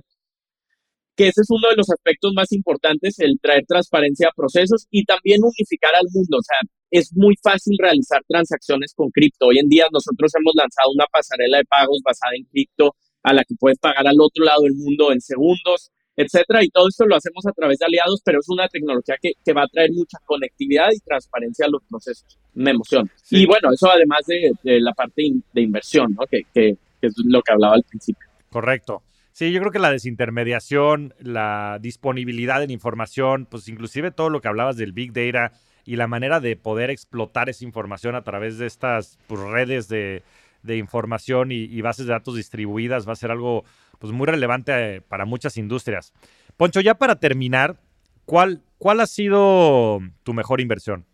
que 1.15 1.27
ese 1.29 1.41
es 1.41 1.47
uno 1.49 1.69
de 1.69 1.75
los 1.75 1.89
aspectos 1.89 2.33
más 2.35 2.51
importantes, 2.51 3.19
el 3.19 3.39
traer 3.41 3.65
transparencia 3.67 4.27
a 4.29 4.35
procesos 4.35 4.87
y 4.91 5.05
también 5.05 5.41
unificar 5.43 5.95
al 5.95 6.07
mundo. 6.11 6.37
O 6.37 6.43
sea, 6.43 6.57
es 6.91 7.11
muy 7.15 7.35
fácil 7.41 7.77
realizar 7.79 8.21
transacciones 8.27 8.93
con 8.95 9.09
cripto. 9.11 9.47
Hoy 9.47 9.59
en 9.59 9.69
día 9.69 9.85
nosotros 9.91 10.31
hemos 10.35 10.53
lanzado 10.55 10.91
una 10.93 11.05
pasarela 11.11 11.57
de 11.59 11.65
pagos 11.65 11.99
basada 12.03 12.33
en 12.35 12.45
cripto 12.45 12.95
a 13.23 13.33
la 13.33 13.43
que 13.43 13.55
puedes 13.59 13.79
pagar 13.79 14.07
al 14.07 14.19
otro 14.19 14.45
lado 14.45 14.63
del 14.63 14.75
mundo 14.75 15.11
en 15.11 15.21
segundos 15.21 15.91
etcétera. 16.15 16.63
Y 16.63 16.69
todo 16.69 16.87
esto 16.87 17.05
lo 17.05 17.15
hacemos 17.15 17.45
a 17.45 17.51
través 17.51 17.79
de 17.79 17.85
aliados, 17.85 18.21
pero 18.23 18.39
es 18.39 18.49
una 18.49 18.67
tecnología 18.67 19.15
que, 19.21 19.33
que 19.43 19.53
va 19.53 19.63
a 19.63 19.67
traer 19.67 19.91
mucha 19.91 20.17
conectividad 20.25 20.89
y 20.91 20.99
transparencia 20.99 21.65
a 21.65 21.69
los 21.69 21.81
procesos. 21.89 22.37
Me 22.53 22.71
emociona. 22.71 23.09
Y 23.29 23.45
bueno, 23.45 23.71
eso 23.73 23.89
además 23.89 24.25
de, 24.27 24.51
de 24.63 24.79
la 24.79 24.93
parte 24.93 25.23
de 25.53 25.61
inversión, 25.61 26.15
¿no? 26.17 26.25
Que, 26.25 26.43
que, 26.53 26.77
que, 27.01 27.07
es 27.07 27.13
lo 27.25 27.41
que 27.41 27.51
hablaba 27.51 27.75
al 27.75 27.83
principio. 27.83 28.27
Correcto. 28.49 29.01
Sí, 29.31 29.51
yo 29.51 29.59
creo 29.59 29.71
que 29.71 29.79
la 29.79 29.91
desintermediación, 29.91 31.13
la 31.19 31.77
disponibilidad 31.81 32.61
de 32.61 32.67
la 32.67 32.73
información, 32.73 33.47
pues 33.49 33.67
inclusive 33.67 34.11
todo 34.11 34.29
lo 34.29 34.39
que 34.39 34.47
hablabas 34.47 34.77
del 34.77 34.93
Big 34.93 35.11
Data 35.11 35.51
y 35.83 35.97
la 35.97 36.07
manera 36.07 36.39
de 36.39 36.55
poder 36.55 36.89
explotar 36.89 37.49
esa 37.49 37.65
información 37.65 38.15
a 38.15 38.23
través 38.23 38.57
de 38.57 38.65
estas 38.65 39.19
pues, 39.27 39.41
redes 39.41 39.89
de, 39.89 40.23
de 40.65 40.77
información 40.77 41.51
y, 41.51 41.63
y, 41.63 41.81
bases 41.81 42.05
de 42.05 42.13
datos 42.13 42.35
distribuidas 42.35 43.07
va 43.07 43.13
a 43.13 43.15
ser 43.15 43.31
algo 43.31 43.63
pues 43.99 44.11
muy 44.13 44.25
relevante 44.25 44.95
eh, 44.95 45.01
para 45.01 45.25
muchas 45.25 45.57
industrias. 45.57 46.13
Poncho, 46.57 46.81
ya 46.81 46.95
para 46.95 47.19
terminar, 47.19 47.77
¿cuál, 48.25 48.61
¿cuál 48.77 48.99
ha 48.99 49.07
sido 49.07 49.99
tu 50.23 50.33
mejor 50.33 50.61
inversión? 50.61 51.05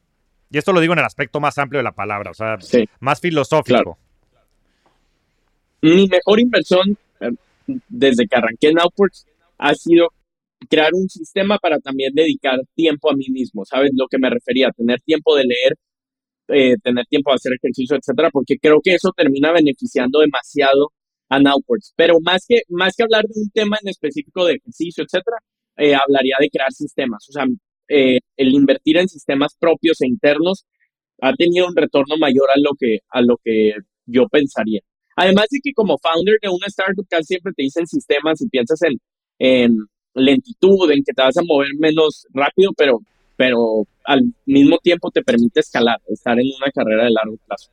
Y 0.49 0.58
esto 0.58 0.74
lo 0.74 0.82
digo 0.82 0.93
en 0.93 0.99
el 0.99 1.06
aspecto 1.06 1.39
más 1.39 1.58
amplio 1.58 1.80
de 1.80 1.84
la 1.84 1.93
palabra, 1.93 2.32
o 2.32 2.34
sea, 2.34 2.58
más 2.99 3.22
filosófico. 3.22 3.97
Mi 5.82 6.08
mejor 6.08 6.39
inversión 6.39 6.97
eh, 7.22 7.32
desde 7.88 8.28
que 8.28 8.36
arranqué 8.36 8.70
en 8.70 8.80
Outports 8.80 9.26
ha 9.58 9.74
sido 9.74 10.10
crear 10.70 10.93
un 10.93 11.10
sistema 11.10 11.58
para 11.58 11.80
también 11.80 12.14
dedicar 12.14 12.60
tiempo 12.76 13.10
a 13.10 13.16
mí 13.16 13.28
mismo, 13.30 13.66
¿sabes? 13.66 13.91
Lo 13.95 14.08
que 14.08 14.20
me 14.20 14.30
refería, 14.30 14.72
tener 14.72 14.99
tiempo 15.02 15.36
de 15.36 15.45
leer, 15.45 15.76
eh, 16.52 16.76
tener 16.84 17.06
tiempo 17.08 17.32
de 17.32 17.36
hacer 17.36 17.54
ejercicio, 17.54 17.97
etcétera, 17.97 18.30
porque 18.32 18.58
creo 18.60 18.82
que 18.84 18.95
eso 18.95 19.12
termina 19.16 19.52
beneficiando 19.52 20.20
demasiado 20.20 20.91
a 21.30 21.39
Nowports. 21.39 21.93
Pero 21.95 22.20
más 22.22 22.45
que, 22.47 22.62
más 22.70 22.95
que 22.95 23.04
hablar 23.04 23.24
de 23.26 23.39
un 23.39 23.49
tema 23.52 23.78
en 23.82 23.89
específico 23.89 24.45
de 24.45 24.56
ejercicio, 24.56 25.04
etcétera, 25.04 25.38
eh, 25.78 25.95
hablaría 25.95 26.36
de 26.39 26.49
crear 26.49 26.72
sistemas. 26.72 27.28
O 27.30 27.32
sea, 27.32 27.45
eh, 27.88 28.20
el 28.38 28.54
invertir 28.54 28.97
en 28.97 29.08
sistemas 29.08 29.56
propios 29.60 30.02
e 30.02 30.08
internos 30.08 30.66
ha 31.22 31.34
tenido 31.34 31.68
un 31.68 31.76
retorno 31.76 32.18
mayor 32.18 32.49
a 32.54 32.60
lo 32.60 32.72
que, 32.78 32.99
a 33.10 33.22
lo 33.22 33.38
que 33.43 33.74
yo 34.06 34.28
pensaría. 34.28 34.82
Además 35.16 35.47
de 35.52 35.60
que 35.64 35.74
como 35.74 35.97
founder 35.97 36.38
de 36.41 36.49
una 36.49 36.68
startup 36.68 37.06
casi 37.10 37.26
siempre 37.26 37.54
te 37.56 37.64
dicen 37.64 37.86
sistemas 37.86 38.41
y 38.41 38.49
piensas 38.49 38.82
en, 38.84 38.97
en 39.39 39.78
lentitud, 40.14 40.89
en 40.91 41.04
que 41.04 41.14
te 41.14 41.22
vas 41.22 41.38
a 41.38 41.43
mover 41.43 41.70
menos 41.80 42.26
rápido, 42.34 42.72
pero, 42.76 42.99
pero 43.38 43.86
al 44.12 44.34
mismo 44.45 44.78
tiempo 44.80 45.12
te 45.12 45.22
permite 45.24 45.62
escalar, 45.62 45.99
estar 46.07 46.38
en 46.39 46.47
una 46.57 46.72
carrera 46.72 47.05
de 47.05 47.12
largo 47.12 47.38
plazo. 47.47 47.72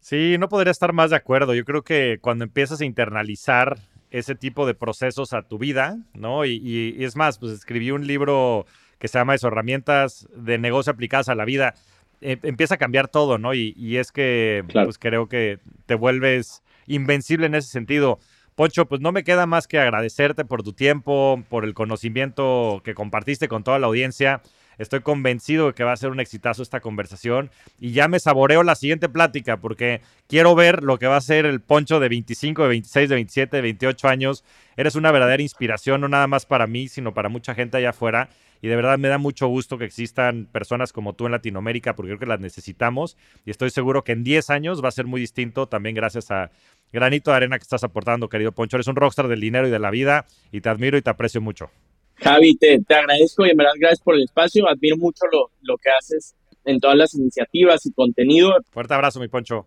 Sí, 0.00 0.36
no 0.38 0.48
podría 0.48 0.70
estar 0.70 0.92
más 0.92 1.10
de 1.10 1.16
acuerdo. 1.16 1.54
Yo 1.54 1.64
creo 1.64 1.82
que 1.82 2.18
cuando 2.20 2.44
empiezas 2.44 2.80
a 2.80 2.84
internalizar 2.84 3.78
ese 4.10 4.34
tipo 4.34 4.66
de 4.66 4.74
procesos 4.74 5.32
a 5.32 5.42
tu 5.42 5.58
vida, 5.58 5.98
¿no? 6.14 6.44
Y, 6.44 6.96
es 6.98 7.16
más, 7.16 7.38
pues 7.38 7.52
escribí 7.52 7.90
un 7.90 8.06
libro 8.06 8.66
que 8.98 9.08
se 9.08 9.18
llama 9.18 9.34
Eso, 9.34 9.48
herramientas 9.48 10.28
de 10.34 10.58
negocio 10.58 10.92
aplicadas 10.92 11.28
a 11.28 11.34
la 11.34 11.44
vida. 11.44 11.74
E, 12.20 12.38
empieza 12.42 12.74
a 12.74 12.78
cambiar 12.78 13.08
todo, 13.08 13.38
¿no? 13.38 13.54
Y, 13.54 13.96
es 13.96 14.10
que, 14.10 14.64
pues 14.72 14.98
creo 14.98 15.28
que 15.28 15.60
te 15.86 15.94
vuelves 15.94 16.62
invencible 16.86 17.46
en 17.46 17.54
ese 17.54 17.68
sentido. 17.68 18.18
Poncho, 18.54 18.86
pues 18.86 19.00
no 19.00 19.12
me 19.12 19.24
queda 19.24 19.46
más 19.46 19.68
que 19.68 19.78
agradecerte 19.78 20.44
por 20.44 20.62
tu 20.62 20.72
tiempo, 20.72 21.42
por 21.48 21.64
el 21.64 21.72
conocimiento 21.72 22.82
que 22.84 22.94
compartiste 22.94 23.48
con 23.48 23.64
toda 23.64 23.78
la 23.78 23.86
audiencia. 23.86 24.42
Estoy 24.80 25.00
convencido 25.00 25.66
de 25.66 25.74
que 25.74 25.84
va 25.84 25.92
a 25.92 25.96
ser 25.98 26.10
un 26.10 26.20
exitazo 26.20 26.62
esta 26.62 26.80
conversación 26.80 27.50
y 27.78 27.92
ya 27.92 28.08
me 28.08 28.18
saboreo 28.18 28.62
la 28.62 28.74
siguiente 28.74 29.10
plática 29.10 29.58
porque 29.58 30.00
quiero 30.26 30.54
ver 30.54 30.82
lo 30.82 30.98
que 30.98 31.06
va 31.06 31.18
a 31.18 31.20
ser 31.20 31.44
el 31.44 31.60
poncho 31.60 32.00
de 32.00 32.08
25, 32.08 32.62
de 32.62 32.68
26, 32.70 33.08
de 33.10 33.14
27, 33.14 33.56
de 33.56 33.62
28 33.62 34.08
años. 34.08 34.42
Eres 34.78 34.94
una 34.94 35.12
verdadera 35.12 35.42
inspiración, 35.42 36.00
no 36.00 36.08
nada 36.08 36.26
más 36.26 36.46
para 36.46 36.66
mí, 36.66 36.88
sino 36.88 37.12
para 37.12 37.28
mucha 37.28 37.54
gente 37.54 37.76
allá 37.76 37.90
afuera. 37.90 38.30
Y 38.62 38.68
de 38.68 38.76
verdad 38.76 38.96
me 38.96 39.08
da 39.08 39.18
mucho 39.18 39.48
gusto 39.48 39.76
que 39.76 39.84
existan 39.84 40.48
personas 40.50 40.94
como 40.94 41.12
tú 41.12 41.26
en 41.26 41.32
Latinoamérica 41.32 41.94
porque 41.94 42.12
creo 42.12 42.18
que 42.18 42.26
las 42.26 42.40
necesitamos 42.40 43.18
y 43.44 43.50
estoy 43.50 43.68
seguro 43.68 44.02
que 44.02 44.12
en 44.12 44.24
10 44.24 44.48
años 44.48 44.82
va 44.82 44.88
a 44.88 44.92
ser 44.92 45.04
muy 45.04 45.20
distinto 45.20 45.66
también 45.66 45.94
gracias 45.94 46.30
a, 46.30 46.50
granito 46.90 47.30
de 47.30 47.36
arena 47.36 47.58
que 47.58 47.64
estás 47.64 47.84
aportando, 47.84 48.30
querido 48.30 48.52
Poncho. 48.52 48.78
Eres 48.78 48.86
un 48.86 48.96
rockstar 48.96 49.28
del 49.28 49.40
dinero 49.40 49.68
y 49.68 49.70
de 49.70 49.78
la 49.78 49.90
vida 49.90 50.24
y 50.52 50.62
te 50.62 50.70
admiro 50.70 50.96
y 50.96 51.02
te 51.02 51.10
aprecio 51.10 51.42
mucho. 51.42 51.70
Javi, 52.20 52.56
te, 52.56 52.80
te 52.80 52.94
agradezco 52.94 53.46
y 53.46 53.50
en 53.50 53.56
verdad 53.56 53.72
gracias 53.78 54.00
por 54.00 54.14
el 54.14 54.22
espacio. 54.22 54.68
Admiro 54.68 54.96
mucho 54.96 55.24
lo, 55.32 55.50
lo 55.62 55.76
que 55.78 55.90
haces 55.90 56.34
en 56.64 56.78
todas 56.80 56.96
las 56.96 57.14
iniciativas 57.14 57.84
y 57.86 57.92
contenido. 57.92 58.54
Fuerte 58.70 58.94
abrazo, 58.94 59.20
mi 59.20 59.28
Poncho. 59.28 59.66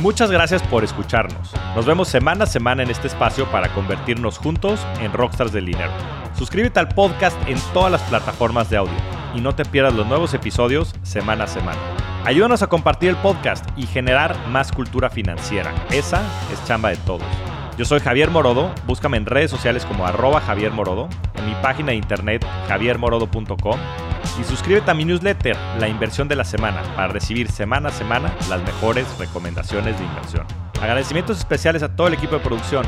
Muchas 0.00 0.30
gracias 0.30 0.62
por 0.64 0.84
escucharnos. 0.84 1.52
Nos 1.76 1.86
vemos 1.86 2.08
semana 2.08 2.44
a 2.44 2.46
semana 2.46 2.82
en 2.82 2.90
este 2.90 3.06
espacio 3.06 3.50
para 3.52 3.72
convertirnos 3.74 4.38
juntos 4.38 4.80
en 5.00 5.12
rockstars 5.12 5.52
del 5.52 5.66
dinero. 5.66 5.92
Suscríbete 6.36 6.80
al 6.80 6.88
podcast 6.88 7.36
en 7.46 7.58
todas 7.72 7.92
las 7.92 8.02
plataformas 8.02 8.70
de 8.70 8.78
audio 8.78 8.96
y 9.34 9.40
no 9.40 9.54
te 9.54 9.64
pierdas 9.64 9.94
los 9.94 10.06
nuevos 10.06 10.34
episodios 10.34 10.94
semana 11.02 11.44
a 11.44 11.46
semana. 11.48 11.80
Ayúdanos 12.24 12.62
a 12.62 12.68
compartir 12.68 13.10
el 13.10 13.16
podcast 13.16 13.66
y 13.76 13.86
generar 13.86 14.48
más 14.48 14.72
cultura 14.72 15.10
financiera. 15.10 15.74
Esa 15.90 16.22
es 16.52 16.64
chamba 16.66 16.90
de 16.90 16.96
todos. 16.98 17.22
Yo 17.78 17.86
soy 17.86 18.00
Javier 18.00 18.30
Morodo, 18.30 18.70
búscame 18.86 19.16
en 19.16 19.24
redes 19.24 19.50
sociales 19.50 19.86
como 19.86 20.06
arroba 20.06 20.42
Javier 20.42 20.72
Morodo, 20.72 21.08
en 21.34 21.46
mi 21.46 21.54
página 21.62 21.92
de 21.92 21.96
internet 21.96 22.46
javiermorodo.com 22.68 23.80
y 24.38 24.44
suscríbete 24.44 24.90
a 24.90 24.94
mi 24.94 25.06
newsletter, 25.06 25.56
La 25.78 25.88
Inversión 25.88 26.28
de 26.28 26.36
la 26.36 26.44
Semana, 26.44 26.82
para 26.94 27.08
recibir 27.08 27.50
semana 27.50 27.88
a 27.88 27.92
semana 27.92 28.30
las 28.50 28.62
mejores 28.62 29.06
recomendaciones 29.18 29.98
de 29.98 30.04
inversión. 30.04 30.46
Agradecimientos 30.82 31.38
especiales 31.38 31.82
a 31.82 31.96
todo 31.96 32.08
el 32.08 32.14
equipo 32.14 32.34
de 32.34 32.40
producción. 32.40 32.84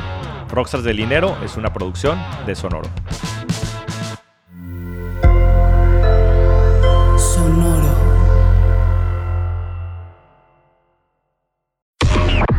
Rockstars 0.49 0.83
del 0.83 0.97
Dinero 0.97 1.35
es 1.43 1.57
una 1.57 1.73
producción 1.73 2.19
de 2.45 2.53
Sonoro. 2.53 2.89